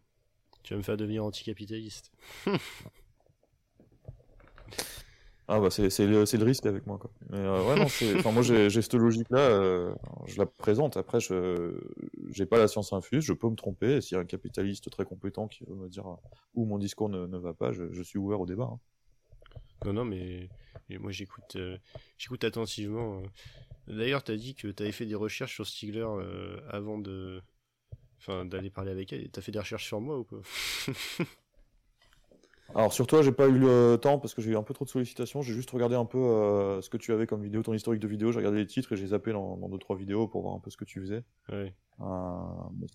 [0.63, 2.11] Tu vas me faire devenir anticapitaliste.
[5.55, 7.11] Ah bah c'est le, le risque avec moi quoi.
[7.33, 7.85] Euh,
[8.31, 9.93] moi j'ai cette logique là
[10.25, 11.77] je la présente après je
[12.29, 15.05] j'ai pas la science infuse, je peux me tromper s'il y a un capitaliste très
[15.05, 16.05] compétent qui veut me dire
[16.55, 18.69] où mon discours ne, va pas, je, suis ouvert au débat.
[18.71, 18.79] hein.
[19.85, 20.49] Non, non, mais,
[20.89, 21.77] moi j'écoute euh,
[22.17, 23.21] j'écoute attentivement.
[23.21, 23.27] euh.
[23.87, 27.41] D'ailleurs, t'as dit que t'avais fait des recherches sur Stigler euh, avant de.
[28.19, 29.29] Enfin, d'aller parler avec elle.
[29.29, 30.37] T'as fait des recherches sur moi ou pas?
[32.75, 34.83] Alors sur toi, j'ai pas eu le temps parce que j'ai eu un peu trop
[34.85, 35.41] de sollicitations.
[35.41, 38.07] J'ai juste regardé un peu euh, ce que tu avais comme vidéo, ton historique de
[38.07, 38.31] vidéos.
[38.31, 40.59] J'ai regardé les titres et j'ai zappé dans, dans deux trois vidéos pour voir un
[40.59, 41.73] peu ce que tu faisais, Ouais.
[42.01, 42.05] Euh,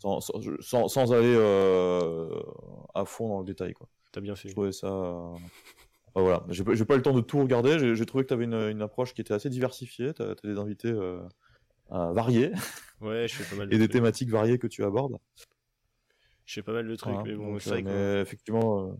[0.01, 2.29] sans, sans, sans- sans aller euh,
[2.95, 3.87] à fond dans le détail quoi.
[4.11, 4.49] T'as bien Je fait.
[4.51, 4.91] trouvais ça.
[4.91, 5.41] enfin,
[6.17, 7.95] voilà, j'ai pas eu le temps de tout regarder.
[7.95, 10.13] J'ai trouvé que tu avais une, une approche qui était assez diversifiée.
[10.15, 10.93] Tu as, des invités
[11.91, 12.51] variés
[13.01, 13.93] Ouais, je fais pas mal de et des trucs.
[13.93, 15.19] thématiques variées que tu abordes.
[16.47, 17.29] Je fais pas mal de trucs, Voilà.
[17.31, 18.97] mais bon, c'est vrai que effectivement,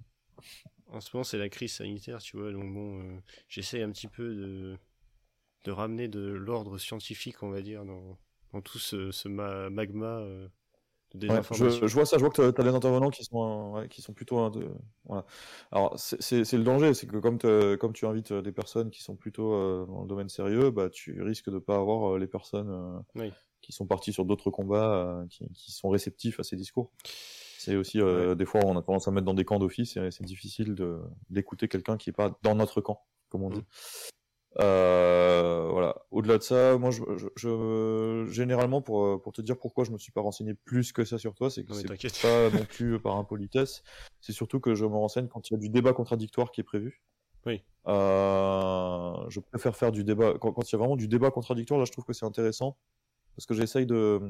[0.89, 4.09] en ce moment c'est la crise sanitaire, tu vois, donc bon, euh, j'essaie un petit
[4.09, 4.79] peu de,
[5.65, 8.19] de ramener de l'ordre scientifique, on va dire, dans,
[8.53, 10.49] dans tout ce, ce ma- magma euh,
[11.13, 11.83] de Ouais, désinformation.
[11.83, 13.89] je, je vois ça, je vois que tu as, des intervenants qui sont, euh, ouais,
[13.89, 14.39] qui sont plutôt.
[14.39, 14.67] hein, de,
[15.05, 15.27] voilà.
[15.71, 17.39] Alors, c'est- le danger, c'est que comme,
[17.79, 19.51] comme tu invites euh, des personnes qui sont plutôt
[19.87, 23.33] dans le domaine sérieux, bah, tu risques de pas avoir les personnes Oui.
[23.63, 26.93] qui sont parties sur d'autres combats, qui, qui sont réceptifs à ces discours.
[27.61, 30.11] C'est aussi, euh, des fois, on a tendance à mettre dans des camps d'office et
[30.13, 33.65] c'est difficile de- d'écouter quelqu'un qui est pas dans notre camp, comme on dit.
[34.61, 35.97] Euh, voilà.
[36.11, 39.91] Au-delà de ça, moi, je, je- je- généralement, pour, euh, pour te dire pourquoi je
[39.93, 42.51] me suis pas renseigné plus que ça sur toi, c'est que Non, mais c'est pas
[42.57, 43.83] non plus par impolitesse.
[44.21, 46.65] C'est surtout que je me renseigne quand il y a du débat contradictoire qui est
[46.65, 47.03] prévu.
[47.47, 47.63] Oui.
[47.87, 51.79] Euh, je préfère faire du débat quand, quand il y a vraiment du débat contradictoire.
[51.79, 52.77] Là, je trouve que c'est intéressant
[53.37, 54.21] parce que j'essaye de.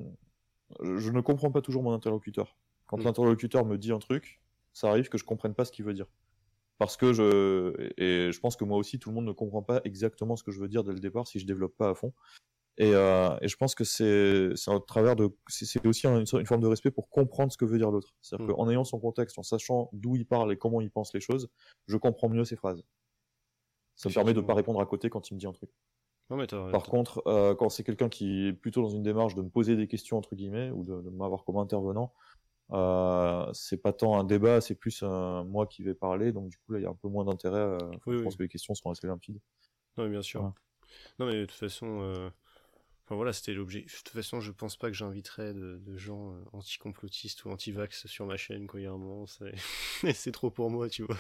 [0.83, 2.57] Je ne comprends pas toujours mon interlocuteur.
[2.89, 3.05] Quand Mm.
[3.05, 4.41] l'interlocuteur me dit un truc,
[4.73, 6.07] ça arrive que je comprenne pas ce qu'il veut dire.
[6.79, 9.81] Parce que je et je pense que moi aussi tout le monde ne comprend pas
[9.85, 12.13] exactement ce que je veux dire dès le départ si je développe pas à fond.
[12.81, 16.47] Et, euh, et je pense que c'est c'est un travers de c'est aussi un- une,
[16.47, 18.15] forme de respect pour comprendre ce que veut dire l'autre.
[18.23, 18.55] C'est-à-dire Mm.
[18.57, 21.51] qu'en ayant son contexte, en sachant d'où il parle et comment il pense les choses,
[21.89, 22.85] je comprends mieux ses phrases.
[23.97, 25.71] Ça me permet de pas répondre à côté quand il me dit un truc.
[26.31, 26.71] Non, mais t'as.
[26.71, 29.75] Par contre, euh, quand c'est quelqu'un qui est plutôt dans une démarche de me poser
[29.75, 32.13] des questions entre guillemets ou de, de m'avoir comme intervenant,
[32.73, 36.33] euh, c'est pas tant un débat, c'est plus un, moi qui vais parler.
[36.33, 37.59] Donc du coup là, il y a un peu moins d'intérêt.
[37.61, 38.25] euh, Oui, je oui.
[38.25, 39.41] pense que les questions sont assez limpides.
[39.97, 40.53] Non, mais bien sûr.
[41.19, 42.31] Non, mais de toute façon, euh,
[43.05, 43.83] enfin voilà, c'était l'objet.
[43.83, 48.07] De toute façon, je pense pas que j'inviterais de, de gens euh, anti-complotistes ou anti-vax
[48.07, 51.17] sur ma chaîne, quoi, il y a un moment, c'est trop pour moi, tu vois.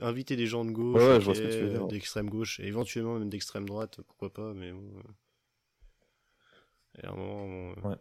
[0.00, 4.00] Inviter des gens de gauche, Ouais, ouais, euh, d'extrême gauche, et éventuellement même d'extrême droite,
[4.06, 4.98] pourquoi pas, mais bon.
[4.98, 5.02] euh,
[7.02, 7.94] Et à un moment, euh.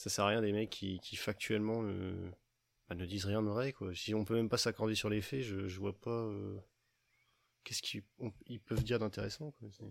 [0.00, 2.30] Ça sert à rien des mecs qui, qui factuellement euh,
[2.88, 3.94] bah, ne disent rien de vrai, quoi.
[3.94, 6.10] Si on peut même pas s'accorder sur les faits, je, je vois pas.
[6.10, 6.58] euh,
[7.64, 8.02] Qu'est-ce qu'ils
[8.46, 9.68] ils peuvent dire d'intéressant, quoi.
[9.72, 9.84] C'est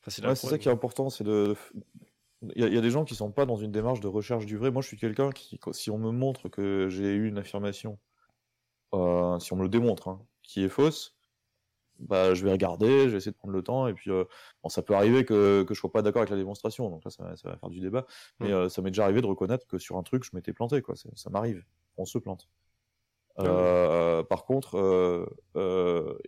[0.00, 1.56] enfin, c'est la Ouais, c'est ça qui est important, c'est de.
[2.54, 4.08] Il y, a, il y a des gens qui sont pas dans une démarche de
[4.08, 4.70] recherche du vrai.
[4.70, 7.98] Moi, je suis quelqu'un qui, si on me montre que j'ai eu une affirmation,
[8.94, 11.16] euh, si on me le démontre, hein, qui est fausse,
[12.08, 14.24] bah, je vais regarder, je vais essayer de prendre le temps, et puis, euh,
[14.62, 17.10] bon, ça peut arriver que, que je sois pas d'accord avec la démonstration, donc là,
[17.10, 18.06] ça, va- ça va faire du débat.
[18.40, 18.52] Mais Mm.
[18.52, 20.96] euh, ça m'est déjà arrivé de reconnaître que sur un truc, je m'étais planté, quoi.
[20.96, 21.64] Ça, ça m'arrive.
[21.96, 22.48] On se plante.
[23.36, 23.44] Ah.
[23.46, 24.76] Euh, par contre,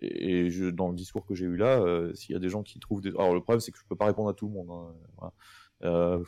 [0.01, 1.85] et et je, dans le discours que j'ai eu là,
[2.15, 3.11] s'il y a des gens qui trouvent des...
[3.11, 4.71] Alors le problème c'est que je peux pas répondre à tout le monde.
[4.71, 5.33] hein, voilà.
[5.83, 6.25] Euh,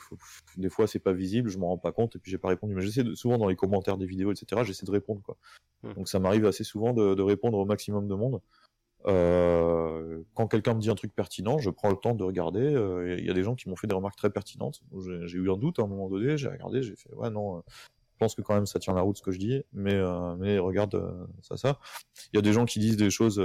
[0.57, 2.75] des fois c'est pas visible, je m'en rends pas compte et puis j'ai pas répondu.
[2.75, 4.63] Mais j'essaie de, souvent dans les commentaires des vidéos, etc.
[4.63, 5.35] J'essaie de répondre quoi.
[5.81, 5.93] Hmm.
[5.93, 8.39] Donc ça m'arrive assez souvent de, de répondre au maximum de monde.
[9.07, 12.59] Euh, quand quelqu'un me dit un truc pertinent, je prends le temps de regarder.
[12.61, 14.81] euh, Il y a des gens qui m'ont fait des remarques très pertinentes.
[15.25, 17.61] J'ai eu un doute à un moment donné, j'ai regardé, j'ai fait ouais non, euh,
[17.69, 19.95] je pense que quand même ça tient la route ce que je dis, mais
[20.39, 21.79] mais regarde ça ça.
[22.33, 23.39] Il y a des gens qui disent des choses,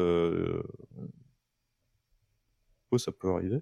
[2.91, 3.61] oh, ça peut arriver.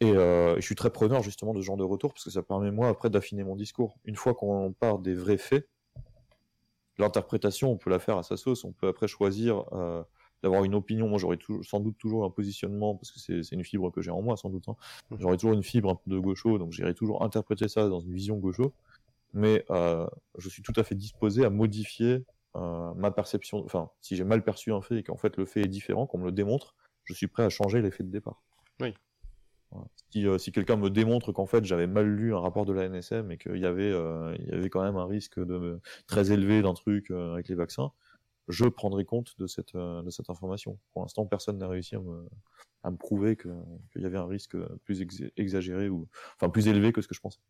[0.00, 0.14] Et, et
[0.56, 2.88] je suis très preneur justement de ce genre de retour parce que ça permet moi
[2.88, 3.98] après d'affiner mon discours.
[4.04, 5.68] Une fois qu'on part des vrais faits,
[6.96, 8.64] l'interprétation on peut la faire à sa sauce.
[8.64, 10.02] On peut après choisir euh,
[10.42, 11.08] d'avoir une opinion.
[11.08, 14.22] Moi j'aurais sans doute toujours un positionnement parce que c'est une fibre que j'ai en
[14.22, 14.68] moi sans doute.
[14.68, 14.76] hein.
[15.10, 15.18] Mhm.
[15.20, 18.14] J'aurais toujours une fibre un peu de gaucho, donc j'irai toujours interpréter ça dans une
[18.14, 18.72] vision gaucho.
[19.32, 20.06] Mais euh,
[20.38, 22.24] je suis tout à fait disposé à modifier
[22.56, 23.64] euh, ma perception.
[23.64, 26.18] Enfin, si j'ai mal perçu un fait et qu'en fait le fait est différent, qu'on
[26.18, 28.42] me le démontre, je suis prêt à changer l'effet de départ.
[28.80, 28.92] Oui.
[29.70, 29.86] Voilà.
[30.10, 32.86] Si, euh, si quelqu'un me démontre qu'en fait j'avais mal lu un rapport de la
[32.86, 36.60] NSM et qu'il y avait, il y avait quand même un risque de, très élevé
[36.60, 37.92] d'un truc avec les vaccins,
[38.50, 40.78] je prendrai compte de cette, euh, de cette information.
[40.92, 45.06] Pour l'instant, personne n'a réussi à me, prouver qu'il y avait un risque plus
[45.36, 47.40] exagéré ou enfin plus élevé que ce que je pensais.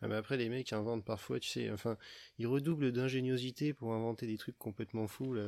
[0.00, 1.96] Ah, mais après les mecs inventent parfois, tu sais, enfin
[2.38, 5.34] ils redoublent d'ingéniosité pour inventer des trucs complètement fous.
[5.34, 5.42] Là.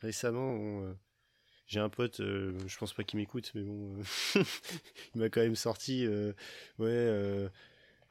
[0.00, 0.92] Récemment, euh,
[1.66, 4.42] j'ai un pote, euh, je pense pas qu'il m'écoute, mais bon, euh,
[5.14, 6.06] il m'a quand même sorti,
[6.78, 7.50] ouais.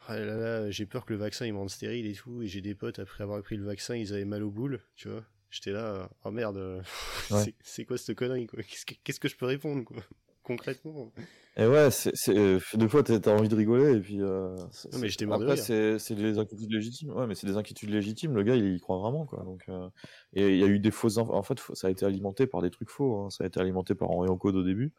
[0.07, 2.47] Ah là là, j'ai peur que le vaccin il me rende stérile et tout, et
[2.47, 5.25] j'ai des potes après avoir pris le vaccin, ils avaient mal aux boules, tu vois.
[5.49, 6.83] J'étais là, oh merde,
[7.61, 8.59] c'est quoi cette connerie quoi?
[9.03, 10.03] Qu'est-ce que je peux répondre quoi?
[10.45, 11.11] Concrètement.
[11.57, 14.21] Et ouais, c'est, euh, deux fois t'as envie de rigoler et puis.
[14.21, 14.55] Euh,
[14.93, 17.11] non, mais j'étais marre Après, c'est, c'est des inquiétudes légitimes.
[17.11, 18.35] Ouais, mais c'est des inquiétudes légitimes.
[18.35, 19.43] Le gars, il y croit vraiment, quoi.
[19.43, 19.89] Donc, euh,
[20.33, 21.17] et il y a eu des fausses.
[21.17, 23.21] En fait, ça a été alimenté par des trucs faux.
[23.21, 23.29] Hein.
[23.31, 24.93] Ça a été alimenté par Henri Code au début.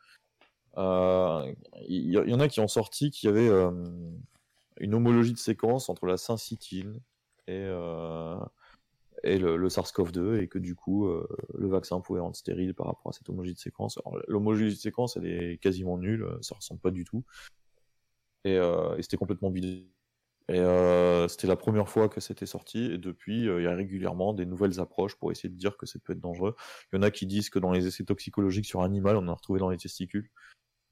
[0.76, 1.54] Il
[1.88, 3.48] y, en a qui ont sorti qu'il y avait
[4.80, 7.00] une homologie de séquence entre la syncytine
[7.46, 7.66] et
[9.22, 13.10] et le, SARS-CoV-2 et que du coup euh, le vaccin pouvait rendre stérile par rapport
[13.10, 13.98] à cette homologie de séquence.
[14.28, 17.24] L'homologie de séquence elle est quasiment nulle, euh, ça ressemble pas du tout
[18.44, 19.86] et, euh, et c'était complètement bidé.
[20.48, 24.32] Et euh, c'était la première fois que c'était sorti et depuis il y a régulièrement
[24.32, 26.54] des nouvelles approches pour essayer de dire que ça peut être dangereux.
[26.92, 29.28] Il y en a qui disent que dans les essais toxicologiques sur animal on en
[29.28, 30.30] a retrouvé dans les testicules.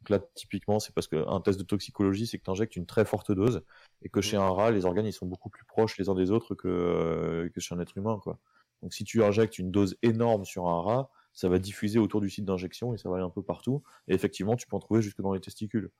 [0.04, 3.06] Donc là, typiquement, c'est parce qu'un test de toxicologie, c'est que tu injectes une très
[3.06, 3.62] forte dose
[4.02, 4.40] et que chez mmh.
[4.42, 7.48] un rat, les organes ils sont beaucoup plus proches les uns des autres que, euh,
[7.48, 8.20] que chez un être humain.
[8.22, 8.38] Quoi.
[8.82, 12.28] Donc si tu injectes une dose énorme sur un rat, ça va diffuser autour du
[12.28, 13.82] site d'injection et ça va aller un peu partout.
[14.06, 15.90] Et effectivement, tu peux en trouver jusque dans les testicules.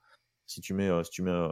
[0.45, 1.49] Si tu mets, euh, si tu mets, euh,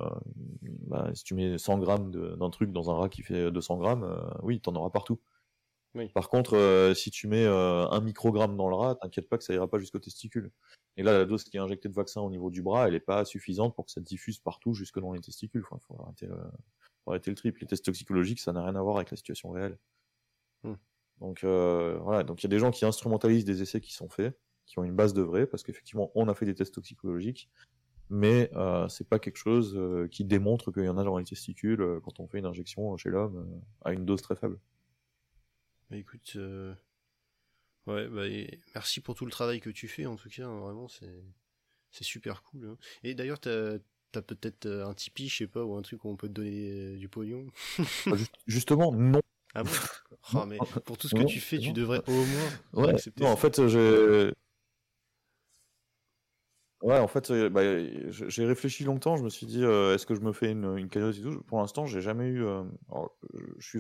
[0.62, 4.32] bah, si tu mets 100 grammes d'un truc dans un rat qui fait 200 grammes,
[4.44, 5.20] oui, tu en auras partout.
[6.14, 9.44] Par contre, euh, si tu mets euh, un microgramme dans le rat, t'inquiète pas que
[9.44, 10.52] ça ira pas jusqu'au testicule.
[10.98, 13.00] Et là, la dose qui est injectée de vaccin au niveau du bras, elle est
[13.00, 15.64] pas suffisante pour que ça diffuse partout jusque dans les testicules.
[15.72, 16.50] Il faut arrêter, euh,
[17.06, 17.58] arrêter le trip.
[17.60, 19.78] Les tests toxicologiques, ça n'a rien à voir avec la situation réelle.
[20.64, 20.76] Hmm.
[21.20, 24.38] Donc voilà, donc il y a des gens qui instrumentalisent des essais qui sont faits,
[24.66, 27.50] qui ont une base de vrai, parce qu'effectivement, on a fait des tests toxicologiques,
[28.10, 29.80] mais euh, c'est pas quelque chose
[30.10, 33.10] qui démontre qu'il y en a dans les testicules quand on fait une injection chez
[33.10, 34.60] l'homme à une dose très faible.
[35.94, 36.74] Bah, écoute, euh,
[37.86, 38.24] ouais, bah,
[38.74, 41.24] merci pour tout le travail que tu fais en tout cas, hein, vraiment c'est
[41.92, 42.66] c'est super cool.
[42.66, 42.78] Hein.
[43.04, 43.76] Et d'ailleurs, t'as
[44.16, 46.34] as, peut-être euh, un Tipeee, je sais pas, ou un truc où on peut te
[46.34, 47.46] donner euh, du pognon?
[48.08, 48.18] Bah,
[48.48, 49.22] justement, non.
[49.54, 49.70] Ah bon?
[50.34, 52.96] Oh, mais Pour tout ce que tu fais, tu devrais au moins ouais.
[53.20, 54.32] Non, en fait, j'ai
[56.84, 57.62] Ouais, en fait, bah,
[58.10, 59.16] j'ai réfléchi longtemps.
[59.16, 61.42] Je me suis dit, euh, est-ce que je me fais une, une cagnotte et tout
[61.44, 62.44] Pour l'instant, j'ai jamais eu.
[62.44, 62.66] Euh,
[63.58, 63.80] je suis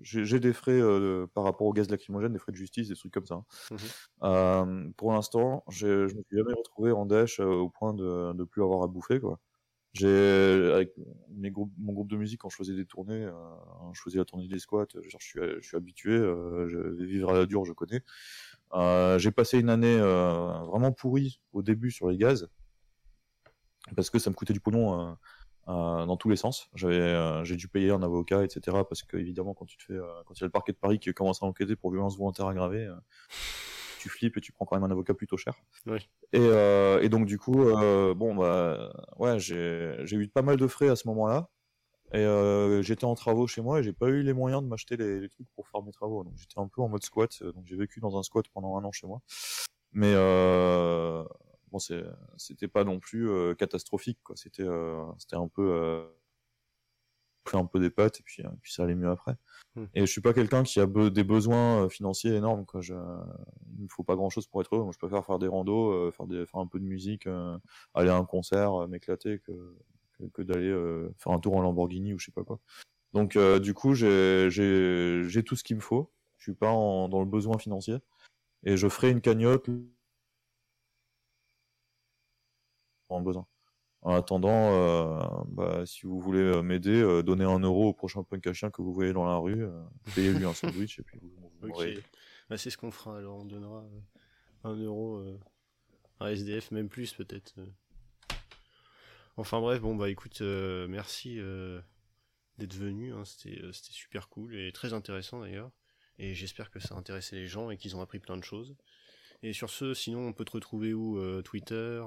[0.00, 3.12] j'ai des frais euh, par rapport au gaz lacrymogène, des frais de justice, des trucs
[3.12, 3.34] comme ça.
[3.34, 3.44] Hein.
[3.70, 8.62] Mmh pour l'instant, je me suis jamais retrouvé en dèche au point de ne plus
[8.62, 9.38] avoir à bouffer, quoi.
[9.92, 10.08] J'ai
[10.72, 10.94] avec
[11.30, 13.28] mes groupes, mon groupe de musique quand je faisais des tournées,
[13.92, 14.86] je faisais la tournée des squats.
[15.02, 16.12] je suis, je suis habitué.
[16.18, 18.02] je vais vivre à la dure, je connais.
[18.74, 22.48] Euh, j'ai passé une année euh, vraiment pourrie au début sur les gaz
[23.96, 25.16] parce que ça me coûtait du pognon
[25.68, 26.68] euh, dans tous les sens.
[26.74, 28.60] J'avais, j'ai dû payer un avocat, etc.
[28.88, 30.98] Parce que évidemment, quand tu te fais, quand il y a le parquet de Paris
[30.98, 32.88] qui commence à enquêter pour violence volontaire aggravée,
[33.98, 35.54] tu flippes et tu prends quand même un avocat plutôt cher.
[35.86, 36.08] Oui.
[36.32, 36.46] Et,
[37.02, 37.64] et, donc du coup,
[38.14, 41.48] bon bah ouais, j'ai, j'ai eu pas mal de frais à ce moment-là.
[42.12, 44.96] Et euh, j'étais en travaux chez moi et j'ai pas eu les moyens de m'acheter
[44.96, 46.24] les, les, trucs pour faire mes travaux.
[46.24, 47.30] Donc j'étais un peu en mode squat.
[47.42, 49.20] Euh, donc j'ai vécu dans un squat pendant un an chez moi.
[49.92, 51.24] Mais euh,
[51.70, 51.78] bon,
[52.36, 54.18] c'était pas non plus euh, catastrophique.
[54.22, 54.36] quoi.
[54.36, 56.04] C'était euh, c'était un peu euh,
[57.44, 59.36] pris un peu des pattes et puis puis ça allait mieux après.
[59.74, 59.86] Hmm.
[59.94, 62.66] Et je suis pas quelqu'un qui a des besoins financiers énormes.
[62.66, 62.80] Quoi.
[62.80, 62.94] Je,
[63.76, 64.84] il me faut pas grand chose pour être heureux.
[64.84, 67.26] Moi, je préfère faire des randos, faire des faire un peu de musique,
[67.94, 69.76] aller à un concert, m'éclater que
[70.34, 72.58] que, d'aller euh, faire un tour en Lamborghini ou je sais pas quoi.
[73.12, 76.12] Donc euh, du coup, j'ai tout ce qu'il me faut.
[76.38, 77.96] Je suis pas dans le besoin financier
[78.64, 79.68] et je ferai une cagnotte
[83.08, 83.46] en besoin.
[84.02, 88.54] En attendant, euh, bah, si vous voulez m'aider, donnez un euro au prochain punk à
[88.54, 89.66] chien que vous voyez dans la rue,
[90.14, 91.68] payez-lui un sandwich et puis vous, vous
[92.48, 93.84] bah, C'est ce qu'on fera alors, on donnera
[94.64, 95.22] un euro
[96.20, 97.54] à SDF, même plus peut-être.
[99.40, 101.80] Enfin bref, bon bah écoute, euh, merci euh,
[102.58, 105.70] d'être venu, hein, euh, c'était super cool et très intéressant d'ailleurs.
[106.18, 108.76] Et j'espère que ça a intéressé les gens et qu'ils ont appris plein de choses.
[109.42, 112.02] Et sur ce, sinon on peut te retrouver où Twitter,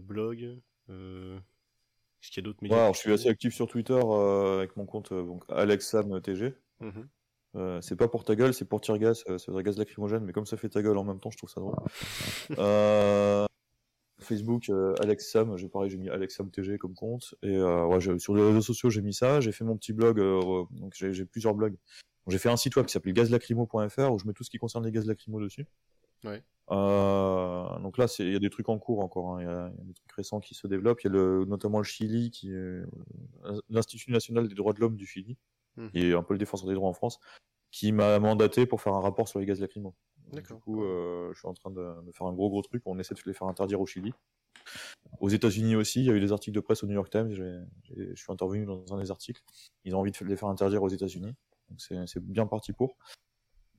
[0.00, 4.86] blog Est-ce qu'il y a d'autres médias Je suis assez actif sur Twitter avec mon
[4.86, 6.54] compte donc AlexSamTG.
[6.80, 7.02] Mmh
[7.80, 10.56] c'est pas pour ta gueule, c'est pour tirer gaz, c'est gaz lacrymogène, mais comme ça
[10.56, 11.74] fait ta gueule en même temps, je trouve ça drôle.
[14.28, 17.34] Facebook, euh, Alex Sam, j'ai pareil, j'ai mis Alex Sam TG comme compte.
[17.42, 19.40] Et euh, ouais, sur les réseaux sociaux, j'ai mis ça.
[19.40, 21.76] J'ai fait mon petit blog, euh, donc j'ai plusieurs blogs.
[22.28, 24.84] J'ai fait un site web qui s'appelle gazlacrymo.fr où je mets tout ce qui concerne
[24.84, 25.66] les gaz lacrymo dessus.
[26.24, 26.42] Ouais.
[26.70, 29.36] Euh, donc là, il y a des trucs en cours encore.
[29.36, 29.40] hein.
[29.40, 31.00] Il y, a il y a des trucs récents qui se développent.
[31.02, 32.84] Il y a le, notamment le Chili, qui euh,
[33.70, 35.36] l'Institut national des droits de l'homme du Chili,
[35.76, 35.90] Mhm.
[35.92, 37.18] qui est un peu le défenseur des droits en France,
[37.70, 39.94] qui m'a mandaté pour faire un rapport sur les gaz lacrymaux.
[40.32, 40.46] Donc.
[40.46, 42.82] Du coup, euh, je suis en train de, de faire un gros gros truc.
[42.86, 44.12] On essaie de les faire interdire au Chili.
[45.20, 47.32] Aux États-Unis aussi, il y a eu des articles de presse au New York Times.
[47.32, 49.42] je suis intervenu dans un des articles.
[49.84, 51.34] Ils ont envie de les faire interdire aux États-Unis.
[51.70, 52.96] Donc c'est bien parti pour.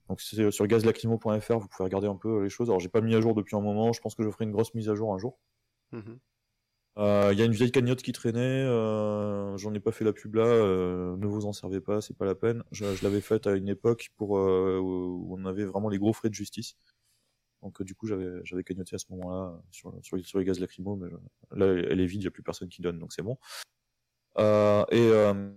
[0.07, 2.69] Donc c'est sur gazlacrymo.fr, vous pouvez regarder un peu les choses.
[2.69, 3.93] Alors j'ai pas mis à jour depuis un moment.
[3.93, 5.39] Je pense que je ferai une grosse mise à jour un jour.
[5.91, 6.19] Mhm.
[6.97, 10.35] Il y a une vieille cagnotte qui traînait, euh, j'en ai pas fait la pub
[10.35, 12.63] là, euh, ne vous en servez pas, c'est pas la peine.
[12.71, 16.11] Je, je l'avais faite à une époque pour euh, où on avait vraiment les gros
[16.11, 16.75] frais de justice.
[17.61, 20.59] Donc euh, du coup j'avais cagnoté à ce moment-là euh, sur, sur, sur les gaz
[20.59, 21.09] lacrymaux, mais
[21.51, 23.37] là elle est vide, il n'y a plus personne qui donne, donc c'est bon.
[24.37, 25.51] Euh, et euh,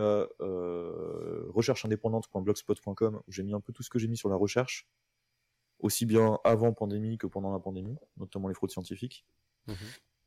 [0.00, 4.36] euh, euh, rechercheindépendante.blogspot.com où j'ai mis un peu tout ce que j'ai mis sur la
[4.36, 4.86] recherche,
[5.80, 9.26] aussi bien avant pandémie que pendant la pandémie, notamment les fraudes scientifiques.
[9.66, 9.76] Mhm.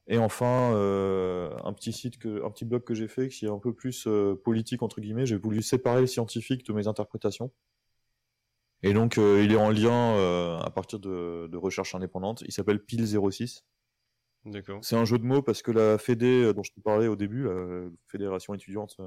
[0.08, 3.50] Et enfin, euh, un petit site que, un petit blog que j'ai fait qui est
[3.50, 5.26] un peu plus euh, politique entre guillemets.
[5.26, 7.52] J'ai voulu séparer le scientifique de mes interprétations.
[8.84, 12.44] Et donc, euh, il est en lien à partir de, de recherches indépendantes.
[12.46, 13.66] Il s'appelle Pile 06.
[14.46, 14.80] D'accord.
[14.84, 17.46] C'est un jeu de mots parce que la Fédé dont je te parlais au début,
[17.46, 18.98] la fédération étudiante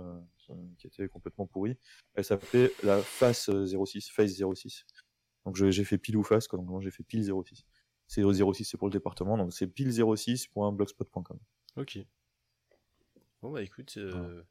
[0.79, 1.79] qui était complètement pourrie,
[2.15, 4.85] elle s'appelait la FACE 06, FACE 06.
[5.45, 6.59] Donc j'ai fait pile ou face, quoi.
[6.59, 7.65] donc j'ai fait pile 06.
[8.09, 11.39] C'est au 06, c'est pour le département, donc c'est pile06.blogspot.com.
[11.77, 11.99] Ok.
[13.43, 14.43] Bon bah écoute, euh,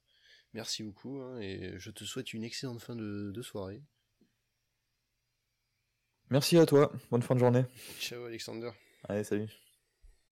[0.53, 3.81] merci beaucoup hein, et je te souhaite une excellente fin de, de soirée.
[6.29, 7.65] Merci à toi, bonne fin de journée.
[7.99, 8.71] Ciao Alexander.
[9.09, 9.49] Allez, salut.